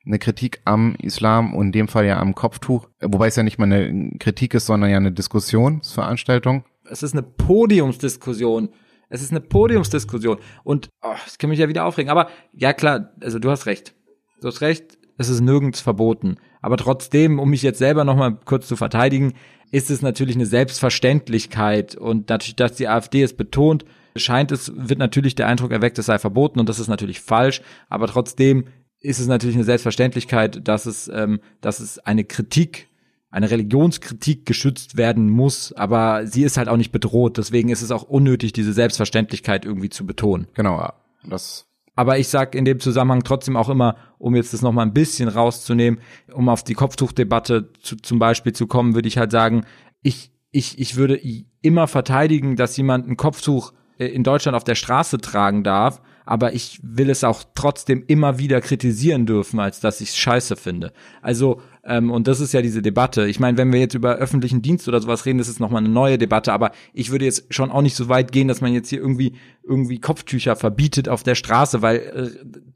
eine 0.06 0.18
Kritik 0.18 0.60
am 0.64 0.94
Islam 0.96 1.54
und 1.54 1.66
in 1.66 1.72
dem 1.72 1.88
Fall 1.88 2.06
ja 2.06 2.18
am 2.18 2.34
Kopftuch, 2.34 2.88
wobei 3.00 3.28
es 3.28 3.36
ja 3.36 3.42
nicht 3.42 3.58
mal 3.58 3.64
eine 3.64 4.10
Kritik 4.18 4.54
ist, 4.54 4.66
sondern 4.66 4.90
ja 4.90 4.98
eine 4.98 5.12
Diskussionsveranstaltung. 5.12 6.64
Es 6.88 7.02
ist 7.02 7.14
eine 7.14 7.22
Podiumsdiskussion 7.22 8.68
es 9.14 9.22
ist 9.22 9.30
eine 9.30 9.40
Podiumsdiskussion. 9.40 10.38
Und 10.64 10.90
oh, 11.02 11.14
das 11.24 11.38
kann 11.38 11.48
mich 11.48 11.60
ja 11.60 11.68
wieder 11.68 11.84
aufregen. 11.84 12.10
Aber 12.10 12.28
ja 12.52 12.72
klar, 12.72 13.12
also 13.22 13.38
du 13.38 13.48
hast 13.48 13.66
recht. 13.66 13.94
Du 14.40 14.48
hast 14.48 14.60
recht, 14.60 14.98
es 15.16 15.28
ist 15.28 15.40
nirgends 15.40 15.80
verboten. 15.80 16.36
Aber 16.60 16.76
trotzdem, 16.76 17.38
um 17.38 17.48
mich 17.48 17.62
jetzt 17.62 17.78
selber 17.78 18.02
nochmal 18.04 18.36
kurz 18.44 18.66
zu 18.66 18.74
verteidigen, 18.74 19.34
ist 19.70 19.88
es 19.90 20.02
natürlich 20.02 20.34
eine 20.34 20.46
Selbstverständlichkeit. 20.46 21.94
Und 21.94 22.28
natürlich, 22.28 22.56
dass 22.56 22.74
die 22.74 22.88
AfD 22.88 23.22
es 23.22 23.36
betont, 23.36 23.84
scheint 24.16 24.50
es, 24.50 24.72
wird 24.74 24.98
natürlich 24.98 25.36
der 25.36 25.46
Eindruck 25.46 25.70
erweckt, 25.70 25.98
es 25.98 26.06
sei 26.06 26.18
verboten. 26.18 26.58
Und 26.58 26.68
das 26.68 26.80
ist 26.80 26.88
natürlich 26.88 27.20
falsch. 27.20 27.62
Aber 27.88 28.08
trotzdem 28.08 28.64
ist 28.98 29.20
es 29.20 29.28
natürlich 29.28 29.54
eine 29.54 29.64
Selbstverständlichkeit, 29.64 30.66
dass 30.66 30.86
es, 30.86 31.06
ähm, 31.06 31.38
dass 31.60 31.78
es 31.78 32.00
eine 32.00 32.24
Kritik 32.24 32.88
eine 33.34 33.50
Religionskritik 33.50 34.46
geschützt 34.46 34.96
werden 34.96 35.28
muss, 35.28 35.72
aber 35.72 36.24
sie 36.24 36.44
ist 36.44 36.56
halt 36.56 36.68
auch 36.68 36.76
nicht 36.76 36.92
bedroht. 36.92 37.36
Deswegen 37.36 37.68
ist 37.68 37.82
es 37.82 37.90
auch 37.90 38.04
unnötig, 38.04 38.52
diese 38.52 38.72
Selbstverständlichkeit 38.72 39.64
irgendwie 39.64 39.90
zu 39.90 40.06
betonen. 40.06 40.46
Genau, 40.54 40.92
das. 41.24 41.66
Aber 41.96 42.16
ich 42.16 42.28
sag 42.28 42.54
in 42.54 42.64
dem 42.64 42.78
Zusammenhang 42.78 43.24
trotzdem 43.24 43.56
auch 43.56 43.68
immer, 43.68 43.96
um 44.18 44.36
jetzt 44.36 44.54
das 44.54 44.62
noch 44.62 44.70
mal 44.70 44.82
ein 44.82 44.94
bisschen 44.94 45.28
rauszunehmen, 45.28 45.98
um 46.32 46.48
auf 46.48 46.62
die 46.62 46.74
Kopftuchdebatte 46.74 47.70
zu, 47.80 47.96
zum 47.96 48.20
Beispiel 48.20 48.52
zu 48.52 48.68
kommen, 48.68 48.94
würde 48.94 49.08
ich 49.08 49.18
halt 49.18 49.32
sagen, 49.32 49.66
ich, 50.00 50.30
ich, 50.52 50.78
ich 50.78 50.94
würde 50.94 51.20
immer 51.60 51.88
verteidigen, 51.88 52.54
dass 52.54 52.76
jemand 52.76 53.08
ein 53.08 53.16
Kopftuch 53.16 53.72
äh, 53.98 54.06
in 54.06 54.22
Deutschland 54.22 54.54
auf 54.54 54.64
der 54.64 54.76
Straße 54.76 55.18
tragen 55.18 55.64
darf, 55.64 56.00
aber 56.24 56.54
ich 56.54 56.80
will 56.82 57.10
es 57.10 57.24
auch 57.24 57.44
trotzdem 57.54 58.04
immer 58.06 58.38
wieder 58.38 58.60
kritisieren 58.60 59.26
dürfen, 59.26 59.60
als 59.60 59.80
dass 59.80 60.00
ich 60.00 60.10
es 60.10 60.16
scheiße 60.16 60.56
finde. 60.56 60.92
Also, 61.20 61.60
ähm, 61.84 62.10
und 62.10 62.26
das 62.26 62.40
ist 62.40 62.54
ja 62.54 62.62
diese 62.62 62.80
Debatte. 62.80 63.26
Ich 63.26 63.40
meine, 63.40 63.58
wenn 63.58 63.72
wir 63.72 63.80
jetzt 63.80 63.94
über 63.94 64.16
öffentlichen 64.16 64.62
Dienst 64.62 64.88
oder 64.88 65.00
sowas 65.00 65.26
reden, 65.26 65.38
das 65.38 65.48
ist 65.48 65.60
nochmal 65.60 65.84
eine 65.84 65.92
neue 65.92 66.16
Debatte, 66.16 66.52
aber 66.52 66.72
ich 66.92 67.10
würde 67.10 67.26
jetzt 67.26 67.52
schon 67.52 67.70
auch 67.70 67.82
nicht 67.82 67.96
so 67.96 68.08
weit 68.08 68.32
gehen, 68.32 68.48
dass 68.48 68.60
man 68.60 68.72
jetzt 68.72 68.88
hier 68.88 69.00
irgendwie 69.00 69.34
irgendwie 69.62 70.00
Kopftücher 70.00 70.56
verbietet 70.56 71.08
auf 71.08 71.22
der 71.22 71.34
Straße, 71.34 71.82
weil 71.82 71.96
äh, 71.96 72.30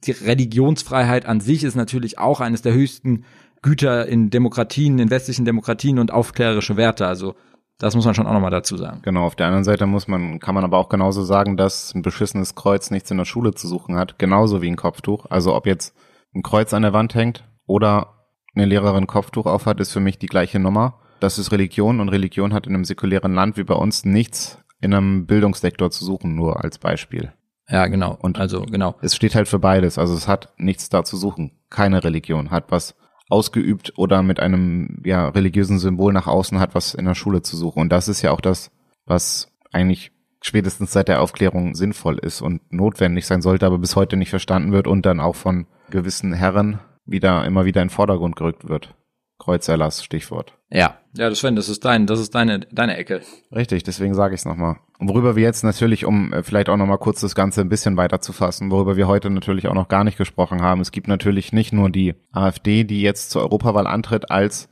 die 0.04 0.12
Religionsfreiheit 0.12 1.26
an 1.26 1.40
sich 1.40 1.64
ist 1.64 1.74
natürlich 1.74 2.18
auch 2.18 2.40
eines 2.40 2.62
der 2.62 2.74
höchsten 2.74 3.24
Güter 3.62 4.06
in 4.06 4.30
Demokratien, 4.30 4.98
in 4.98 5.10
westlichen 5.10 5.44
Demokratien 5.44 5.98
und 5.98 6.12
aufklärerische 6.12 6.76
Werte. 6.76 7.06
Also 7.06 7.34
das 7.78 7.94
muss 7.94 8.04
man 8.04 8.14
schon 8.14 8.26
auch 8.26 8.32
nochmal 8.32 8.50
dazu 8.50 8.76
sagen. 8.76 9.00
Genau, 9.02 9.24
auf 9.24 9.36
der 9.36 9.46
anderen 9.46 9.64
Seite 9.64 9.86
muss 9.86 10.08
man, 10.08 10.40
kann 10.40 10.54
man 10.54 10.64
aber 10.64 10.78
auch 10.78 10.88
genauso 10.88 11.22
sagen, 11.22 11.56
dass 11.56 11.94
ein 11.94 12.02
beschissenes 12.02 12.54
Kreuz 12.54 12.90
nichts 12.90 13.10
in 13.10 13.18
der 13.18 13.24
Schule 13.24 13.54
zu 13.54 13.68
suchen 13.68 13.96
hat, 13.96 14.18
genauso 14.18 14.62
wie 14.62 14.68
ein 14.68 14.76
Kopftuch. 14.76 15.26
Also 15.30 15.54
ob 15.54 15.66
jetzt 15.66 15.94
ein 16.34 16.42
Kreuz 16.42 16.74
an 16.74 16.82
der 16.82 16.92
Wand 16.92 17.14
hängt 17.14 17.44
oder 17.66 18.14
eine 18.54 18.66
Lehrerin 18.66 19.06
Kopftuch 19.06 19.46
aufhat, 19.46 19.78
ist 19.80 19.92
für 19.92 20.00
mich 20.00 20.18
die 20.18 20.26
gleiche 20.26 20.58
Nummer. 20.58 21.00
Das 21.20 21.38
ist 21.38 21.52
Religion 21.52 22.00
und 22.00 22.08
Religion 22.08 22.52
hat 22.52 22.66
in 22.66 22.74
einem 22.74 22.84
säkulären 22.84 23.34
Land 23.34 23.56
wie 23.56 23.64
bei 23.64 23.74
uns 23.74 24.04
nichts 24.04 24.58
in 24.80 24.94
einem 24.94 25.26
Bildungssektor 25.26 25.90
zu 25.90 26.04
suchen, 26.04 26.34
nur 26.34 26.62
als 26.62 26.78
Beispiel. 26.78 27.32
Ja, 27.68 27.86
genau. 27.86 28.16
Und 28.20 28.38
also 28.38 28.62
genau. 28.62 28.96
Es 29.02 29.14
steht 29.14 29.34
halt 29.34 29.46
für 29.46 29.58
beides. 29.58 29.98
Also 29.98 30.14
es 30.14 30.26
hat 30.26 30.52
nichts 30.56 30.88
da 30.88 31.04
zu 31.04 31.16
suchen. 31.16 31.52
Keine 31.70 32.02
Religion 32.02 32.50
hat 32.50 32.70
was 32.70 32.96
ausgeübt 33.28 33.92
oder 33.96 34.22
mit 34.22 34.40
einem 34.40 35.02
ja, 35.04 35.28
religiösen 35.28 35.78
Symbol 35.78 36.12
nach 36.12 36.26
außen 36.26 36.58
hat, 36.58 36.74
was 36.74 36.94
in 36.94 37.04
der 37.04 37.14
Schule 37.14 37.42
zu 37.42 37.56
suchen. 37.56 37.80
Und 37.80 37.90
das 37.90 38.08
ist 38.08 38.22
ja 38.22 38.30
auch 38.30 38.40
das, 38.40 38.70
was 39.04 39.52
eigentlich 39.72 40.12
spätestens 40.40 40.92
seit 40.92 41.08
der 41.08 41.20
Aufklärung 41.20 41.74
sinnvoll 41.74 42.18
ist 42.18 42.40
und 42.40 42.72
notwendig 42.72 43.26
sein 43.26 43.42
sollte, 43.42 43.66
aber 43.66 43.78
bis 43.78 43.96
heute 43.96 44.16
nicht 44.16 44.30
verstanden 44.30 44.72
wird 44.72 44.86
und 44.86 45.04
dann 45.04 45.20
auch 45.20 45.36
von 45.36 45.66
gewissen 45.90 46.32
Herren 46.32 46.78
wieder 47.04 47.44
immer 47.44 47.64
wieder 47.64 47.82
in 47.82 47.88
den 47.88 47.94
Vordergrund 47.94 48.36
gerückt 48.36 48.68
wird. 48.68 48.94
Kreuzerlass, 49.38 50.04
Stichwort. 50.04 50.54
Ja, 50.70 50.98
ja, 51.16 51.34
Sven, 51.34 51.56
das 51.56 51.68
ist 51.68 51.84
dein, 51.84 52.06
das 52.06 52.20
ist 52.20 52.34
deine, 52.34 52.60
deine 52.72 52.96
Ecke. 52.96 53.22
Richtig, 53.54 53.84
deswegen 53.84 54.14
sage 54.14 54.34
ich 54.34 54.40
es 54.40 54.44
nochmal. 54.44 54.76
Worüber 55.00 55.36
wir 55.36 55.44
jetzt 55.44 55.62
natürlich, 55.62 56.04
um 56.04 56.32
äh, 56.32 56.42
vielleicht 56.42 56.68
auch 56.68 56.76
nochmal 56.76 56.98
kurz 56.98 57.20
das 57.20 57.34
Ganze 57.34 57.60
ein 57.60 57.68
bisschen 57.68 57.96
weiter 57.96 58.20
zu 58.20 58.32
fassen, 58.32 58.70
worüber 58.70 58.96
wir 58.96 59.06
heute 59.06 59.30
natürlich 59.30 59.68
auch 59.68 59.74
noch 59.74 59.88
gar 59.88 60.02
nicht 60.02 60.18
gesprochen 60.18 60.60
haben. 60.60 60.80
Es 60.80 60.90
gibt 60.90 61.06
natürlich 61.06 61.52
nicht 61.52 61.72
nur 61.72 61.88
die 61.88 62.14
AfD, 62.32 62.82
die 62.84 63.00
jetzt 63.00 63.30
zur 63.30 63.42
Europawahl 63.42 63.86
antritt 63.86 64.30
als 64.30 64.68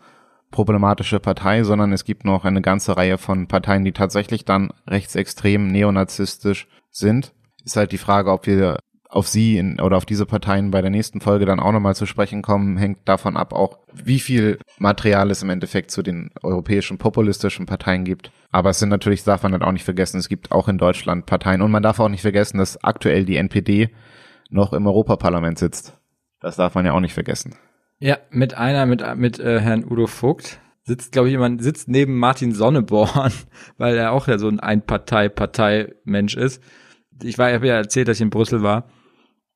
problematische 0.51 1.20
Partei, 1.20 1.62
sondern 1.62 1.93
es 1.93 2.05
gibt 2.05 2.24
noch 2.24 2.45
eine 2.45 2.62
ganze 2.62 2.97
Reihe 2.97 3.18
von 3.18 3.47
Parteien, 3.47 3.85
die 3.85 3.93
tatsächlich 3.93 4.45
dann 4.45 4.70
rechtsextrem, 4.87 5.68
neonazistisch 5.68 6.66
sind. 6.91 7.33
Ist 7.64 7.77
halt 7.77 7.93
die 7.93 7.99
Frage, 7.99 8.33
ob 8.33 8.47
wir 8.47 8.79
auf 9.09 9.28
sie 9.28 9.57
in, 9.59 9.80
oder 9.80 9.96
auf 9.96 10.04
diese 10.04 10.26
Parteien 10.26 10.70
bei 10.70 10.80
der 10.80 10.90
nächsten 10.90 11.20
Folge 11.20 11.46
dann 11.46 11.61
auch 11.61 11.72
nochmal 11.72 11.94
zu 11.94 12.07
sprechen 12.07 12.42
kommen, 12.42 12.76
hängt 12.76 13.09
davon 13.09 13.36
ab 13.36 13.52
auch, 13.52 13.78
wie 13.92 14.18
viel 14.18 14.59
Material 14.78 15.30
es 15.30 15.42
im 15.42 15.50
Endeffekt 15.50 15.90
zu 15.90 16.02
den 16.02 16.30
europäischen 16.42 16.98
populistischen 16.98 17.66
Parteien 17.66 18.04
gibt. 18.04 18.30
Aber 18.50 18.70
es 18.70 18.78
sind 18.78 18.88
natürlich, 18.88 19.24
darf 19.24 19.42
man 19.42 19.52
dann 19.52 19.62
auch 19.62 19.72
nicht 19.72 19.84
vergessen, 19.84 20.18
es 20.18 20.28
gibt 20.28 20.52
auch 20.52 20.68
in 20.68 20.78
Deutschland 20.78 21.26
Parteien 21.26 21.62
und 21.62 21.70
man 21.70 21.82
darf 21.82 22.00
auch 22.00 22.09
nicht 22.09 22.22
vergessen, 22.22 22.59
dass 22.59 22.82
aktuell 22.82 23.24
die 23.24 23.36
NPD 23.36 23.90
noch 24.50 24.72
im 24.72 24.86
Europaparlament 24.86 25.59
sitzt. 25.59 25.96
Das 26.40 26.57
darf 26.57 26.74
man 26.74 26.86
ja 26.86 26.92
auch 26.92 27.00
nicht 27.00 27.14
vergessen. 27.14 27.54
Ja, 27.98 28.18
mit 28.30 28.54
einer, 28.54 28.86
mit, 28.86 29.02
mit 29.16 29.38
äh, 29.40 29.61
Herrn 29.61 29.84
Udo 29.84 30.07
Vogt. 30.07 30.61
sitzt, 30.84 31.12
glaube 31.12 31.28
ich, 31.28 31.32
jemand, 31.32 31.62
sitzt 31.62 31.88
neben 31.88 32.18
Martin 32.18 32.52
Sonneborn, 32.52 33.32
weil 33.78 33.96
er 33.96 34.12
auch 34.12 34.28
ja 34.28 34.38
so 34.38 34.48
ein 34.48 34.61
Einpartei-Partei-Mensch 34.61 36.36
ist. 36.36 36.62
Ich 37.23 37.39
war, 37.39 37.49
ich 37.49 37.55
habe 37.55 37.67
ja 37.67 37.75
erzählt, 37.77 38.09
dass 38.09 38.19
ich 38.19 38.23
in 38.23 38.31
Brüssel 38.31 38.62
war. 38.62 38.89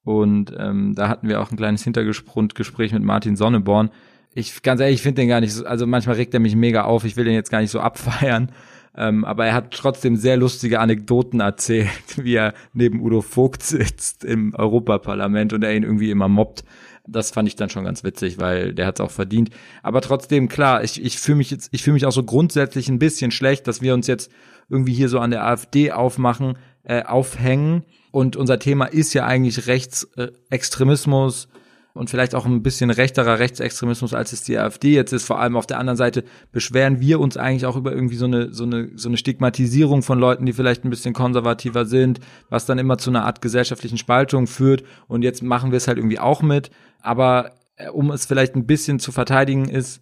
Und 0.03 0.55
ähm, 0.59 0.95
da 0.95 1.09
hatten 1.09 1.29
wir 1.29 1.41
auch 1.41 1.51
ein 1.51 1.57
kleines 1.57 1.85
Hintergrundgespräch 1.85 2.93
mit 2.93 3.03
Martin 3.03 3.37
Sonneborn. 3.37 3.91
Ich, 4.33 4.63
ganz 4.63 4.81
ehrlich, 4.81 4.97
ich 4.97 5.03
finde 5.03 5.23
den 5.23 5.29
gar 5.29 5.41
nicht 5.41 5.53
so, 5.53 5.65
also 5.67 5.87
manchmal 5.87 6.17
regt 6.17 6.35
er 6.35 6.41
mich 6.41 6.57
mega 6.57 6.85
auf, 6.85 7.05
ich 7.05 7.17
will 7.17 7.25
den 7.25 7.35
jetzt 7.35 7.51
gar 7.51 7.61
nicht 7.61 7.71
so 7.71 7.81
abfeiern. 7.81 8.53
Ähm, 8.97 9.25
aber 9.25 9.47
er 9.47 9.55
hat 9.55 9.71
trotzdem 9.71 10.17
sehr 10.17 10.37
lustige 10.37 10.81
Anekdoten 10.81 11.41
erzählt, 11.41 11.89
wie 12.17 12.35
er 12.35 12.55
neben 12.73 13.01
Udo 13.01 13.21
Vogt 13.21 13.63
sitzt 13.63 14.25
im 14.25 14.55
Europaparlament 14.55 15.53
und 15.53 15.63
er 15.63 15.75
ihn 15.75 15.85
irgendwie 15.85 16.11
immer 16.11 16.29
mobbt. 16.29 16.65
Das 17.07 17.31
fand 17.31 17.49
ich 17.49 17.57
dann 17.57 17.71
schon 17.71 17.85
ganz 17.85 18.05
witzig, 18.05 18.39
weil 18.39 18.75
der 18.75 18.87
hat 18.87 18.99
es 18.99 19.05
auch 19.05 19.11
verdient. 19.11 19.51
Aber 19.83 20.01
trotzdem, 20.01 20.49
klar, 20.49 20.85
ich, 20.85 21.03
ich 21.03 21.19
fühle 21.19 21.39
mich 21.39 21.51
jetzt, 21.51 21.69
ich 21.73 21.83
fühle 21.83 21.95
mich 21.95 22.07
auch 22.07 22.13
so 22.13 22.23
grundsätzlich 22.23 22.89
ein 22.89 22.99
bisschen 22.99 23.31
schlecht, 23.31 23.67
dass 23.67 23.81
wir 23.81 23.95
uns 23.95 24.07
jetzt 24.07 24.31
irgendwie 24.69 24.93
hier 24.93 25.09
so 25.09 25.19
an 25.19 25.31
der 25.31 25.45
AfD 25.45 25.93
aufmachen, 25.93 26.57
äh, 26.85 27.03
aufhängen. 27.03 27.85
Und 28.11 28.37
unser 28.37 28.59
Thema 28.59 28.87
ist 28.87 29.15
ja 29.15 29.25
eigentlich 29.25 29.67
Rechtsextremismus, 29.67 31.49
und 31.93 32.09
vielleicht 32.09 32.35
auch 32.35 32.47
ein 32.47 32.63
bisschen 32.63 32.91
rechterer 32.91 33.39
Rechtsextremismus, 33.39 34.15
als 34.15 34.33
es 34.33 34.43
die 34.43 34.57
AfD 34.57 34.95
jetzt 34.95 35.13
ist. 35.13 35.25
Vor 35.25 35.41
allem 35.41 35.57
auf 35.57 35.67
der 35.67 35.79
anderen 35.79 35.97
Seite 35.97 36.25
beschweren 36.53 37.01
wir 37.01 37.21
uns 37.21 37.37
eigentlich 37.37 37.67
auch 37.67 37.77
über 37.77 37.93
irgendwie 37.93 38.17
so 38.17 38.27
eine, 38.27 38.53
so 38.53 38.65
eine, 38.65 38.91
so 38.95 39.09
eine 39.09 39.17
Stigmatisierung 39.17 40.03
von 40.03 40.19
Leuten, 40.19 40.47
die 40.47 40.53
vielleicht 40.53 40.85
ein 40.85 40.91
bisschen 40.91 41.15
konservativer 41.15 41.85
sind, 41.85 42.21
was 42.49 42.67
dann 42.67 42.79
immer 42.79 42.99
zu 42.99 43.11
einer 43.11 43.25
Art 43.25 43.43
gesellschaftlichen 43.43 43.99
Spaltung 43.99 44.47
führt. 44.47 44.85
Und 45.09 45.23
jetzt 45.23 45.43
machen 45.43 45.73
wir 45.73 45.77
es 45.79 45.89
halt 45.89 45.99
irgendwie 45.99 46.21
auch 46.21 46.43
mit. 46.43 46.71
Aber 47.03 47.53
äh, 47.77 47.89
um 47.89 48.11
es 48.11 48.27
vielleicht 48.27 48.55
ein 48.55 48.67
bisschen 48.67 49.01
zu 49.01 49.11
verteidigen, 49.11 49.69
ist, 49.69 50.01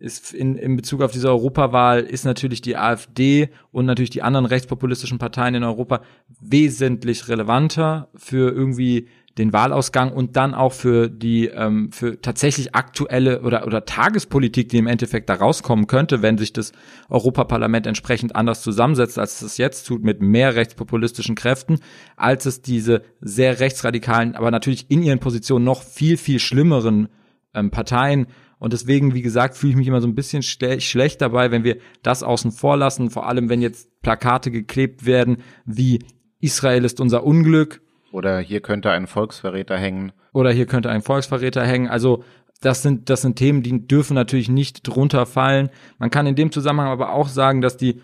ist 0.00 0.32
in, 0.32 0.56
in 0.56 0.76
Bezug 0.76 1.02
auf 1.02 1.12
diese 1.12 1.28
Europawahl 1.28 2.00
ist 2.00 2.24
natürlich 2.24 2.62
die 2.62 2.76
AfD 2.76 3.50
und 3.70 3.84
natürlich 3.84 4.10
die 4.10 4.22
anderen 4.22 4.46
rechtspopulistischen 4.46 5.18
Parteien 5.18 5.54
in 5.54 5.62
Europa 5.62 6.00
wesentlich 6.40 7.28
relevanter 7.28 8.08
für 8.14 8.50
irgendwie 8.50 9.08
den 9.38 9.52
Wahlausgang 9.52 10.12
und 10.12 10.36
dann 10.36 10.54
auch 10.54 10.72
für 10.72 11.08
die 11.08 11.46
ähm, 11.46 11.92
für 11.92 12.20
tatsächlich 12.20 12.74
aktuelle 12.74 13.42
oder 13.42 13.66
oder 13.66 13.84
Tagespolitik, 13.84 14.68
die 14.70 14.78
im 14.78 14.86
Endeffekt 14.86 15.28
da 15.28 15.34
rauskommen 15.34 15.86
könnte, 15.86 16.22
wenn 16.22 16.36
sich 16.36 16.52
das 16.52 16.72
Europaparlament 17.08 17.86
entsprechend 17.86 18.34
anders 18.34 18.62
zusammensetzt, 18.62 19.18
als 19.18 19.40
es 19.42 19.56
jetzt 19.56 19.86
tut, 19.86 20.02
mit 20.02 20.20
mehr 20.20 20.56
rechtspopulistischen 20.56 21.36
Kräften, 21.36 21.78
als 22.16 22.46
es 22.46 22.62
diese 22.62 23.02
sehr 23.20 23.60
rechtsradikalen, 23.60 24.34
aber 24.34 24.50
natürlich 24.50 24.90
in 24.90 25.02
ihren 25.02 25.20
Positionen 25.20 25.64
noch 25.64 25.82
viel 25.82 26.16
viel 26.16 26.40
schlimmeren 26.40 27.08
ähm, 27.54 27.70
Parteien 27.70 28.26
und 28.60 28.72
deswegen, 28.72 29.14
wie 29.14 29.22
gesagt, 29.22 29.56
fühle 29.56 29.72
ich 29.72 29.76
mich 29.76 29.88
immer 29.88 30.00
so 30.00 30.06
ein 30.06 30.14
bisschen 30.14 30.42
schlecht 30.42 31.20
dabei, 31.20 31.50
wenn 31.50 31.64
wir 31.64 31.78
das 32.02 32.22
außen 32.22 32.52
vor 32.52 32.76
lassen, 32.76 33.10
vor 33.10 33.26
allem 33.26 33.48
wenn 33.48 33.62
jetzt 33.62 34.00
Plakate 34.02 34.52
geklebt 34.52 35.06
werden 35.06 35.38
wie 35.64 36.04
Israel 36.40 36.84
ist 36.84 37.00
unser 37.00 37.24
Unglück 37.24 37.80
oder 38.12 38.40
hier 38.40 38.60
könnte 38.60 38.90
ein 38.90 39.06
Volksverräter 39.06 39.76
hängen. 39.76 40.12
Oder 40.32 40.52
hier 40.52 40.66
könnte 40.66 40.90
ein 40.90 41.02
Volksverräter 41.02 41.64
hängen. 41.64 41.88
Also 41.88 42.24
das 42.60 42.82
sind, 42.82 43.08
das 43.08 43.22
sind 43.22 43.36
Themen, 43.36 43.62
die 43.62 43.86
dürfen 43.86 44.14
natürlich 44.14 44.48
nicht 44.48 44.86
drunter 44.86 45.26
fallen. 45.26 45.70
Man 45.98 46.10
kann 46.10 46.26
in 46.26 46.34
dem 46.34 46.52
Zusammenhang 46.52 46.90
aber 46.90 47.12
auch 47.12 47.28
sagen, 47.28 47.60
dass 47.60 47.76
die, 47.76 48.02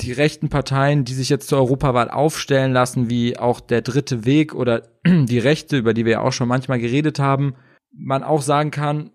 die 0.00 0.12
rechten 0.12 0.48
Parteien, 0.48 1.04
die 1.04 1.14
sich 1.14 1.28
jetzt 1.28 1.48
zur 1.48 1.58
Europawahl 1.58 2.10
aufstellen 2.10 2.72
lassen, 2.72 3.10
wie 3.10 3.36
auch 3.38 3.60
der 3.60 3.82
dritte 3.82 4.24
Weg 4.24 4.54
oder 4.54 4.82
die 5.06 5.38
Rechte, 5.38 5.76
über 5.76 5.94
die 5.94 6.04
wir 6.04 6.12
ja 6.12 6.20
auch 6.20 6.32
schon 6.32 6.48
manchmal 6.48 6.78
geredet 6.78 7.18
haben, 7.18 7.54
man 7.92 8.22
auch 8.22 8.40
sagen 8.40 8.70
kann, 8.70 9.10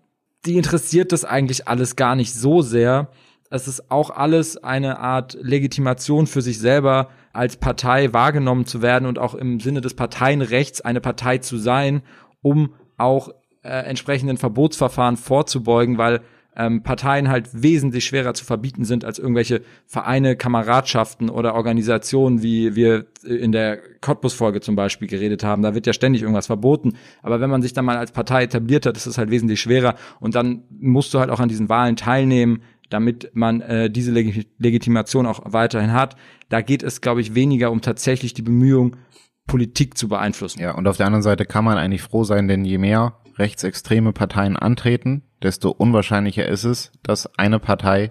die 0.46 0.56
interessiert 0.56 1.12
das 1.12 1.24
eigentlich 1.24 1.68
alles 1.68 1.96
gar 1.96 2.14
nicht 2.14 2.34
so 2.34 2.62
sehr. 2.62 3.10
Es 3.50 3.66
ist 3.66 3.90
auch 3.90 4.10
alles 4.10 4.56
eine 4.62 4.98
Art 4.98 5.36
Legitimation 5.40 6.26
für 6.26 6.42
sich 6.42 6.58
selber, 6.58 7.08
als 7.32 7.56
Partei 7.56 8.12
wahrgenommen 8.12 8.66
zu 8.66 8.82
werden 8.82 9.06
und 9.06 9.18
auch 9.18 9.34
im 9.34 9.60
Sinne 9.60 9.80
des 9.80 9.94
Parteienrechts 9.94 10.80
eine 10.80 11.00
Partei 11.00 11.38
zu 11.38 11.56
sein, 11.56 12.02
um 12.42 12.74
auch 12.96 13.30
äh, 13.62 13.70
entsprechenden 13.70 14.36
Verbotsverfahren 14.36 15.16
vorzubeugen, 15.16 15.98
weil 15.98 16.20
ähm, 16.58 16.82
Parteien 16.82 17.28
halt 17.28 17.48
wesentlich 17.52 18.04
schwerer 18.04 18.34
zu 18.34 18.44
verbieten 18.44 18.84
sind 18.84 19.04
als 19.04 19.18
irgendwelche 19.18 19.62
Vereine, 19.86 20.36
Kameradschaften 20.36 21.30
oder 21.30 21.54
Organisationen, 21.54 22.42
wie 22.42 22.74
wir 22.74 23.06
in 23.24 23.52
der 23.52 23.78
Cottbus-Folge 24.00 24.60
zum 24.60 24.74
Beispiel 24.74 25.06
geredet 25.06 25.44
haben. 25.44 25.62
Da 25.62 25.74
wird 25.74 25.86
ja 25.86 25.92
ständig 25.92 26.22
irgendwas 26.22 26.46
verboten. 26.46 26.94
Aber 27.22 27.40
wenn 27.40 27.48
man 27.48 27.62
sich 27.62 27.72
dann 27.72 27.84
mal 27.84 27.96
als 27.96 28.10
Partei 28.10 28.42
etabliert 28.42 28.86
hat, 28.86 28.96
ist 28.96 29.06
es 29.06 29.18
halt 29.18 29.30
wesentlich 29.30 29.60
schwerer. 29.60 29.94
Und 30.18 30.34
dann 30.34 30.64
musst 30.68 31.14
du 31.14 31.20
halt 31.20 31.30
auch 31.30 31.40
an 31.40 31.48
diesen 31.48 31.68
Wahlen 31.68 31.94
teilnehmen, 31.94 32.62
damit 32.90 33.30
man 33.34 33.60
äh, 33.60 33.88
diese 33.88 34.10
Leg 34.10 34.48
Legitimation 34.58 35.26
auch 35.26 35.40
weiterhin 35.44 35.92
hat. 35.92 36.16
Da 36.48 36.60
geht 36.60 36.82
es, 36.82 37.00
glaube 37.00 37.20
ich, 37.20 37.34
weniger 37.36 37.70
um 37.70 37.82
tatsächlich 37.82 38.34
die 38.34 38.42
Bemühung, 38.42 38.96
Politik 39.46 39.96
zu 39.96 40.08
beeinflussen. 40.08 40.60
Ja, 40.60 40.74
und 40.74 40.86
auf 40.88 40.96
der 40.96 41.06
anderen 41.06 41.22
Seite 41.22 41.46
kann 41.46 41.64
man 41.64 41.78
eigentlich 41.78 42.02
froh 42.02 42.24
sein, 42.24 42.48
denn 42.48 42.64
je 42.64 42.78
mehr 42.78 43.14
rechtsextreme 43.38 44.12
Parteien 44.12 44.56
antreten, 44.56 45.22
desto 45.42 45.70
unwahrscheinlicher 45.70 46.46
ist 46.46 46.64
es, 46.64 46.92
dass 47.02 47.38
eine 47.38 47.58
Partei 47.58 48.10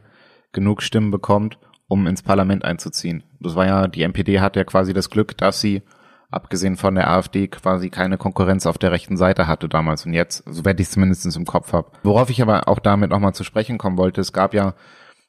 genug 0.53 0.81
Stimmen 0.81 1.11
bekommt, 1.11 1.59
um 1.87 2.07
ins 2.07 2.23
Parlament 2.23 2.65
einzuziehen. 2.65 3.23
Das 3.39 3.55
war 3.55 3.65
ja, 3.65 3.87
die 3.87 4.03
NPD 4.03 4.39
hat 4.39 4.55
ja 4.55 4.63
quasi 4.63 4.93
das 4.93 5.09
Glück, 5.09 5.37
dass 5.37 5.61
sie 5.61 5.83
abgesehen 6.29 6.75
von 6.75 6.95
der 6.95 7.09
AfD 7.09 7.47
quasi 7.47 7.89
keine 7.89 8.17
Konkurrenz 8.17 8.65
auf 8.65 8.77
der 8.77 8.91
rechten 8.91 9.17
Seite 9.17 9.47
hatte 9.47 9.69
damals 9.69 10.05
und 10.05 10.13
jetzt, 10.13 10.43
so 10.45 10.65
werde 10.65 10.81
ich 10.81 10.87
es 10.87 10.93
zumindest 10.93 11.35
im 11.35 11.45
Kopf 11.45 11.71
habe. 11.73 11.91
Worauf 12.03 12.29
ich 12.29 12.41
aber 12.41 12.67
auch 12.67 12.79
damit 12.79 13.11
nochmal 13.11 13.33
zu 13.33 13.43
sprechen 13.43 13.77
kommen 13.77 13.97
wollte, 13.97 14.21
es 14.21 14.33
gab 14.33 14.53
ja 14.53 14.73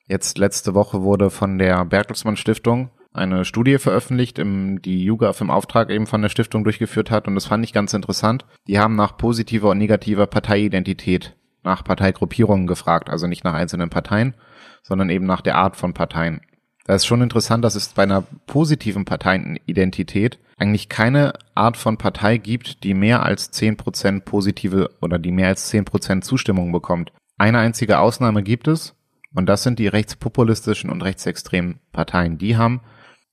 jetzt 0.09 0.39
letzte 0.39 0.75
Woche 0.75 1.03
wurde 1.03 1.31
von 1.31 1.59
der 1.59 1.85
Bertelsmann 1.85 2.37
Stiftung 2.37 2.91
eine 3.19 3.45
Studie 3.45 3.79
veröffentlicht, 3.79 4.39
im, 4.39 4.81
die 4.81 5.05
YouGov 5.05 5.41
im 5.41 5.51
Auftrag 5.51 5.91
eben 5.91 6.07
von 6.07 6.23
der 6.23 6.29
Stiftung 6.29 6.65
durchgeführt 6.65 7.11
hat 7.11 7.29
und 7.29 7.35
das 7.35 7.47
fand 7.47 7.65
ich 7.65 7.73
ganz 7.73 7.93
interessant. 7.93 8.47
Die 8.67 8.79
haben 8.79 8.97
nach 8.97 9.17
positiver 9.17 9.71
und 9.71 9.79
negativer 9.79 10.27
Parteiidentität, 10.27 11.37
nach 11.63 11.85
Parteigruppierungen 11.85 12.67
gefragt, 12.67 13.11
also 13.11 13.27
nicht 13.27 13.45
nach 13.45 13.55
einzelnen 13.55 13.91
Parteien, 13.91 14.35
sondern 14.83 15.11
eben 15.11 15.27
nach 15.27 15.41
der 15.41 15.57
Art 15.57 15.77
von 15.77 15.93
Parteien. 15.93 16.41
Da 16.87 16.95
ist 16.95 17.05
schon 17.05 17.21
interessant, 17.21 17.65
dass 17.65 17.75
es 17.75 17.89
bei 17.89 18.05
einer 18.05 18.23
positiven 18.47 19.05
Parteienidentität 19.05 20.39
eigentlich 20.57 20.89
keine 20.89 21.35
Art 21.55 21.77
von 21.77 21.99
Partei 21.99 22.39
gibt, 22.39 22.83
die 22.83 22.95
mehr 22.95 23.23
als 23.23 23.51
zehn 23.51 23.77
Prozent 23.77 24.25
positive 24.25 24.91
oder 25.03 25.19
die 25.19 25.31
mehr 25.31 25.49
als 25.49 25.69
zehn 25.69 25.85
Prozent 25.85 26.25
Zustimmung 26.25 26.73
bekommt. 26.73 27.13
Eine 27.37 27.59
einzige 27.59 27.99
Ausnahme 27.99 28.43
gibt 28.43 28.69
es, 28.69 28.95
und 29.35 29.47
das 29.47 29.63
sind 29.63 29.79
die 29.79 29.87
rechtspopulistischen 29.87 30.91
und 30.91 31.03
rechtsextremen 31.03 31.81
Parteien. 31.93 32.39
Die 32.39 32.57
haben 32.57 32.81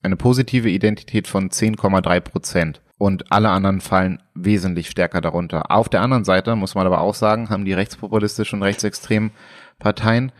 eine 0.05 0.15
positive 0.15 0.69
Identität 0.69 1.27
von 1.27 1.49
10,3 1.49 2.19
Prozent 2.21 2.81
und 2.97 3.31
alle 3.31 3.49
anderen 3.49 3.81
fallen 3.81 4.21
wesentlich 4.33 4.89
stärker 4.89 5.21
darunter. 5.21 5.71
Auf 5.71 5.89
der 5.89 6.01
anderen 6.01 6.23
Seite 6.23 6.55
muss 6.55 6.75
man 6.75 6.87
aber 6.87 7.01
auch 7.01 7.15
sagen, 7.15 7.49
haben 7.49 7.65
die 7.65 7.73
rechtspopulistischen 7.73 8.59
und 8.59 8.63
rechtsextremen 8.63 9.31
Parteien 9.79 10.31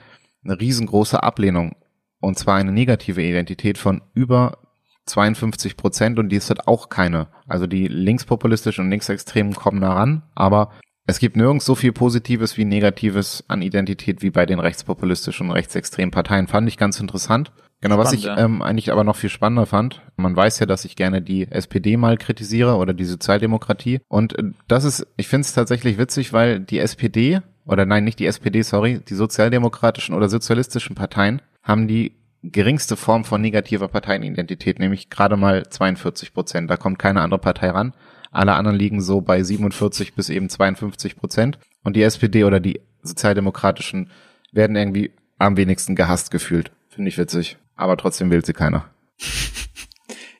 eine 0.43 0.59
riesengroße 0.59 1.21
Ablehnung 1.21 1.75
und 2.19 2.39
zwar 2.39 2.55
eine 2.55 2.71
negative 2.71 3.21
Identität 3.21 3.77
von 3.77 4.01
über 4.13 4.59
52 5.05 5.77
Prozent 5.77 6.17
und 6.17 6.29
die 6.29 6.37
ist 6.37 6.49
halt 6.49 6.67
auch 6.67 6.89
keine. 6.89 7.27
Also 7.47 7.67
die 7.67 7.87
linkspopulistischen 7.87 8.85
und 8.85 8.91
linksextremen 8.91 9.53
kommen 9.53 9.81
da 9.81 9.93
ran, 9.93 10.23
aber 10.33 10.71
es 11.07 11.19
gibt 11.19 11.35
nirgends 11.35 11.65
so 11.65 11.75
viel 11.75 11.91
Positives 11.91 12.57
wie 12.57 12.65
Negatives 12.65 13.43
an 13.47 13.61
Identität 13.61 14.21
wie 14.21 14.31
bei 14.31 14.45
den 14.45 14.59
rechtspopulistischen 14.59 15.47
und 15.47 15.53
rechtsextremen 15.53 16.11
Parteien. 16.11 16.47
Fand 16.47 16.67
ich 16.67 16.77
ganz 16.77 16.99
interessant. 16.99 17.51
Genau, 17.81 17.95
Spannend, 17.95 18.07
was 18.07 18.13
ich 18.13 18.23
ja. 18.23 18.37
ähm, 18.37 18.61
eigentlich 18.61 18.91
aber 18.91 19.03
noch 19.03 19.15
viel 19.15 19.29
spannender 19.29 19.67
fand, 19.67 20.01
man 20.15 20.35
weiß 20.35 20.59
ja, 20.59 20.65
dass 20.65 20.85
ich 20.85 20.95
gerne 20.95 21.21
die 21.21 21.51
SPD 21.51 21.97
mal 21.97 22.17
kritisiere 22.17 22.77
oder 22.77 22.93
die 22.93 23.05
Sozialdemokratie. 23.05 23.99
Und 24.07 24.37
äh, 24.39 24.43
das 24.67 24.85
ist, 24.85 25.05
ich 25.17 25.27
finde 25.27 25.41
es 25.41 25.53
tatsächlich 25.53 25.97
witzig, 25.97 26.33
weil 26.33 26.59
die 26.59 26.79
SPD, 26.79 27.41
oder 27.65 27.85
nein, 27.85 28.03
nicht 28.03 28.17
die 28.17 28.25
SPD, 28.25 28.63
sorry, 28.63 29.01
die 29.07 29.13
sozialdemokratischen 29.13 30.15
oder 30.15 30.29
sozialistischen 30.29 30.95
Parteien 30.95 31.41
haben 31.61 31.87
die 31.87 32.13
geringste 32.41 32.95
Form 32.95 33.25
von 33.25 33.41
negativer 33.41 33.87
Parteienidentität, 33.87 34.79
nämlich 34.79 35.09
gerade 35.09 35.35
mal 35.35 35.67
42 35.67 36.33
Prozent. 36.33 36.69
Da 36.69 36.77
kommt 36.77 36.97
keine 36.97 37.21
andere 37.21 37.39
Partei 37.39 37.69
ran. 37.69 37.93
Alle 38.35 38.53
anderen 38.53 38.77
liegen 38.77 39.01
so 39.01 39.21
bei 39.21 39.41
47 39.41 40.13
bis 40.13 40.29
eben 40.29 40.49
52 40.49 41.15
Prozent. 41.15 41.57
Und 41.83 41.95
die 41.95 42.03
SPD 42.03 42.43
oder 42.43 42.59
die 42.59 42.81
Sozialdemokratischen 43.01 44.09
werden 44.51 44.75
irgendwie 44.75 45.11
am 45.37 45.57
wenigsten 45.57 45.95
gehasst 45.95 46.31
gefühlt. 46.31 46.71
Finde 46.89 47.09
ich 47.09 47.17
witzig. 47.17 47.57
Aber 47.75 47.97
trotzdem 47.97 48.31
wählt 48.31 48.45
sie 48.45 48.53
keiner. 48.53 48.85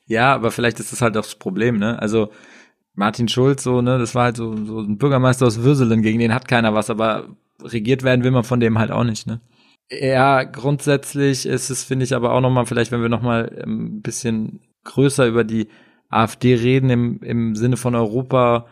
Ja, 0.08 0.32
aber 0.36 0.52
vielleicht 0.52 0.78
ist 0.78 0.92
das 0.92 1.02
halt 1.02 1.16
auch 1.16 1.22
das 1.22 1.34
Problem, 1.34 1.78
ne? 1.78 2.00
Also 2.00 2.30
Martin 2.94 3.26
Schulz, 3.26 3.64
so, 3.64 3.82
ne, 3.82 3.98
das 3.98 4.14
war 4.14 4.22
halt 4.26 4.36
so, 4.36 4.56
so 4.64 4.78
ein 4.78 4.98
Bürgermeister 4.98 5.46
aus 5.46 5.62
Würselen, 5.62 6.00
gegen 6.00 6.20
den 6.20 6.32
hat 6.32 6.46
keiner 6.46 6.74
was, 6.74 6.90
aber 6.90 7.26
regiert 7.60 8.04
werden 8.04 8.22
will 8.22 8.30
man 8.30 8.44
von 8.44 8.60
dem 8.60 8.78
halt 8.78 8.92
auch 8.92 9.02
nicht, 9.02 9.26
ne? 9.26 9.40
Ja, 9.90 10.44
grundsätzlich 10.44 11.44
ist 11.44 11.70
es, 11.70 11.82
finde 11.82 12.04
ich, 12.04 12.14
aber 12.14 12.34
auch 12.34 12.40
nochmal, 12.40 12.66
vielleicht, 12.66 12.92
wenn 12.92 13.02
wir 13.02 13.08
nochmal 13.08 13.64
ein 13.66 14.00
bisschen 14.00 14.60
größer 14.84 15.26
über 15.26 15.42
die 15.42 15.68
AfD 16.08 16.54
reden, 16.54 16.90
im, 16.90 17.20
im 17.22 17.54
Sinne 17.56 17.76
von 17.76 17.94
Europa, 17.94 18.66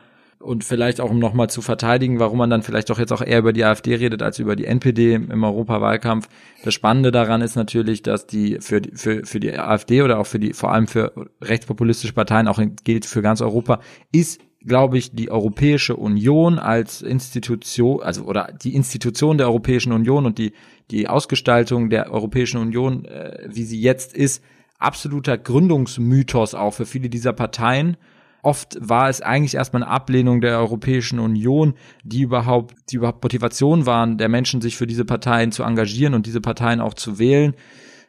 und 0.44 0.62
vielleicht 0.62 1.00
auch 1.00 1.10
um 1.10 1.18
nochmal 1.18 1.48
zu 1.48 1.62
verteidigen, 1.62 2.20
warum 2.20 2.38
man 2.38 2.50
dann 2.50 2.62
vielleicht 2.62 2.90
doch 2.90 2.98
jetzt 2.98 3.12
auch 3.12 3.22
eher 3.22 3.38
über 3.38 3.52
die 3.52 3.64
AfD 3.64 3.94
redet 3.94 4.22
als 4.22 4.38
über 4.38 4.56
die 4.56 4.66
NPD 4.66 5.14
im 5.14 5.42
Europawahlkampf. 5.42 6.28
Das 6.62 6.74
Spannende 6.74 7.10
daran 7.10 7.40
ist 7.40 7.56
natürlich, 7.56 8.02
dass 8.02 8.26
die 8.26 8.58
für, 8.60 8.82
für, 8.92 9.24
für 9.24 9.40
die 9.40 9.58
AfD 9.58 10.02
oder 10.02 10.18
auch 10.18 10.26
für 10.26 10.38
die, 10.38 10.52
vor 10.52 10.72
allem 10.72 10.86
für 10.86 11.12
rechtspopulistische 11.40 12.12
Parteien, 12.12 12.46
auch 12.46 12.60
gilt 12.84 13.06
für 13.06 13.22
ganz 13.22 13.40
Europa, 13.40 13.80
ist 14.12 14.40
glaube 14.66 14.96
ich, 14.96 15.14
die 15.14 15.30
Europäische 15.30 15.94
Union 15.94 16.58
als 16.58 17.02
Institution, 17.02 18.02
also 18.02 18.24
oder 18.24 18.48
die 18.62 18.74
Institution 18.74 19.36
der 19.36 19.48
Europäischen 19.48 19.92
Union 19.92 20.24
und 20.24 20.38
die, 20.38 20.52
die 20.90 21.06
Ausgestaltung 21.06 21.90
der 21.90 22.10
Europäischen 22.10 22.58
Union, 22.58 23.04
äh, 23.04 23.46
wie 23.46 23.64
sie 23.64 23.78
jetzt 23.78 24.14
ist, 24.14 24.42
absoluter 24.84 25.38
Gründungsmythos 25.38 26.54
auch 26.54 26.72
für 26.72 26.86
viele 26.86 27.08
dieser 27.08 27.32
Parteien. 27.32 27.96
Oft 28.42 28.76
war 28.80 29.08
es 29.08 29.22
eigentlich 29.22 29.54
erstmal 29.54 29.82
eine 29.82 29.90
Ablehnung 29.90 30.40
der 30.40 30.58
Europäischen 30.58 31.18
Union, 31.18 31.74
die 32.02 32.22
überhaupt, 32.22 32.74
die 32.90 32.96
überhaupt 32.96 33.22
Motivation 33.22 33.86
waren, 33.86 34.18
der 34.18 34.28
Menschen 34.28 34.60
sich 34.60 34.76
für 34.76 34.86
diese 34.86 35.04
Parteien 35.04 35.50
zu 35.50 35.62
engagieren 35.62 36.14
und 36.14 36.26
diese 36.26 36.42
Parteien 36.42 36.80
auch 36.80 36.94
zu 36.94 37.18
wählen. 37.18 37.54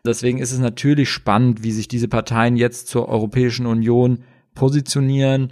Deswegen 0.05 0.37
ist 0.37 0.51
es 0.51 0.59
natürlich 0.59 1.09
spannend, 1.09 1.63
wie 1.63 1.71
sich 1.71 1.87
diese 1.87 2.09
Parteien 2.09 2.57
jetzt 2.57 2.89
zur 2.89 3.07
Europäischen 3.07 3.65
Union 3.65 4.23
positionieren 4.53 5.51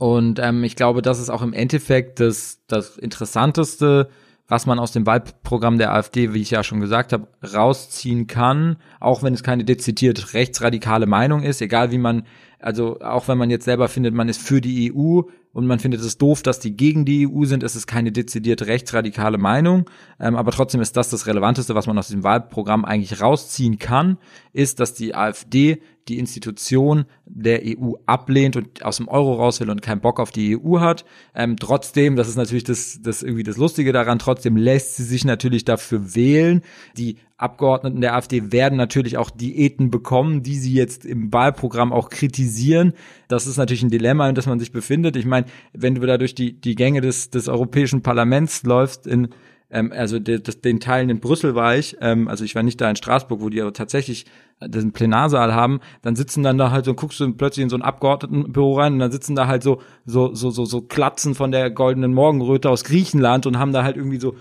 und 0.00 0.38
ähm, 0.38 0.64
ich 0.64 0.76
glaube, 0.76 1.02
das 1.02 1.20
ist 1.20 1.28
auch 1.28 1.42
im 1.42 1.52
Endeffekt 1.52 2.20
das, 2.20 2.62
das 2.68 2.96
Interessanteste, 2.96 4.08
was 4.50 4.66
man 4.66 4.80
aus 4.80 4.90
dem 4.90 5.06
Wahlprogramm 5.06 5.78
der 5.78 5.94
AfD, 5.94 6.34
wie 6.34 6.42
ich 6.42 6.50
ja 6.50 6.64
schon 6.64 6.80
gesagt 6.80 7.12
habe, 7.12 7.28
rausziehen 7.54 8.26
kann, 8.26 8.76
auch 8.98 9.22
wenn 9.22 9.32
es 9.32 9.44
keine 9.44 9.64
dezidiert 9.64 10.34
rechtsradikale 10.34 11.06
Meinung 11.06 11.44
ist, 11.44 11.62
egal 11.62 11.92
wie 11.92 11.98
man, 11.98 12.24
also 12.58 13.00
auch 13.00 13.28
wenn 13.28 13.38
man 13.38 13.48
jetzt 13.48 13.64
selber 13.64 13.88
findet, 13.88 14.12
man 14.12 14.28
ist 14.28 14.42
für 14.42 14.60
die 14.60 14.92
EU 14.92 15.22
und 15.52 15.66
man 15.66 15.78
findet 15.78 16.00
es 16.00 16.18
doof, 16.18 16.42
dass 16.42 16.60
die 16.60 16.76
gegen 16.76 17.04
die 17.04 17.26
EU 17.28 17.44
sind, 17.44 17.62
ist 17.62 17.74
es 17.74 17.86
keine 17.86 18.12
dezidiert 18.12 18.62
rechtsradikale 18.62 19.38
Meinung, 19.38 19.88
ähm, 20.18 20.36
aber 20.36 20.52
trotzdem 20.52 20.80
ist 20.80 20.96
das 20.96 21.10
das 21.10 21.26
Relevanteste, 21.26 21.74
was 21.74 21.86
man 21.86 21.98
aus 21.98 22.08
diesem 22.08 22.24
Wahlprogramm 22.24 22.84
eigentlich 22.84 23.20
rausziehen 23.20 23.78
kann, 23.78 24.18
ist, 24.52 24.80
dass 24.80 24.94
die 24.94 25.14
AfD 25.14 25.80
die 26.08 26.18
Institution 26.18 27.04
der 27.24 27.62
EU 27.64 27.92
ablehnt 28.06 28.56
und 28.56 28.84
aus 28.84 28.96
dem 28.96 29.08
Euro 29.08 29.34
raus 29.34 29.60
will 29.60 29.70
und 29.70 29.82
keinen 29.82 30.00
Bock 30.00 30.18
auf 30.18 30.30
die 30.30 30.58
EU 30.58 30.80
hat. 30.80 31.04
Ähm, 31.34 31.56
trotzdem, 31.56 32.16
das 32.16 32.28
ist 32.28 32.36
natürlich 32.36 32.64
das, 32.64 33.00
das 33.02 33.22
irgendwie 33.22 33.44
das 33.44 33.56
Lustige 33.56 33.92
daran, 33.92 34.18
trotzdem 34.18 34.56
lässt 34.56 34.96
sie 34.96 35.04
sich 35.04 35.24
natürlich 35.24 35.64
dafür 35.64 36.14
wählen. 36.14 36.62
Die 36.96 37.16
Abgeordneten 37.36 38.00
der 38.02 38.14
AfD 38.16 38.52
werden 38.52 38.76
natürlich 38.76 39.16
auch 39.16 39.30
Diäten 39.30 39.90
bekommen, 39.90 40.42
die 40.42 40.56
sie 40.56 40.74
jetzt 40.74 41.06
im 41.06 41.32
Wahlprogramm 41.32 41.92
auch 41.92 42.10
kritisieren. 42.10 42.92
Das 43.28 43.46
ist 43.46 43.56
natürlich 43.56 43.82
ein 43.82 43.90
Dilemma, 43.90 44.28
in 44.28 44.34
das 44.34 44.46
man 44.46 44.58
sich 44.58 44.72
befindet. 44.72 45.16
Ich 45.16 45.24
meine, 45.24 45.39
wenn 45.72 45.94
du 45.94 46.06
da 46.06 46.18
durch 46.18 46.34
die, 46.34 46.60
die 46.60 46.74
Gänge 46.74 47.00
des, 47.00 47.30
des 47.30 47.48
Europäischen 47.48 48.02
Parlaments 48.02 48.62
läufst 48.62 49.06
in 49.06 49.28
ähm, 49.70 49.92
also 49.92 50.18
de, 50.18 50.40
de, 50.40 50.54
den 50.54 50.80
Teilen 50.80 51.10
in 51.10 51.20
Brüssel 51.20 51.54
war 51.54 51.76
ich, 51.76 51.96
ähm, 52.00 52.28
also 52.28 52.44
ich 52.44 52.54
war 52.54 52.62
nicht 52.62 52.80
da 52.80 52.90
in 52.90 52.96
Straßburg, 52.96 53.40
wo 53.40 53.48
die 53.48 53.60
aber 53.60 53.72
tatsächlich 53.72 54.26
den 54.62 54.92
Plenarsaal 54.92 55.54
haben, 55.54 55.80
dann 56.02 56.16
sitzen 56.16 56.42
dann 56.42 56.58
da 56.58 56.70
halt 56.70 56.84
so, 56.84 56.94
guckst 56.94 57.20
du 57.20 57.32
plötzlich 57.32 57.62
in 57.62 57.70
so 57.70 57.76
ein 57.76 57.82
Abgeordnetenbüro 57.82 58.74
rein 58.74 58.94
und 58.94 58.98
dann 58.98 59.12
sitzen 59.12 59.34
da 59.34 59.46
halt 59.46 59.62
so, 59.62 59.80
so, 60.04 60.34
so, 60.34 60.50
so, 60.50 60.64
so 60.64 60.82
Klatzen 60.82 61.34
von 61.34 61.52
der 61.52 61.70
goldenen 61.70 62.12
Morgenröte 62.12 62.68
aus 62.68 62.84
Griechenland 62.84 63.46
und 63.46 63.58
haben 63.58 63.72
da 63.72 63.84
halt 63.84 63.96
irgendwie 63.96 64.20
so 64.20 64.34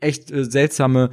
echt 0.00 0.30
äh, 0.30 0.44
seltsame 0.44 1.10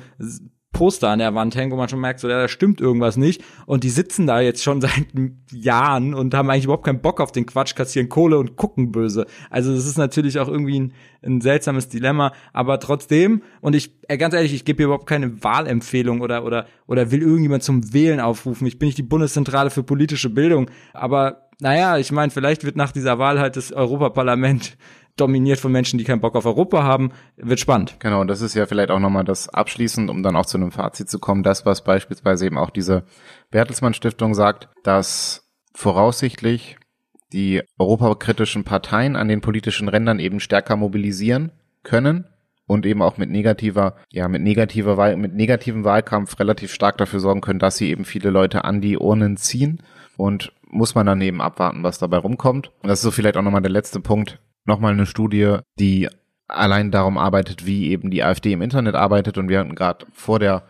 Poster 0.77 1.09
an 1.09 1.17
der 1.17 1.33
Wand 1.33 1.55
hängen, 1.55 1.71
wo 1.71 1.75
man 1.75 1.89
schon 1.89 1.99
merkt, 1.99 2.19
so, 2.19 2.29
ja, 2.29 2.39
da 2.39 2.47
stimmt 2.47 2.79
irgendwas 2.79 3.17
nicht. 3.17 3.43
Und 3.65 3.83
die 3.83 3.89
sitzen 3.89 4.27
da 4.27 4.41
jetzt 4.41 4.61
schon 4.61 4.79
seit 4.81 5.07
Jahren 5.51 6.13
und 6.13 6.35
haben 6.35 6.51
eigentlich 6.51 6.65
überhaupt 6.65 6.85
keinen 6.85 7.01
Bock 7.01 7.19
auf 7.19 7.31
den 7.31 7.47
Quatsch, 7.47 7.73
kassieren 7.73 8.09
Kohle 8.09 8.37
und 8.37 8.57
gucken 8.57 8.91
böse. 8.91 9.25
Also 9.49 9.73
das 9.73 9.87
ist 9.87 9.97
natürlich 9.97 10.37
auch 10.37 10.47
irgendwie 10.47 10.79
ein, 10.79 10.93
ein 11.25 11.41
seltsames 11.41 11.89
Dilemma. 11.89 12.31
Aber 12.53 12.79
trotzdem, 12.79 13.41
und 13.59 13.75
ich, 13.75 13.97
äh, 14.07 14.17
ganz 14.17 14.35
ehrlich, 14.35 14.53
ich 14.53 14.65
gebe 14.65 14.77
hier 14.77 14.85
überhaupt 14.85 15.07
keine 15.07 15.43
Wahlempfehlung 15.43 16.21
oder, 16.21 16.45
oder, 16.45 16.67
oder 16.85 17.09
will 17.09 17.23
irgendjemand 17.23 17.63
zum 17.63 17.91
Wählen 17.91 18.19
aufrufen. 18.19 18.67
Ich 18.67 18.77
bin 18.77 18.85
nicht 18.85 18.99
die 18.99 19.03
Bundeszentrale 19.03 19.71
für 19.71 19.81
politische 19.81 20.29
Bildung. 20.29 20.69
Aber 20.93 21.49
naja, 21.59 21.97
ich 21.97 22.11
meine, 22.11 22.29
vielleicht 22.29 22.63
wird 22.65 22.75
nach 22.75 22.91
dieser 22.91 23.17
Wahl 23.17 23.39
halt 23.39 23.55
das 23.55 23.71
Europaparlament 23.71 24.77
dominiert 25.17 25.59
von 25.59 25.71
Menschen, 25.71 25.97
die 25.97 26.05
keinen 26.05 26.21
Bock 26.21 26.35
auf 26.35 26.45
Europa 26.45 26.83
haben, 26.83 27.11
wird 27.35 27.59
spannend. 27.59 27.97
Genau, 27.99 28.21
und 28.21 28.27
das 28.27 28.41
ist 28.41 28.53
ja 28.53 28.65
vielleicht 28.65 28.91
auch 28.91 28.99
nochmal 28.99 29.25
das 29.25 29.49
abschließend, 29.49 30.09
um 30.09 30.23
dann 30.23 30.35
auch 30.35 30.45
zu 30.45 30.57
einem 30.57 30.71
Fazit 30.71 31.09
zu 31.09 31.19
kommen, 31.19 31.43
das, 31.43 31.65
was 31.65 31.83
beispielsweise 31.83 32.45
eben 32.45 32.57
auch 32.57 32.69
diese 32.69 33.03
Bertelsmann 33.51 33.93
Stiftung 33.93 34.33
sagt, 34.33 34.69
dass 34.83 35.49
voraussichtlich 35.73 36.77
die 37.33 37.61
europakritischen 37.77 38.63
Parteien 38.63 39.15
an 39.15 39.27
den 39.27 39.41
politischen 39.41 39.89
Rändern 39.89 40.19
eben 40.19 40.39
stärker 40.39 40.75
mobilisieren 40.75 41.51
können 41.83 42.25
und 42.67 42.85
eben 42.85 43.01
auch 43.01 43.17
mit 43.17 43.29
negativer, 43.29 43.95
ja, 44.09 44.27
mit 44.27 44.41
negativer 44.41 44.97
Wahl, 44.97 45.17
mit 45.17 45.33
negativem 45.33 45.83
Wahlkampf 45.83 46.39
relativ 46.39 46.73
stark 46.73 46.97
dafür 46.97 47.19
sorgen 47.19 47.41
können, 47.41 47.59
dass 47.59 47.77
sie 47.77 47.89
eben 47.89 48.05
viele 48.05 48.29
Leute 48.29 48.63
an 48.65 48.81
die 48.81 48.97
Urnen 48.97 49.37
ziehen 49.37 49.81
und 50.15 50.53
muss 50.69 50.95
man 50.95 51.05
dann 51.05 51.21
eben 51.21 51.41
abwarten, 51.41 51.83
was 51.83 51.97
dabei 51.97 52.17
rumkommt. 52.17 52.71
Und 52.81 52.89
das 52.89 52.99
ist 52.99 53.03
so 53.03 53.11
vielleicht 53.11 53.37
auch 53.37 53.41
nochmal 53.41 53.61
der 53.61 53.71
letzte 53.71 53.99
Punkt 53.99 54.39
nochmal 54.67 54.93
eine 54.93 55.05
Studie, 55.05 55.57
die 55.79 56.09
allein 56.47 56.91
darum 56.91 57.17
arbeitet, 57.17 57.65
wie 57.65 57.89
eben 57.89 58.09
die 58.09 58.23
AfD 58.23 58.53
im 58.53 58.61
Internet 58.61 58.95
arbeitet. 58.95 59.37
Und 59.37 59.49
wir 59.49 59.59
hatten 59.59 59.75
gerade 59.75 60.05
vor 60.13 60.39
der 60.39 60.63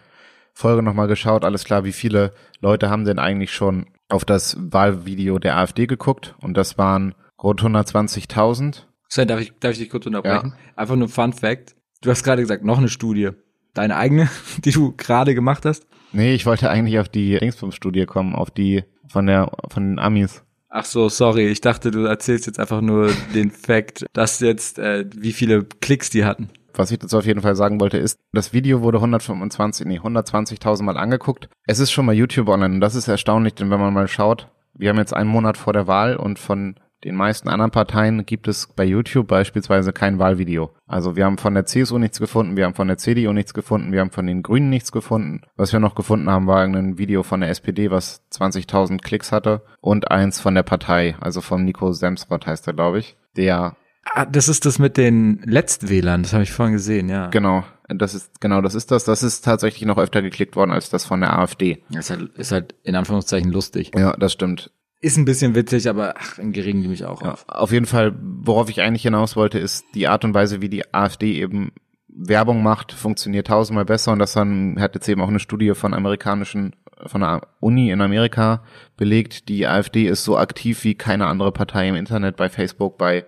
Folge 0.54 0.82
nochmal 0.82 1.08
geschaut, 1.08 1.46
alles 1.46 1.66
klar, 1.66 1.84
wie 1.84 1.92
viele 1.92 2.34
Leute 2.62 2.90
haben 2.90 3.06
denn 3.06 3.20
eigentlich 3.20 3.54
schon 3.54 3.86
auf 4.10 4.26
das 4.26 4.58
Wahlvideo 4.60 5.38
der 5.38 5.58
AfD 5.58 5.86
geguckt? 5.86 6.36
Und 6.42 6.58
das 6.58 6.78
waren 6.78 7.14
rund 7.42 7.62
120.000. 7.62 8.84
Sven, 9.10 9.28
darf 9.28 9.40
ich, 9.40 9.54
darf 9.60 9.74
ich 9.74 9.80
dich 9.80 9.90
kurz 9.90 10.06
unterbrechen? 10.06 10.54
Ja. 10.56 10.74
Einfach 10.76 10.96
nur 10.96 11.10
Fun 11.10 11.34
Fact. 11.34 11.76
Du 12.02 12.10
hast 12.10 12.24
gerade 12.24 12.42
gesagt, 12.42 12.64
noch 12.64 12.80
eine 12.80 12.90
Studie. 12.90 13.30
Deine 13.74 13.98
eigene, 13.98 14.30
die 14.66 14.72
du 14.72 14.94
gerade 14.98 15.36
gemacht 15.36 15.66
hast? 15.66 15.86
Nee, 16.12 16.34
ich 16.34 16.46
wollte 16.46 16.70
eigentlich 16.70 17.00
auf 17.00 17.10
die 17.10 17.38
Dingsbums-Studie 17.38 18.06
kommen, 18.06 18.34
auf 18.34 18.50
die 18.50 18.84
von 19.08 19.28
der, 19.28 19.52
von 19.70 19.84
den 19.84 20.00
Amis. 20.00 20.44
Ach 20.70 20.86
so, 20.86 21.10
sorry. 21.10 21.48
Ich 21.48 21.62
dachte, 21.62 21.92
du 21.92 22.06
erzählst 22.06 22.46
jetzt 22.46 22.60
einfach 22.60 22.82
nur 22.82 23.12
den 23.34 23.52
Fakt, 23.52 24.06
dass 24.14 24.40
jetzt, 24.40 24.80
äh, 24.80 25.06
wie 25.16 25.34
viele 25.34 25.64
Klicks 25.64 26.10
die 26.10 26.26
hatten. 26.26 26.50
Was 26.74 26.92
ich 26.92 27.00
dazu 27.00 27.18
auf 27.18 27.26
jeden 27.26 27.42
Fall 27.42 27.56
sagen 27.56 27.80
wollte, 27.80 27.98
ist, 27.98 28.20
das 28.34 28.54
Video 28.54 28.82
wurde 28.82 29.00
125, 29.00 29.88
nee, 29.88 30.00
120.000 30.00 30.84
Mal 30.84 30.98
angeguckt. 30.98 31.50
Es 31.66 31.80
ist 31.80 31.92
schon 31.92 32.06
mal 32.06 32.14
YouTube 32.14 32.50
online 32.50 32.76
und 32.76 32.82
das 32.82 32.94
ist 32.94 33.08
erstaunlich, 33.08 33.56
denn 33.56 33.72
wenn 33.72 33.80
man 33.80 33.94
mal 33.94 34.08
schaut, 34.08 34.48
wir 34.76 34.90
haben 34.90 34.98
jetzt 34.98 35.14
einen 35.14 35.30
Monat 35.30 35.58
vor 35.58 35.74
der 35.74 35.88
Wahl 35.88 36.16
und 36.16 36.38
von 36.38 36.76
den 37.04 37.16
meisten 37.16 37.50
anderen 37.50 37.72
Parteien 37.72 38.26
gibt 38.26 38.48
es 38.48 38.68
bei 38.76 38.84
YouTube 38.84 39.28
beispielsweise 39.28 39.94
kein 39.94 40.20
Wahlvideo. 40.20 40.72
Also 40.88 41.16
wir 41.16 41.26
haben 41.26 41.38
von 41.38 41.54
der 41.54 41.66
CSU 41.66 41.98
nichts 41.98 42.20
gefunden, 42.20 42.58
wir 42.58 42.66
haben 42.66 42.74
von 42.74 42.88
der 42.88 42.98
CDU 42.98 43.34
nichts 43.34 43.54
gefunden, 43.54 43.92
wir 43.92 44.02
haben 44.02 44.12
von 44.12 44.26
den 44.26 44.42
Grünen 44.42 44.70
nichts 44.70 44.92
gefunden. 44.92 45.42
Was 45.56 45.74
wir 45.74 45.80
noch 45.80 45.96
gefunden 45.96 46.30
haben, 46.30 46.48
war 46.48 46.64
ein 46.64 46.98
Video 46.98 47.24
von 47.24 47.42
der 47.42 47.50
SPD, 47.50 47.92
was 47.92 48.24
20.000 48.32 49.02
Klicks 49.02 49.32
hatte 49.32 49.62
und 49.80 50.10
eins 50.12 50.40
von 50.40 50.56
der 50.56 50.64
Partei, 50.64 51.16
also 51.20 51.42
von 51.42 51.64
Nico 51.66 51.92
Semsrott 51.92 52.48
heißt 52.48 52.68
er, 52.68 52.74
glaube 52.74 53.00
ich, 53.00 53.16
der 53.36 53.76
Ah, 54.14 54.26
das 54.26 54.48
ist 54.48 54.66
das 54.66 54.80
mit 54.80 54.96
den 54.96 55.42
Letztwählern, 55.44 56.24
das 56.24 56.32
habe 56.32 56.44
ich 56.44 56.52
vorhin 56.52 56.74
gesehen, 56.74 57.10
ja. 57.10 57.28
Genau, 57.28 57.66
das 57.90 58.14
ist 58.14 58.40
genau, 58.42 58.62
das 58.62 58.76
ist 58.76 58.92
das. 58.92 59.04
Das 59.04 59.24
ist 59.24 59.42
tatsächlich 59.42 59.86
noch 59.86 59.98
öfter 59.98 60.22
geklickt 60.22 60.56
worden 60.56 60.72
als 60.72 60.90
das 60.90 61.06
von 61.06 61.22
der 61.22 61.38
AfD. 61.38 61.84
Ist 61.90 62.10
halt, 62.10 62.36
ist 62.38 62.52
halt 62.52 62.76
in 62.84 62.96
Anführungszeichen 62.96 63.52
lustig. 63.52 63.92
Ja, 63.96 64.14
das 64.14 64.34
stimmt. 64.34 64.72
Ist 65.00 65.18
ein 65.18 65.26
bisschen 65.26 65.54
witzig, 65.54 65.88
aber 65.90 66.16
ach, 66.18 66.40
im 66.40 66.52
Geringen 66.54 66.82
nehme 66.82 66.94
ich 66.94 67.06
auch 67.06 67.22
ja, 67.22 67.34
auf. 67.34 67.46
Auf 67.48 67.72
jeden 67.72 67.86
Fall, 67.86 68.16
worauf 68.20 68.70
ich 68.70 68.82
eigentlich 68.82 69.04
hinaus 69.04 69.36
wollte, 69.36 69.60
ist 69.60 69.86
die 69.94 70.08
Art 70.08 70.26
und 70.26 70.34
Weise, 70.34 70.62
wie 70.62 70.70
die 70.70 70.92
AfD 70.94 71.40
eben 71.40 71.72
Werbung 72.08 72.64
macht, 72.64 72.94
funktioniert 72.94 73.48
tausendmal 73.48 73.86
besser 73.86 74.12
und 74.12 74.20
das 74.20 74.34
dann 74.34 74.80
hat 74.80 74.96
jetzt 74.96 75.08
eben 75.08 75.22
auch 75.22 75.28
eine 75.28 75.40
Studie 75.40 75.76
von 75.76 75.94
amerikanischen, 75.94 76.76
von 77.06 77.22
einer 77.24 77.42
Uni 77.60 77.92
in 77.92 78.02
Amerika 78.02 78.64
belegt. 78.98 79.50
Die 79.50 79.68
AfD 79.68 80.08
ist 80.08 80.24
so 80.24 80.36
aktiv 80.36 80.84
wie 80.84 80.96
keine 80.96 81.28
andere 81.28 81.52
Partei 81.52 81.88
im 81.88 81.96
Internet, 81.96 82.36
bei 82.36 82.50
Facebook, 82.50 82.98
bei 82.98 83.26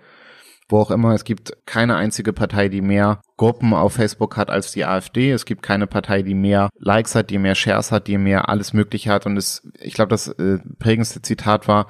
wo 0.69 0.79
auch 0.79 0.91
immer. 0.91 1.13
Es 1.13 1.23
gibt 1.23 1.57
keine 1.65 1.95
einzige 1.95 2.31
Partei, 2.31 2.69
die 2.69 2.81
mehr 2.81 3.21
Gruppen 3.37 3.73
auf 3.73 3.93
Facebook 3.93 4.37
hat 4.37 4.49
als 4.49 4.71
die 4.71 4.85
AfD. 4.85 5.31
Es 5.31 5.45
gibt 5.45 5.63
keine 5.63 5.87
Partei, 5.87 6.21
die 6.21 6.35
mehr 6.35 6.69
Likes 6.77 7.15
hat, 7.15 7.31
die 7.31 7.39
mehr 7.39 7.55
Shares 7.55 7.91
hat, 7.91 8.07
die 8.07 8.17
mehr 8.17 8.47
alles 8.47 8.71
Mögliche 8.73 9.11
hat. 9.11 9.25
Und 9.25 9.35
es, 9.35 9.67
ich 9.79 9.93
glaube, 9.93 10.09
das 10.09 10.27
äh, 10.27 10.59
prägendste 10.77 11.21
Zitat 11.21 11.67
war, 11.67 11.87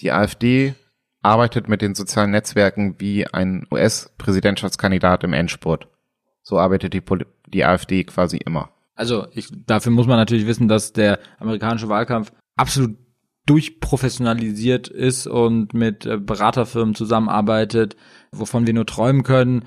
die 0.00 0.12
AfD 0.12 0.74
arbeitet 1.20 1.68
mit 1.68 1.82
den 1.82 1.94
sozialen 1.94 2.30
Netzwerken 2.30 2.96
wie 2.98 3.26
ein 3.26 3.66
US-Präsidentschaftskandidat 3.70 5.24
im 5.24 5.32
Endspurt. 5.32 5.88
So 6.42 6.58
arbeitet 6.58 6.94
die, 6.94 7.02
die 7.46 7.64
AfD 7.64 8.04
quasi 8.04 8.36
immer. 8.38 8.70
Also 8.94 9.26
ich, 9.32 9.48
dafür 9.66 9.92
muss 9.92 10.06
man 10.06 10.16
natürlich 10.16 10.46
wissen, 10.46 10.68
dass 10.68 10.92
der 10.92 11.18
amerikanische 11.38 11.88
Wahlkampf 11.88 12.32
absolut 12.56 12.96
durchprofessionalisiert 13.46 14.88
ist 14.88 15.26
und 15.26 15.74
mit 15.74 16.06
äh, 16.06 16.18
Beraterfirmen 16.18 16.94
zusammenarbeitet, 16.94 17.96
wovon 18.30 18.66
wir 18.66 18.74
nur 18.74 18.86
träumen 18.86 19.22
können, 19.22 19.64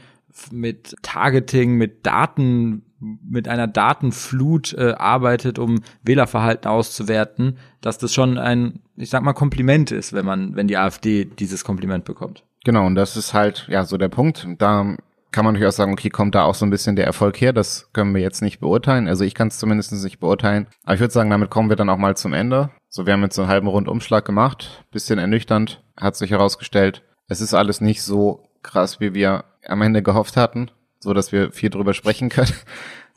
mit 0.51 0.95
Targeting, 1.01 1.76
mit 1.76 2.05
Daten, 2.05 2.84
mit 2.99 3.47
einer 3.47 3.67
Datenflut 3.67 4.73
äh, 4.73 4.93
arbeitet, 4.97 5.59
um 5.59 5.82
Wählerverhalten 6.03 6.69
auszuwerten, 6.69 7.57
dass 7.82 7.97
das 7.97 8.13
schon 8.13 8.38
ein, 8.38 8.80
ich 8.95 9.09
sag 9.09 9.23
mal, 9.23 9.34
Kompliment 9.34 9.91
ist, 9.91 10.13
wenn 10.13 10.26
man, 10.26 10.55
wenn 10.55 10.67
die 10.67 10.78
AfD 10.78 11.26
dieses 11.26 11.63
Kompliment 11.63 12.05
bekommt. 12.05 12.43
Genau, 12.63 12.86
und 12.86 12.95
das 12.95 13.15
ist 13.15 13.34
halt, 13.34 13.67
ja, 13.69 13.86
so 13.86 13.97
der 13.97 14.09
Punkt. 14.09 14.47
Da 14.57 14.97
kann 15.32 15.45
man 15.45 15.53
durchaus 15.53 15.76
sagen, 15.76 15.91
okay, 15.91 16.09
kommt 16.09 16.34
da 16.34 16.43
auch 16.43 16.55
so 16.55 16.65
ein 16.65 16.69
bisschen 16.69 16.95
der 16.95 17.05
Erfolg 17.05 17.39
her? 17.39 17.53
Das 17.53 17.89
können 17.93 18.15
wir 18.15 18.21
jetzt 18.21 18.41
nicht 18.41 18.59
beurteilen. 18.59 19.07
Also 19.07 19.23
ich 19.23 19.36
kann 19.36 19.49
es 19.49 19.59
zumindest 19.59 19.91
nicht 19.91 20.19
beurteilen. 20.19 20.67
Aber 20.84 20.95
ich 20.95 21.01
würde 21.01 21.13
sagen, 21.13 21.30
damit 21.30 21.49
kommen 21.49 21.69
wir 21.69 21.76
dann 21.76 21.89
auch 21.89 21.97
mal 21.97 22.15
zum 22.15 22.34
Ende. 22.34 22.71
So, 22.95 23.05
wir 23.05 23.11
haben 23.11 23.23
jetzt 23.23 23.37
einen 23.37 23.49
halben 23.49 23.67
Rundumschlag 23.67 24.23
gemacht. 24.23 24.85
Bisschen 24.89 25.19
ernüchternd, 25.19 25.83
hat 25.97 26.15
sich 26.15 26.31
herausgestellt. 26.31 27.03
Es 27.27 27.41
ist 27.41 27.53
alles 27.53 27.81
nicht 27.81 28.01
so 28.01 28.47
krass, 28.63 29.01
wie 29.01 29.13
wir 29.13 29.43
am 29.65 29.81
Ende 29.81 30.01
gehofft 30.01 30.37
hatten, 30.37 30.71
so 31.01 31.13
dass 31.13 31.33
wir 31.33 31.51
viel 31.51 31.69
drüber 31.69 31.93
sprechen 31.93 32.29
können. 32.29 32.53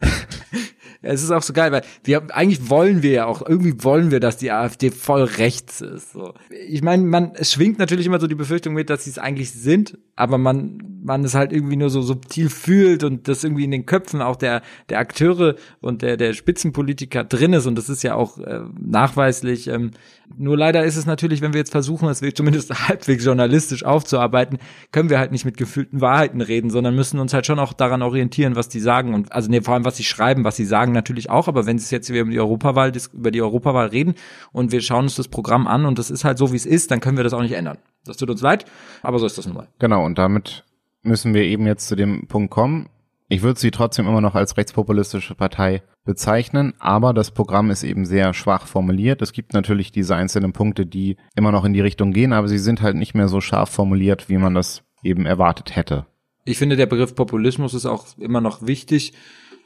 es 1.03 1.23
ist 1.23 1.31
auch 1.31 1.43
so 1.43 1.53
geil, 1.53 1.71
weil 1.71 1.83
wir 2.03 2.35
eigentlich 2.35 2.71
wollen 2.71 3.03
wir 3.03 3.13
ja 3.13 3.27
auch, 3.27 3.47
irgendwie 3.47 3.85
wollen 3.85 4.11
wir, 4.11 4.19
dass 4.19 4.37
die 4.37 4.51
AfD 4.51 4.91
voll 4.91 5.23
rechts 5.23 5.81
ist. 5.81 6.13
So. 6.13 6.35
Ich 6.69 6.83
meine, 6.83 7.05
man, 7.05 7.33
es 7.35 7.53
schwingt 7.53 7.79
natürlich 7.79 8.07
immer 8.07 8.19
so 8.19 8.27
die 8.27 8.35
Befürchtung 8.35 8.75
mit, 8.75 8.91
dass 8.91 9.05
sie 9.05 9.11
es 9.11 9.19
eigentlich 9.19 9.53
sind, 9.53 9.97
aber 10.17 10.39
man, 10.39 10.99
man 11.03 11.23
es 11.25 11.35
halt 11.35 11.53
irgendwie 11.53 11.77
nur 11.77 11.91
so 11.91 12.03
subtil 12.03 12.51
fühlt 12.51 13.05
und 13.05 13.29
das 13.29 13.45
irgendwie 13.45 13.65
in 13.65 13.71
den 13.71 13.87
Köpfen 13.87 14.21
auch 14.21 14.37
der, 14.37 14.63
der 14.89 14.99
Akteure 14.99 15.55
und 15.81 16.03
der, 16.03 16.17
der 16.17 16.33
Spitzenpolitiker 16.33 17.23
drin 17.23 17.53
ist 17.53 17.67
und 17.67 17.77
das 17.77 17.89
ist 17.89 18.03
ja 18.03 18.15
auch 18.15 18.39
äh, 18.39 18.63
nachweislich. 18.81 19.69
Ähm, 19.69 19.93
nur 20.37 20.59
leider 20.59 20.85
ist 20.85 20.97
es 20.97 21.07
natürlich, 21.07 21.41
wenn 21.41 21.53
wir 21.53 21.59
jetzt 21.59 21.73
versuchen, 21.73 22.09
es 22.09 22.23
zumindest 22.35 22.89
halbwegs 22.89 23.25
journalistisch 23.25 23.85
aufzuarbeiten, 23.85 24.59
können 24.93 25.11
wir 25.11 25.19
halt 25.19 25.33
nicht 25.33 25.45
mit 25.45 25.57
gefühlten 25.57 26.01
Wahrheiten 26.01 26.41
reden, 26.41 26.71
sondern 26.71 26.95
müssen 26.95 27.21
uns 27.21 27.33
halt 27.33 27.47
schon 27.47 27.59
auch 27.59 27.73
daran 27.73 28.03
orientieren, 28.03 28.57
was 28.57 28.69
die 28.69 28.81
sagen 28.81 29.15
und 29.15 29.33
also 29.33 29.49
nee, 29.49 29.61
vor 29.61 29.75
allem 29.75 29.85
was 29.85 29.97
sie 29.97 30.05
schreiben, 30.05 30.45
was 30.45 30.57
sie 30.57 30.65
sagen 30.65 30.88
natürlich 30.93 31.31
auch, 31.31 31.49
aber 31.49 31.67
wenn 31.67 31.77
es 31.77 31.91
jetzt 31.91 32.09
über 32.09 32.31
die 32.31 32.39
Europawahl 32.39 32.93
über 33.13 33.31
die 33.31 33.43
Europawahl 33.43 33.89
reden 33.89 34.15
und 34.53 34.73
wir 34.73 34.81
schauen 34.81 35.05
uns 35.05 35.17
das 35.17 35.29
Programm 35.29 35.67
an 35.67 35.87
und 35.87 35.99
das 35.99 36.11
ist 36.11 36.25
halt 36.25 36.39
so 36.39 36.53
wie 36.53 36.57
es 36.57 36.67
ist, 36.67 36.91
dann 36.91 37.01
können 37.01 37.17
wir 37.17 37.25
das 37.25 37.33
auch 37.33 37.43
nicht 37.43 37.53
ändern. 37.53 37.79
Das 38.05 38.17
tut 38.17 38.31
uns 38.31 38.41
leid, 38.41 38.65
aber 39.03 39.19
so 39.19 39.27
ist 39.27 39.39
das 39.39 39.47
nun 39.47 39.57
mal. 39.57 39.69
Genau 39.79 40.05
und 40.05 40.19
damit 40.19 40.65
müssen 41.03 41.35
wir 41.35 41.43
eben 41.43 41.67
jetzt 41.67 41.89
zu 41.89 41.97
dem 41.97 42.27
Punkt 42.27 42.51
kommen. 42.51 42.89
Ich 43.31 43.43
würde 43.43 43.61
sie 43.61 43.71
trotzdem 43.71 44.07
immer 44.07 44.23
noch 44.23 44.35
als 44.35 44.57
rechtspopulistische 44.57 45.35
Partei 45.35 45.83
bezeichnen, 46.05 46.73
aber 46.79 47.13
das 47.13 47.31
Programm 47.31 47.71
ist 47.71 47.83
eben 47.83 48.07
sehr 48.07 48.33
schwach 48.33 48.67
formuliert. 48.67 49.21
Es 49.21 49.33
gibt 49.33 49.53
natürlich 49.53 49.93
diese 49.93 50.17
einzelnen 50.17 50.55
Punkte, 50.55 50.87
die 50.87 51.17
immer 51.37 51.53
noch 51.53 51.67
in 51.67 51.75
die 51.75 51.83
Richtung 51.83 52.13
gehen, 52.13 52.33
aber 52.33 52.49
sie 52.49 52.59
sind 52.59 52.81
halt 52.81 52.97
nicht 52.97 53.15
mehr 53.15 53.29
so 53.29 53.43
scharf 53.43 53.69
formuliert, 53.69 54.31
wie 54.31 54.39
man 54.39 54.55
das 54.55 54.83
eben 55.03 55.27
erwartet 55.27 55.77
hätte. 55.77 56.07
Ich 56.47 56.57
finde, 56.57 56.77
der 56.77 56.87
Begriff 56.87 57.15
Populismus 57.15 57.75
ist 57.75 57.85
auch 57.85 58.07
immer 58.17 58.41
noch 58.41 58.67
wichtig 58.67 59.13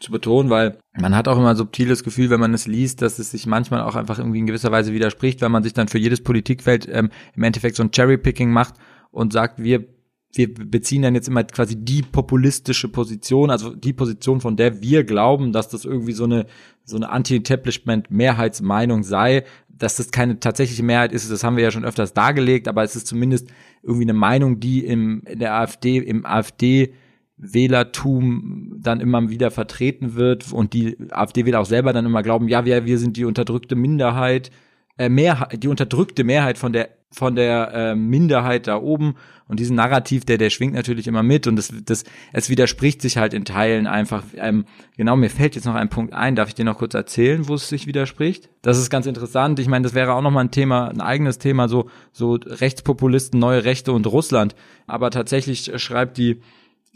zu 0.03 0.13
betonen, 0.13 0.51
weil 0.51 0.79
man 0.99 1.15
hat 1.15 1.29
auch 1.29 1.39
immer 1.39 1.51
ein 1.51 1.57
subtiles 1.57 2.05
Gefühl, 2.05 2.29
wenn 2.31 2.41
man 2.41 2.53
es 2.53 2.67
liest, 2.67 3.01
dass 3.01 3.19
es 3.19 3.31
sich 3.31 3.47
manchmal 3.47 3.83
auch 3.83 3.95
einfach 3.95 4.19
irgendwie 4.19 4.41
in 4.41 4.47
gewisser 4.47 4.73
Weise 4.73 4.93
widerspricht, 4.93 5.41
weil 5.41 5.49
man 5.49 5.63
sich 5.63 5.73
dann 5.73 5.89
für 5.89 5.99
jedes 5.99 6.23
Politikfeld 6.23 6.89
ähm, 6.91 7.11
im 7.35 7.43
Endeffekt 7.43 7.77
so 7.77 7.83
ein 7.83 7.91
Cherry-Picking 7.91 8.51
macht 8.51 8.75
und 9.11 9.33
sagt, 9.33 9.63
wir 9.63 9.87
wir 10.35 10.53
beziehen 10.53 11.03
dann 11.03 11.15
jetzt 11.15 11.29
immer 11.29 11.45
quasi 11.45 11.77
die 11.77 12.01
populistische 12.01 12.89
Position, 12.89 13.51
also 13.51 13.75
die 13.75 13.93
Position, 13.93 14.41
von 14.41 14.57
der 14.57 14.81
wir 14.81 15.05
glauben, 15.05 15.53
dass 15.53 15.69
das 15.69 15.85
irgendwie 15.85 16.13
so 16.13 16.25
eine 16.25 16.47
so 16.85 16.97
eine 16.97 17.11
Anti-Establishment-Mehrheitsmeinung 17.11 19.03
sei, 19.05 19.45
dass 19.69 19.97
das 19.97 20.11
keine 20.11 20.41
tatsächliche 20.41 20.83
Mehrheit 20.83 21.13
ist, 21.13 21.31
das 21.31 21.45
haben 21.45 21.57
wir 21.57 21.65
ja 21.65 21.71
schon 21.71 21.85
öfters 21.85 22.15
dargelegt, 22.15 22.67
aber 22.67 22.83
es 22.83 22.97
ist 22.97 23.07
zumindest 23.07 23.49
irgendwie 23.83 24.05
eine 24.05 24.15
Meinung, 24.15 24.59
die 24.59 24.85
im 24.87 25.23
in 25.27 25.39
der 25.39 25.55
AfD 25.55 25.99
im 25.99 26.25
AfD 26.25 26.95
Wählertum 27.37 28.77
dann 28.79 29.01
immer 29.01 29.29
wieder 29.29 29.51
vertreten 29.51 30.15
wird 30.15 30.53
und 30.53 30.73
die 30.73 30.97
AfD-Wähler 31.11 31.61
auch 31.61 31.67
selber 31.67 31.93
dann 31.93 32.07
immer 32.07 32.23
glauben, 32.23 32.49
ja, 32.49 32.65
wir, 32.65 32.85
wir 32.85 32.99
sind 32.99 33.17
die 33.17 33.25
unterdrückte 33.25 33.75
Minderheit, 33.75 34.51
äh, 34.99 35.09
Mehrheit, 35.09 35.63
die 35.63 35.69
unterdrückte 35.69 36.25
Mehrheit 36.25 36.59
von 36.59 36.73
der 36.73 36.91
von 37.15 37.37
der 37.37 37.75
äh, 37.75 37.95
Minderheit 37.95 38.67
da 38.67 38.77
oben 38.77 39.17
und 39.47 39.61
diesen 39.61 39.77
Narrativ, 39.77 40.25
der 40.25 40.39
der 40.39 40.49
schwingt 40.49 40.73
natürlich 40.73 41.07
immer 41.07 41.23
mit 41.23 41.47
und 41.47 41.57
das 41.57 41.73
das 41.85 42.05
es 42.33 42.49
widerspricht 42.49 43.03
sich 43.03 43.19
halt 43.19 43.35
in 43.35 43.45
Teilen 43.45 43.87
einfach. 43.87 44.23
Ähm, 44.37 44.65
genau, 44.97 45.17
mir 45.17 45.29
fällt 45.29 45.55
jetzt 45.55 45.65
noch 45.65 45.75
ein 45.75 45.91
Punkt 45.91 46.15
ein. 46.15 46.37
Darf 46.37 46.49
ich 46.49 46.55
dir 46.55 46.65
noch 46.65 46.79
kurz 46.79 46.95
erzählen, 46.95 47.49
wo 47.49 47.55
es 47.55 47.69
sich 47.69 47.87
widerspricht? 47.87 48.49
Das 48.63 48.79
ist 48.79 48.89
ganz 48.89 49.07
interessant. 49.07 49.59
Ich 49.59 49.69
meine, 49.69 49.83
das 49.83 49.95
wäre 49.95 50.15
auch 50.15 50.23
noch 50.23 50.31
mal 50.31 50.41
ein 50.41 50.51
Thema, 50.51 50.89
ein 50.89 51.01
eigenes 51.01 51.39
Thema, 51.39 51.69
so 51.69 51.91
so 52.13 52.35
Rechtspopulisten, 52.35 53.39
neue 53.39 53.65
Rechte 53.65 53.93
und 53.93 54.07
Russland. 54.07 54.55
Aber 54.87 55.11
tatsächlich 55.11 55.71
schreibt 55.77 56.17
die 56.17 56.41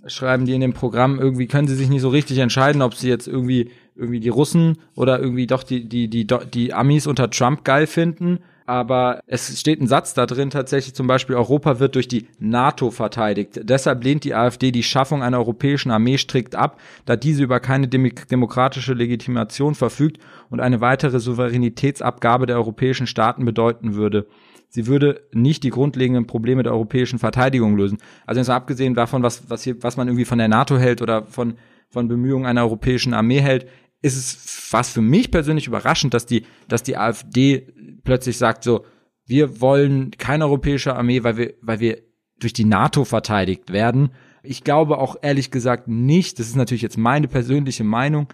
schreiben 0.06 0.46
die 0.46 0.54
in 0.54 0.60
dem 0.60 0.72
Programm 0.72 1.18
irgendwie 1.18 1.46
können 1.46 1.68
sie 1.68 1.74
sich 1.74 1.88
nicht 1.88 2.02
so 2.02 2.08
richtig 2.08 2.38
entscheiden, 2.38 2.82
ob 2.82 2.94
sie 2.94 3.08
jetzt 3.08 3.26
irgendwie 3.26 3.70
irgendwie 3.94 4.20
die 4.20 4.28
Russen 4.28 4.78
oder 4.94 5.18
irgendwie 5.18 5.46
doch 5.46 5.62
die 5.62 5.88
die 5.88 6.08
die 6.08 6.26
die 6.26 6.74
Amis 6.74 7.06
unter 7.06 7.30
Trump 7.30 7.64
geil 7.64 7.86
finden 7.86 8.40
aber 8.66 9.20
es 9.28 9.60
steht 9.60 9.80
ein 9.80 9.86
Satz 9.86 10.12
da 10.12 10.26
drin 10.26 10.50
tatsächlich 10.50 10.94
zum 10.94 11.06
Beispiel, 11.06 11.36
Europa 11.36 11.78
wird 11.78 11.94
durch 11.94 12.08
die 12.08 12.26
NATO 12.40 12.90
verteidigt. 12.90 13.60
Deshalb 13.62 14.02
lehnt 14.02 14.24
die 14.24 14.34
AfD 14.34 14.72
die 14.72 14.82
Schaffung 14.82 15.22
einer 15.22 15.38
europäischen 15.38 15.92
Armee 15.92 16.18
strikt 16.18 16.56
ab, 16.56 16.80
da 17.04 17.14
diese 17.14 17.44
über 17.44 17.60
keine 17.60 17.86
demokratische 17.86 18.94
Legitimation 18.94 19.76
verfügt 19.76 20.18
und 20.50 20.60
eine 20.60 20.80
weitere 20.80 21.20
Souveränitätsabgabe 21.20 22.46
der 22.46 22.56
europäischen 22.56 23.06
Staaten 23.06 23.44
bedeuten 23.44 23.94
würde. 23.94 24.26
Sie 24.76 24.86
würde 24.86 25.22
nicht 25.32 25.62
die 25.62 25.70
grundlegenden 25.70 26.26
Probleme 26.26 26.62
der 26.62 26.74
europäischen 26.74 27.18
Verteidigung 27.18 27.78
lösen. 27.78 27.96
Also 28.26 28.40
jetzt 28.42 28.50
abgesehen 28.50 28.92
davon, 28.92 29.22
was, 29.22 29.48
was, 29.48 29.62
hier, 29.62 29.82
was 29.82 29.96
man 29.96 30.06
irgendwie 30.06 30.26
von 30.26 30.36
der 30.36 30.48
NATO 30.48 30.76
hält 30.76 31.00
oder 31.00 31.24
von, 31.24 31.54
von 31.88 32.08
Bemühungen 32.08 32.44
einer 32.44 32.60
europäischen 32.60 33.14
Armee 33.14 33.40
hält, 33.40 33.66
ist 34.02 34.18
es 34.18 34.36
fast 34.38 34.92
für 34.92 35.00
mich 35.00 35.30
persönlich 35.30 35.66
überraschend, 35.66 36.12
dass 36.12 36.26
die, 36.26 36.44
dass 36.68 36.82
die 36.82 36.98
AfD 36.98 37.72
plötzlich 38.04 38.36
sagt 38.36 38.64
so, 38.64 38.84
wir 39.24 39.62
wollen 39.62 40.10
keine 40.18 40.44
europäische 40.44 40.94
Armee, 40.94 41.24
weil 41.24 41.38
wir, 41.38 41.54
weil 41.62 41.80
wir 41.80 42.02
durch 42.38 42.52
die 42.52 42.66
NATO 42.66 43.06
verteidigt 43.06 43.72
werden. 43.72 44.10
Ich 44.42 44.62
glaube 44.62 44.98
auch 44.98 45.16
ehrlich 45.22 45.50
gesagt 45.50 45.88
nicht, 45.88 46.38
das 46.38 46.48
ist 46.48 46.56
natürlich 46.56 46.82
jetzt 46.82 46.98
meine 46.98 47.28
persönliche 47.28 47.82
Meinung, 47.82 48.28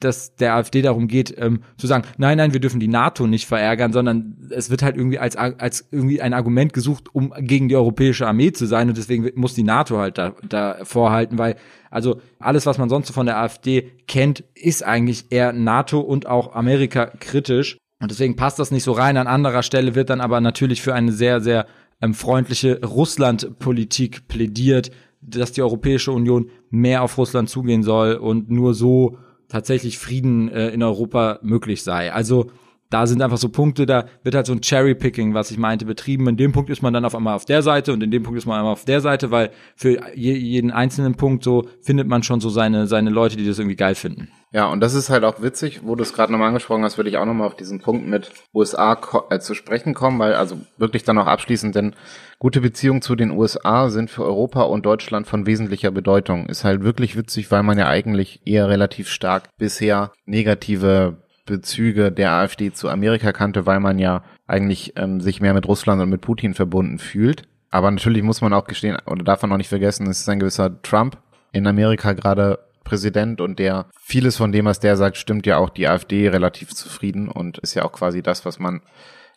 dass 0.00 0.34
der 0.36 0.54
AfD 0.54 0.82
darum 0.82 1.08
geht, 1.08 1.34
ähm, 1.38 1.60
zu 1.78 1.86
sagen, 1.86 2.04
nein, 2.18 2.38
nein, 2.38 2.52
wir 2.52 2.60
dürfen 2.60 2.80
die 2.80 2.88
NATO 2.88 3.26
nicht 3.26 3.46
verärgern, 3.46 3.92
sondern 3.92 4.36
es 4.50 4.70
wird 4.70 4.82
halt 4.82 4.96
irgendwie 4.96 5.18
als, 5.18 5.36
als 5.36 5.88
irgendwie 5.90 6.20
ein 6.20 6.34
Argument 6.34 6.72
gesucht, 6.72 7.14
um 7.14 7.32
gegen 7.38 7.68
die 7.68 7.76
europäische 7.76 8.26
Armee 8.26 8.52
zu 8.52 8.66
sein 8.66 8.88
und 8.88 8.98
deswegen 8.98 9.30
muss 9.34 9.54
die 9.54 9.62
NATO 9.62 9.98
halt 9.98 10.18
da, 10.18 10.34
da 10.48 10.78
vorhalten, 10.82 11.38
weil 11.38 11.56
also 11.90 12.20
alles, 12.38 12.66
was 12.66 12.78
man 12.78 12.88
sonst 12.88 13.10
von 13.10 13.26
der 13.26 13.38
AfD 13.38 13.92
kennt, 14.06 14.44
ist 14.54 14.82
eigentlich 14.82 15.26
eher 15.30 15.52
NATO 15.52 16.00
und 16.00 16.26
auch 16.26 16.54
Amerika 16.54 17.06
kritisch 17.06 17.78
und 18.00 18.10
deswegen 18.10 18.36
passt 18.36 18.58
das 18.58 18.70
nicht 18.70 18.84
so 18.84 18.92
rein. 18.92 19.16
An 19.16 19.26
anderer 19.26 19.62
Stelle 19.62 19.94
wird 19.94 20.10
dann 20.10 20.20
aber 20.20 20.40
natürlich 20.40 20.82
für 20.82 20.94
eine 20.94 21.12
sehr, 21.12 21.40
sehr 21.40 21.66
ähm, 22.02 22.14
freundliche 22.14 22.84
Russland-Politik 22.84 24.28
plädiert, 24.28 24.90
dass 25.22 25.52
die 25.52 25.62
Europäische 25.62 26.12
Union 26.12 26.50
mehr 26.68 27.02
auf 27.02 27.16
Russland 27.16 27.48
zugehen 27.48 27.82
soll 27.82 28.14
und 28.14 28.50
nur 28.50 28.74
so 28.74 29.16
tatsächlich 29.48 29.98
Frieden 29.98 30.48
äh, 30.48 30.68
in 30.68 30.82
Europa 30.82 31.38
möglich 31.42 31.82
sei. 31.82 32.12
Also 32.12 32.50
da 32.90 33.06
sind 33.06 33.22
einfach 33.22 33.38
so 33.38 33.48
Punkte, 33.48 33.86
da 33.86 34.06
wird 34.22 34.34
halt 34.34 34.46
so 34.46 34.52
ein 34.52 34.60
Cherry-Picking, 34.60 35.34
was 35.34 35.50
ich 35.50 35.58
meinte, 35.58 35.84
betrieben. 35.84 36.28
In 36.28 36.36
dem 36.36 36.52
Punkt 36.52 36.70
ist 36.70 36.82
man 36.82 36.92
dann 36.92 37.04
auf 37.04 37.14
einmal 37.14 37.34
auf 37.34 37.44
der 37.44 37.62
Seite 37.62 37.92
und 37.92 38.02
in 38.02 38.10
dem 38.10 38.22
Punkt 38.22 38.38
ist 38.38 38.46
man 38.46 38.58
einmal 38.58 38.72
auf 38.72 38.84
der 38.84 39.00
Seite, 39.00 39.30
weil 39.30 39.50
für 39.74 39.98
je, 40.14 40.34
jeden 40.34 40.70
einzelnen 40.70 41.14
Punkt 41.16 41.42
so 41.44 41.66
findet 41.80 42.06
man 42.06 42.22
schon 42.22 42.40
so 42.40 42.50
seine, 42.50 42.86
seine 42.86 43.10
Leute, 43.10 43.36
die 43.36 43.46
das 43.46 43.58
irgendwie 43.58 43.76
geil 43.76 43.94
finden. 43.94 44.28
Ja, 44.52 44.66
und 44.66 44.78
das 44.78 44.94
ist 44.94 45.10
halt 45.10 45.24
auch 45.24 45.42
witzig, 45.42 45.80
wo 45.82 45.96
du 45.96 46.02
es 46.04 46.12
gerade 46.12 46.30
nochmal 46.30 46.46
angesprochen 46.46 46.84
hast, 46.84 46.96
würde 46.96 47.10
ich 47.10 47.16
auch 47.16 47.24
nochmal 47.24 47.48
auf 47.48 47.56
diesen 47.56 47.80
Punkt 47.80 48.06
mit 48.06 48.30
USA 48.54 48.96
äh, 49.30 49.40
zu 49.40 49.54
sprechen 49.54 49.94
kommen, 49.94 50.20
weil 50.20 50.34
also 50.34 50.58
wirklich 50.76 51.02
dann 51.02 51.18
auch 51.18 51.26
abschließend, 51.26 51.74
denn 51.74 51.96
gute 52.38 52.60
Beziehungen 52.60 53.02
zu 53.02 53.16
den 53.16 53.32
USA 53.32 53.88
sind 53.88 54.10
für 54.10 54.24
Europa 54.24 54.62
und 54.62 54.86
Deutschland 54.86 55.26
von 55.26 55.46
wesentlicher 55.46 55.90
Bedeutung. 55.90 56.46
Ist 56.46 56.62
halt 56.62 56.84
wirklich 56.84 57.16
witzig, 57.16 57.50
weil 57.50 57.64
man 57.64 57.78
ja 57.78 57.88
eigentlich 57.88 58.42
eher 58.44 58.68
relativ 58.68 59.08
stark 59.08 59.48
bisher 59.58 60.12
negative 60.24 61.23
Bezüge 61.46 62.10
der 62.10 62.32
AfD 62.32 62.72
zu 62.72 62.88
Amerika 62.88 63.32
kannte, 63.32 63.66
weil 63.66 63.80
man 63.80 63.98
ja 63.98 64.22
eigentlich 64.46 64.94
ähm, 64.96 65.20
sich 65.20 65.40
mehr 65.40 65.54
mit 65.54 65.68
Russland 65.68 66.00
und 66.00 66.08
mit 66.08 66.20
Putin 66.20 66.54
verbunden 66.54 66.98
fühlt. 66.98 67.42
Aber 67.70 67.90
natürlich 67.90 68.22
muss 68.22 68.40
man 68.40 68.52
auch 68.52 68.66
gestehen, 68.66 68.96
oder 69.06 69.24
darf 69.24 69.42
man 69.42 69.52
auch 69.52 69.56
nicht 69.56 69.68
vergessen, 69.68 70.06
es 70.06 70.20
ist 70.20 70.28
ein 70.28 70.40
gewisser 70.40 70.80
Trump 70.82 71.18
in 71.52 71.66
Amerika 71.66 72.12
gerade 72.12 72.60
Präsident 72.84 73.40
und 73.40 73.58
der 73.58 73.86
vieles 73.98 74.36
von 74.36 74.52
dem, 74.52 74.66
was 74.66 74.78
der 74.78 74.96
sagt, 74.96 75.16
stimmt 75.16 75.46
ja 75.46 75.56
auch 75.56 75.70
die 75.70 75.88
AfD 75.88 76.28
relativ 76.28 76.74
zufrieden 76.74 77.28
und 77.28 77.58
ist 77.58 77.74
ja 77.74 77.84
auch 77.84 77.92
quasi 77.92 78.22
das, 78.22 78.44
was 78.44 78.58
man 78.58 78.82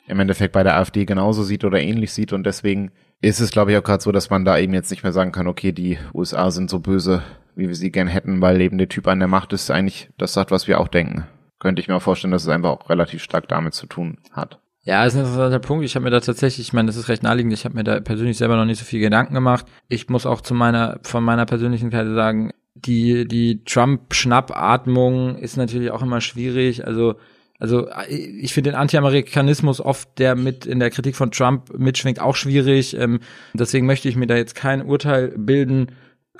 im 0.05 0.19
Endeffekt 0.19 0.53
bei 0.53 0.63
der 0.63 0.77
AfD 0.77 1.05
genauso 1.05 1.43
sieht 1.43 1.63
oder 1.63 1.79
ähnlich 1.79 2.13
sieht 2.13 2.33
und 2.33 2.45
deswegen 2.45 2.91
ist 3.21 3.39
es, 3.39 3.51
glaube 3.51 3.71
ich, 3.71 3.77
auch 3.77 3.83
gerade 3.83 4.03
so, 4.03 4.11
dass 4.11 4.29
man 4.29 4.45
da 4.45 4.57
eben 4.57 4.73
jetzt 4.73 4.91
nicht 4.91 5.03
mehr 5.03 5.13
sagen 5.13 5.31
kann, 5.31 5.47
okay, 5.47 5.71
die 5.71 5.97
USA 6.13 6.51
sind 6.51 6.69
so 6.69 6.79
böse, 6.79 7.23
wie 7.55 7.67
wir 7.67 7.75
sie 7.75 7.91
gern 7.91 8.07
hätten, 8.07 8.41
weil 8.41 8.61
eben 8.61 8.77
der 8.77 8.89
Typ 8.89 9.07
an 9.07 9.19
der 9.19 9.27
Macht 9.27 9.53
ist, 9.53 9.71
eigentlich 9.71 10.09
das 10.17 10.33
sagt, 10.33 10.51
was 10.51 10.67
wir 10.67 10.79
auch 10.79 10.87
denken 10.87 11.25
könnte 11.59 11.81
ich 11.81 11.87
mir 11.87 11.95
auch 11.95 12.01
vorstellen, 12.01 12.31
dass 12.31 12.43
es 12.43 12.49
einfach 12.49 12.69
auch 12.69 12.89
relativ 12.89 13.23
stark 13.23 13.47
damit 13.47 13.73
zu 13.73 13.87
tun 13.87 14.17
hat. 14.31 14.59
Ja, 14.83 15.05
ist 15.05 15.15
ein 15.15 15.21
interessanter 15.21 15.59
Punkt. 15.59 15.83
Ich 15.83 15.95
habe 15.95 16.05
mir 16.05 16.11
da 16.11 16.19
tatsächlich, 16.19 16.67
ich 16.67 16.73
meine, 16.73 16.87
das 16.87 16.95
ist 16.95 17.09
recht 17.09 17.23
naheliegend, 17.23 17.53
ich 17.53 17.65
habe 17.65 17.75
mir 17.75 17.83
da 17.83 17.99
persönlich 17.99 18.37
selber 18.37 18.55
noch 18.55 18.65
nicht 18.65 18.79
so 18.79 18.85
viel 18.85 19.01
Gedanken 19.01 19.33
gemacht. 19.33 19.65
Ich 19.89 20.09
muss 20.09 20.25
auch 20.25 20.41
zu 20.41 20.53
meiner, 20.53 20.99
von 21.03 21.23
meiner 21.23 21.45
persönlichen 21.45 21.91
Seite 21.91 22.15
sagen, 22.15 22.51
die, 22.75 23.27
die 23.27 23.63
Trump-Schnappatmung 23.65 25.35
ist 25.37 25.57
natürlich 25.57 25.91
auch 25.91 26.01
immer 26.01 26.21
schwierig. 26.21 26.85
Also 26.85 27.15
Also 27.59 27.89
ich 28.07 28.53
finde 28.53 28.69
den 28.69 28.79
Anti-Amerikanismus 28.79 29.81
oft, 29.81 30.19
der 30.19 30.35
mit 30.35 30.67
in 30.67 30.79
der 30.79 30.91
Kritik 30.91 31.15
von 31.15 31.31
Trump 31.31 31.73
mitschwingt, 31.77 32.21
auch 32.21 32.35
schwierig. 32.35 32.95
Ähm, 32.95 33.19
deswegen 33.55 33.87
möchte 33.87 34.07
ich 34.07 34.15
mir 34.15 34.27
da 34.27 34.35
jetzt 34.35 34.53
kein 34.53 34.85
Urteil 34.85 35.33
bilden. 35.35 35.87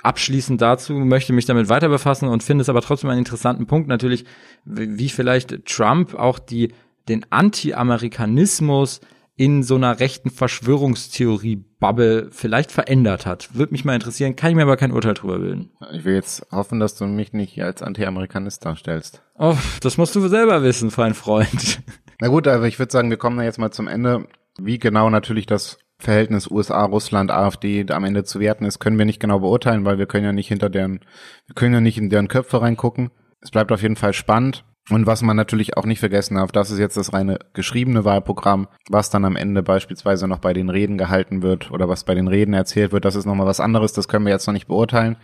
Abschließend 0.02 0.60
dazu 0.60 0.94
möchte 0.94 1.32
mich 1.32 1.46
damit 1.46 1.68
weiter 1.68 1.88
befassen 1.88 2.28
und 2.28 2.42
finde 2.42 2.62
es 2.62 2.68
aber 2.68 2.80
trotzdem 2.80 3.10
einen 3.10 3.20
interessanten 3.20 3.66
Punkt 3.66 3.88
natürlich, 3.88 4.24
wie 4.64 5.08
vielleicht 5.08 5.66
Trump 5.66 6.14
auch 6.14 6.38
die 6.38 6.72
den 7.08 7.24
Anti-Amerikanismus 7.30 9.00
in 9.38 9.62
so 9.62 9.76
einer 9.76 10.00
rechten 10.00 10.30
Verschwörungstheorie-Bubble 10.30 12.28
vielleicht 12.32 12.72
verändert 12.72 13.24
hat. 13.24 13.54
Würde 13.54 13.72
mich 13.72 13.84
mal 13.84 13.94
interessieren, 13.94 14.34
kann 14.34 14.50
ich 14.50 14.56
mir 14.56 14.62
aber 14.62 14.76
kein 14.76 14.90
Urteil 14.90 15.14
drüber 15.14 15.38
bilden. 15.38 15.70
Ich 15.92 16.04
will 16.04 16.14
jetzt 16.14 16.44
hoffen, 16.50 16.80
dass 16.80 16.96
du 16.96 17.06
mich 17.06 17.32
nicht 17.32 17.62
als 17.62 17.80
Anti-Amerikanist 17.80 18.64
darstellst. 18.64 19.22
Oh, 19.38 19.56
das 19.80 19.96
musst 19.96 20.16
du 20.16 20.26
selber 20.26 20.64
wissen, 20.64 20.90
fein 20.90 21.14
Freund. 21.14 21.80
Na 22.20 22.26
gut, 22.26 22.48
aber 22.48 22.66
ich 22.66 22.80
würde 22.80 22.90
sagen, 22.90 23.10
wir 23.10 23.16
kommen 23.16 23.38
da 23.38 23.44
jetzt 23.44 23.58
mal 23.58 23.70
zum 23.70 23.86
Ende. 23.86 24.26
Wie 24.60 24.80
genau 24.80 25.08
natürlich 25.08 25.46
das 25.46 25.78
Verhältnis 26.00 26.50
USA, 26.50 26.84
Russland, 26.84 27.30
AfD 27.30 27.84
am 27.90 28.04
Ende 28.04 28.24
zu 28.24 28.38
werten 28.38 28.64
ist, 28.64 28.78
können 28.78 28.98
wir 28.98 29.04
nicht 29.04 29.20
genau 29.20 29.40
beurteilen, 29.40 29.84
weil 29.84 29.98
wir 29.98 30.06
können 30.06 30.24
ja 30.24 30.32
nicht 30.32 30.48
hinter 30.48 30.70
deren, 30.70 31.00
wir 31.46 31.54
können 31.54 31.74
ja 31.74 31.80
nicht 31.80 31.98
in 31.98 32.08
deren 32.08 32.28
Köpfe 32.28 32.62
reingucken. 32.62 33.10
Es 33.40 33.50
bleibt 33.50 33.72
auf 33.72 33.82
jeden 33.82 33.96
Fall 33.96 34.12
spannend. 34.12 34.64
Und 34.90 35.06
was 35.06 35.22
man 35.22 35.36
natürlich 35.36 35.76
auch 35.76 35.84
nicht 35.84 35.98
vergessen 35.98 36.36
darf, 36.36 36.50
das 36.50 36.70
ist 36.70 36.78
jetzt 36.78 36.96
das 36.96 37.12
reine 37.12 37.38
geschriebene 37.52 38.04
Wahlprogramm, 38.04 38.68
was 38.88 39.10
dann 39.10 39.24
am 39.26 39.36
Ende 39.36 39.62
beispielsweise 39.62 40.26
noch 40.26 40.38
bei 40.38 40.54
den 40.54 40.70
Reden 40.70 40.96
gehalten 40.96 41.42
wird 41.42 41.70
oder 41.70 41.88
was 41.88 42.04
bei 42.04 42.14
den 42.14 42.28
Reden 42.28 42.54
erzählt 42.54 42.92
wird, 42.92 43.04
das 43.04 43.14
ist 43.14 43.26
nochmal 43.26 43.46
was 43.46 43.60
anderes, 43.60 43.92
das 43.92 44.08
können 44.08 44.24
wir 44.24 44.32
jetzt 44.32 44.46
noch 44.46 44.54
nicht 44.54 44.68
beurteilen. 44.68 45.16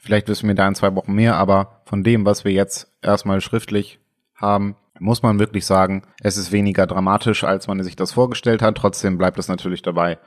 Vielleicht 0.00 0.28
wissen 0.28 0.48
wir 0.48 0.54
da 0.54 0.68
in 0.68 0.74
zwei 0.74 0.94
Wochen 0.94 1.14
mehr, 1.14 1.36
aber 1.36 1.80
von 1.86 2.04
dem, 2.04 2.26
was 2.26 2.44
wir 2.44 2.52
jetzt 2.52 2.92
erstmal 3.00 3.40
schriftlich 3.40 4.00
haben, 4.34 4.76
muss 4.98 5.22
man 5.22 5.38
wirklich 5.38 5.66
sagen, 5.66 6.02
es 6.20 6.36
ist 6.36 6.52
weniger 6.52 6.86
dramatisch, 6.86 7.44
als 7.44 7.66
man 7.66 7.82
sich 7.82 7.96
das 7.96 8.12
vorgestellt 8.12 8.62
hat. 8.62 8.76
Trotzdem 8.76 9.18
bleibt 9.18 9.38
es 9.38 9.48
natürlich 9.48 9.82
dabei. 9.82 10.18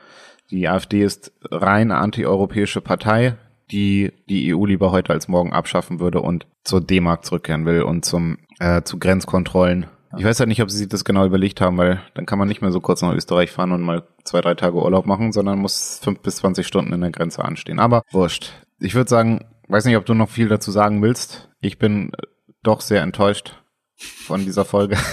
Die 0.52 0.68
AfD 0.68 1.04
ist 1.04 1.32
rein 1.52 1.92
antieuropäische 1.92 2.82
Partei, 2.82 3.36
die 3.72 4.12
die 4.30 4.54
EU 4.54 4.66
lieber 4.66 4.92
heute 4.92 5.14
als 5.14 5.28
morgen 5.28 5.54
abschaffen 5.54 6.00
würde 6.00 6.22
und 6.22 6.48
zur 6.64 6.82
D-Mark 6.82 7.26
zurückkehren 7.26 7.66
will 7.66 7.84
und 7.84 8.04
zum 8.06 8.40
äh, 8.60 8.82
zu 8.82 8.98
Grenzkontrollen. 8.98 9.88
Ich 10.18 10.26
weiß 10.26 10.40
halt 10.40 10.50
nicht, 10.50 10.64
ob 10.64 10.72
sie 10.72 10.78
sich 10.80 10.88
das 10.88 11.06
genau 11.06 11.24
überlegt 11.26 11.62
haben, 11.62 11.78
weil 11.78 12.02
dann 12.16 12.26
kann 12.26 12.40
man 12.40 12.48
nicht 12.48 12.62
mehr 12.62 12.72
so 12.72 12.82
kurz 12.82 13.04
nach 13.04 13.14
Österreich 13.14 13.52
fahren 13.52 13.72
und 13.72 13.82
mal 13.82 14.08
zwei, 14.24 14.42
drei 14.42 14.56
Tage 14.56 14.76
Urlaub 14.76 15.06
machen, 15.06 15.32
sondern 15.32 15.60
muss 15.60 16.00
fünf 16.04 16.22
bis 16.22 16.38
zwanzig 16.38 16.66
Stunden 16.66 16.94
in 16.94 17.02
der 17.02 17.12
Grenze 17.12 17.46
anstehen. 17.46 17.80
Aber 17.80 18.02
wurscht. 18.12 18.54
Ich 18.80 18.96
würde 18.96 19.10
sagen, 19.10 19.46
weiß 19.68 19.86
nicht, 19.86 19.98
ob 19.98 20.06
du 20.06 20.16
noch 20.16 20.30
viel 20.30 20.48
dazu 20.48 20.72
sagen 20.72 21.04
willst. 21.04 21.50
Ich 21.62 21.78
bin 21.78 22.12
doch 22.64 22.82
sehr 22.82 23.04
enttäuscht 23.04 23.62
von 24.00 24.46
dieser 24.46 24.66
Folge. 24.66 24.98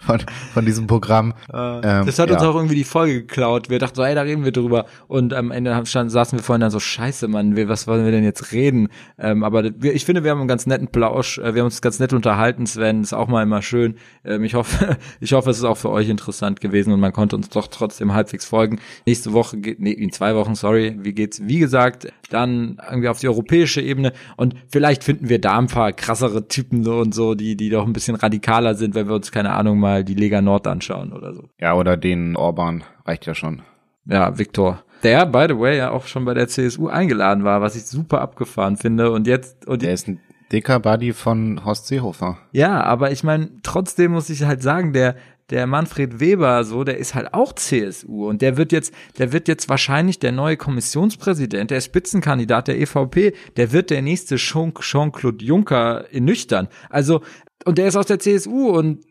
von, 0.00 0.20
von 0.52 0.64
diesem 0.64 0.86
Programm. 0.86 1.34
Äh, 1.52 1.56
ähm, 1.56 2.06
das 2.06 2.18
hat 2.18 2.28
ja. 2.28 2.36
uns 2.36 2.44
auch 2.44 2.54
irgendwie 2.54 2.74
die 2.74 2.84
Folge 2.84 3.22
geklaut. 3.22 3.70
Wir 3.70 3.78
dachten 3.78 3.96
so, 3.96 4.02
ey, 4.02 4.14
da 4.14 4.22
reden 4.22 4.44
wir 4.44 4.52
drüber. 4.52 4.86
Und 5.08 5.34
am 5.34 5.50
Ende 5.50 5.84
stand, 5.86 6.10
saßen 6.10 6.38
wir 6.38 6.42
vorhin 6.42 6.60
dann 6.60 6.70
so, 6.70 6.80
scheiße, 6.80 7.28
Mann, 7.28 7.56
wir, 7.56 7.68
was 7.68 7.86
wollen 7.86 8.04
wir 8.04 8.12
denn 8.12 8.24
jetzt 8.24 8.52
reden? 8.52 8.88
Ähm, 9.18 9.44
aber 9.44 9.64
wir, 9.64 9.94
ich 9.94 10.04
finde, 10.04 10.24
wir 10.24 10.30
haben 10.30 10.40
einen 10.40 10.48
ganz 10.48 10.66
netten 10.66 10.88
Plausch. 10.88 11.38
Äh, 11.38 11.54
wir 11.54 11.62
haben 11.62 11.66
uns 11.66 11.82
ganz 11.82 11.98
nett 11.98 12.12
unterhalten, 12.12 12.66
Sven. 12.66 13.02
Ist 13.02 13.12
auch 13.12 13.28
mal 13.28 13.42
immer 13.42 13.62
schön. 13.62 13.96
Ähm, 14.24 14.44
ich 14.44 14.54
hoffe, 14.54 14.96
ich 15.20 15.32
hoffe, 15.32 15.50
es 15.50 15.58
ist 15.58 15.64
auch 15.64 15.78
für 15.78 15.90
euch 15.90 16.08
interessant 16.08 16.60
gewesen 16.60 16.92
und 16.92 17.00
man 17.00 17.12
konnte 17.12 17.36
uns 17.36 17.48
doch 17.48 17.68
trotzdem 17.68 18.12
halbwegs 18.14 18.44
folgen. 18.44 18.80
Nächste 19.06 19.32
Woche 19.32 19.58
geht, 19.58 19.80
nee, 19.80 19.92
in 19.92 20.12
zwei 20.12 20.34
Wochen, 20.34 20.54
sorry, 20.54 20.96
wie 21.00 21.12
geht's? 21.12 21.40
Wie 21.44 21.58
gesagt, 21.58 22.12
dann 22.34 22.78
irgendwie 22.90 23.08
auf 23.08 23.20
die 23.20 23.28
europäische 23.28 23.80
Ebene 23.80 24.12
und 24.36 24.54
vielleicht 24.68 25.04
finden 25.04 25.28
wir 25.28 25.40
da 25.40 25.58
ein 25.58 25.68
paar 25.68 25.92
krassere 25.92 26.48
Typen 26.48 26.84
so 26.84 26.98
und 26.98 27.14
so, 27.14 27.34
die, 27.34 27.56
die 27.56 27.70
doch 27.70 27.86
ein 27.86 27.92
bisschen 27.92 28.16
radikaler 28.16 28.74
sind, 28.74 28.94
wenn 28.94 29.08
wir 29.08 29.14
uns, 29.14 29.32
keine 29.32 29.52
Ahnung, 29.52 29.78
mal 29.78 30.04
die 30.04 30.14
Lega 30.14 30.42
Nord 30.42 30.66
anschauen 30.66 31.12
oder 31.12 31.32
so. 31.32 31.48
Ja, 31.58 31.74
oder 31.74 31.96
den 31.96 32.36
Orban, 32.36 32.84
reicht 33.06 33.26
ja 33.26 33.34
schon. 33.34 33.62
Ja, 34.06 34.38
Viktor. 34.38 34.84
Der, 35.02 35.26
by 35.26 35.46
the 35.48 35.58
way, 35.58 35.76
ja 35.76 35.90
auch 35.90 36.06
schon 36.06 36.24
bei 36.24 36.34
der 36.34 36.48
CSU 36.48 36.88
eingeladen 36.88 37.44
war, 37.44 37.60
was 37.60 37.76
ich 37.76 37.84
super 37.84 38.20
abgefahren 38.20 38.76
finde. 38.76 39.10
Und 39.10 39.26
jetzt. 39.26 39.66
Und 39.66 39.82
der 39.82 39.92
ist 39.92 40.08
ein 40.08 40.20
dicker 40.50 40.80
Buddy 40.80 41.12
von 41.12 41.64
Horst 41.64 41.86
Seehofer. 41.86 42.38
Ja, 42.52 42.82
aber 42.82 43.12
ich 43.12 43.22
meine, 43.22 43.50
trotzdem 43.62 44.12
muss 44.12 44.30
ich 44.30 44.44
halt 44.44 44.62
sagen, 44.62 44.92
der, 44.92 45.16
der 45.50 45.66
Manfred 45.66 46.20
Weber, 46.20 46.64
so, 46.64 46.84
der 46.84 46.98
ist 46.98 47.14
halt 47.14 47.34
auch 47.34 47.52
CSU 47.52 48.28
und 48.28 48.42
der 48.42 48.56
wird 48.56 48.72
jetzt, 48.72 48.94
der 49.18 49.32
wird 49.32 49.48
jetzt 49.48 49.68
wahrscheinlich 49.68 50.18
der 50.18 50.32
neue 50.32 50.56
Kommissionspräsident, 50.56 51.70
der 51.70 51.80
Spitzenkandidat 51.80 52.68
der 52.68 52.80
EVP, 52.80 53.34
der 53.56 53.72
wird 53.72 53.90
der 53.90 54.02
nächste 54.02 54.36
Jean-Claude 54.36 55.44
Juncker 55.44 56.06
in 56.10 56.24
nüchtern. 56.24 56.68
Also, 56.88 57.20
und 57.64 57.78
der 57.78 57.88
ist 57.88 57.96
aus 57.96 58.06
der 58.06 58.18
CSU 58.18 58.70
und 58.70 59.04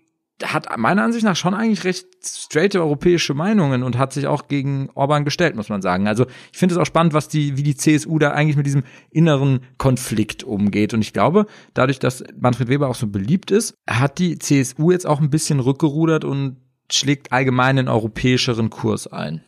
hat 0.44 0.78
meiner 0.78 1.04
Ansicht 1.04 1.24
nach 1.24 1.36
schon 1.36 1.54
eigentlich 1.54 1.84
recht 1.84 2.08
straight 2.26 2.76
europäische 2.76 3.34
Meinungen 3.34 3.84
und 3.84 3.98
hat 3.98 4.14
sich 4.14 4.28
auch 4.28 4.48
gegen 4.48 4.90
Orban 4.96 5.26
gestellt, 5.26 5.56
muss 5.56 5.70
man 5.70 5.82
sagen. 5.82 6.08
Also 6.08 6.26
ich 6.52 6.58
finde 6.58 6.76
es 6.76 6.82
auch 6.82 6.86
spannend, 6.86 7.14
was 7.14 7.28
die, 7.28 7.58
wie 7.58 7.64
die 7.64 7.76
CSU 7.76 8.18
da 8.20 8.32
eigentlich 8.32 8.58
mit 8.58 8.66
diesem 8.66 8.84
inneren 9.12 9.62
Konflikt 9.78 10.44
umgeht. 10.44 10.94
Und 10.94 11.02
ich 11.02 11.14
glaube, 11.14 11.46
dadurch, 11.74 12.00
dass 12.00 12.24
Manfred 12.38 12.68
Weber 12.68 12.90
auch 12.90 12.96
so 12.96 13.08
beliebt 13.08 13.52
ist, 13.52 13.76
hat 13.88 14.20
die 14.20 14.40
CSU 14.40 14.92
jetzt 14.92 15.06
auch 15.06 15.22
ein 15.22 15.30
bisschen 15.30 15.60
rückgerudert 15.60 16.26
und 16.26 16.58
schlägt 16.92 17.32
allgemein 17.32 17.78
einen 17.78 17.88
europäischeren 17.88 18.70
Kurs 18.70 19.08
ein. 19.08 19.44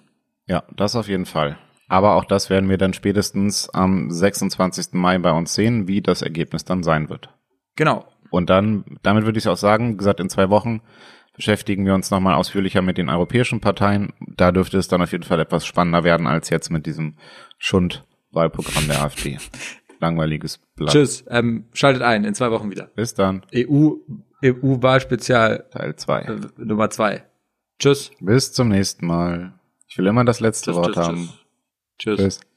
Ja, 0.47 0.63
das 0.75 0.95
auf 0.95 1.07
jeden 1.07 1.25
Fall. 1.25 1.57
Aber 1.87 2.15
auch 2.15 2.25
das 2.25 2.49
werden 2.49 2.69
wir 2.69 2.77
dann 2.77 2.93
spätestens 2.93 3.69
am 3.69 4.09
26. 4.09 4.93
Mai 4.93 5.17
bei 5.19 5.31
uns 5.31 5.53
sehen, 5.53 5.87
wie 5.87 6.01
das 6.01 6.21
Ergebnis 6.21 6.65
dann 6.65 6.83
sein 6.83 7.09
wird. 7.09 7.29
Genau. 7.75 8.05
Und 8.35 8.49
dann, 8.49 8.83
damit 9.01 9.23
würde 9.23 9.39
ich 9.39 9.47
auch 9.47 9.55
sagen, 9.55 9.97
gesagt, 9.97 10.19
in 10.19 10.29
zwei 10.29 10.49
Wochen 10.49 10.81
beschäftigen 11.37 11.85
wir 11.85 11.93
uns 11.93 12.11
nochmal 12.11 12.35
ausführlicher 12.35 12.81
mit 12.81 12.97
den 12.97 13.07
europäischen 13.07 13.61
Parteien. 13.61 14.11
Da 14.19 14.51
dürfte 14.51 14.77
es 14.77 14.89
dann 14.89 15.01
auf 15.01 15.13
jeden 15.13 15.23
Fall 15.23 15.39
etwas 15.39 15.65
spannender 15.65 16.03
werden 16.03 16.27
als 16.27 16.49
jetzt 16.49 16.69
mit 16.69 16.85
diesem 16.85 17.15
Schund-Wahlprogramm 17.59 18.87
der 18.87 19.03
AfD. 19.03 19.37
Langweiliges 20.01 20.59
Blatt. 20.75 20.91
Tschüss, 20.91 21.23
ähm, 21.29 21.63
schaltet 21.71 22.01
ein, 22.01 22.25
in 22.25 22.35
zwei 22.35 22.51
Wochen 22.51 22.69
wieder. 22.69 22.87
Bis 22.95 23.13
dann. 23.13 23.41
EU, 23.55 23.91
EU-Wahlspezial. 24.43 25.67
Teil 25.71 25.95
2. 25.95 26.19
Äh, 26.19 26.39
Nummer 26.57 26.89
2. 26.89 27.23
Tschüss. 27.79 28.11
Bis 28.19 28.51
zum 28.51 28.67
nächsten 28.67 29.07
Mal. 29.07 29.53
Ich 29.87 29.97
will 29.97 30.07
immer 30.07 30.25
das 30.25 30.41
letzte 30.41 30.71
tschüss, 30.71 30.75
Wort 30.75 30.93
tschüss, 30.95 31.07
haben. 31.07 31.29
Tschüss. 31.97 32.17
tschüss. 32.17 32.19
tschüss. 32.19 32.54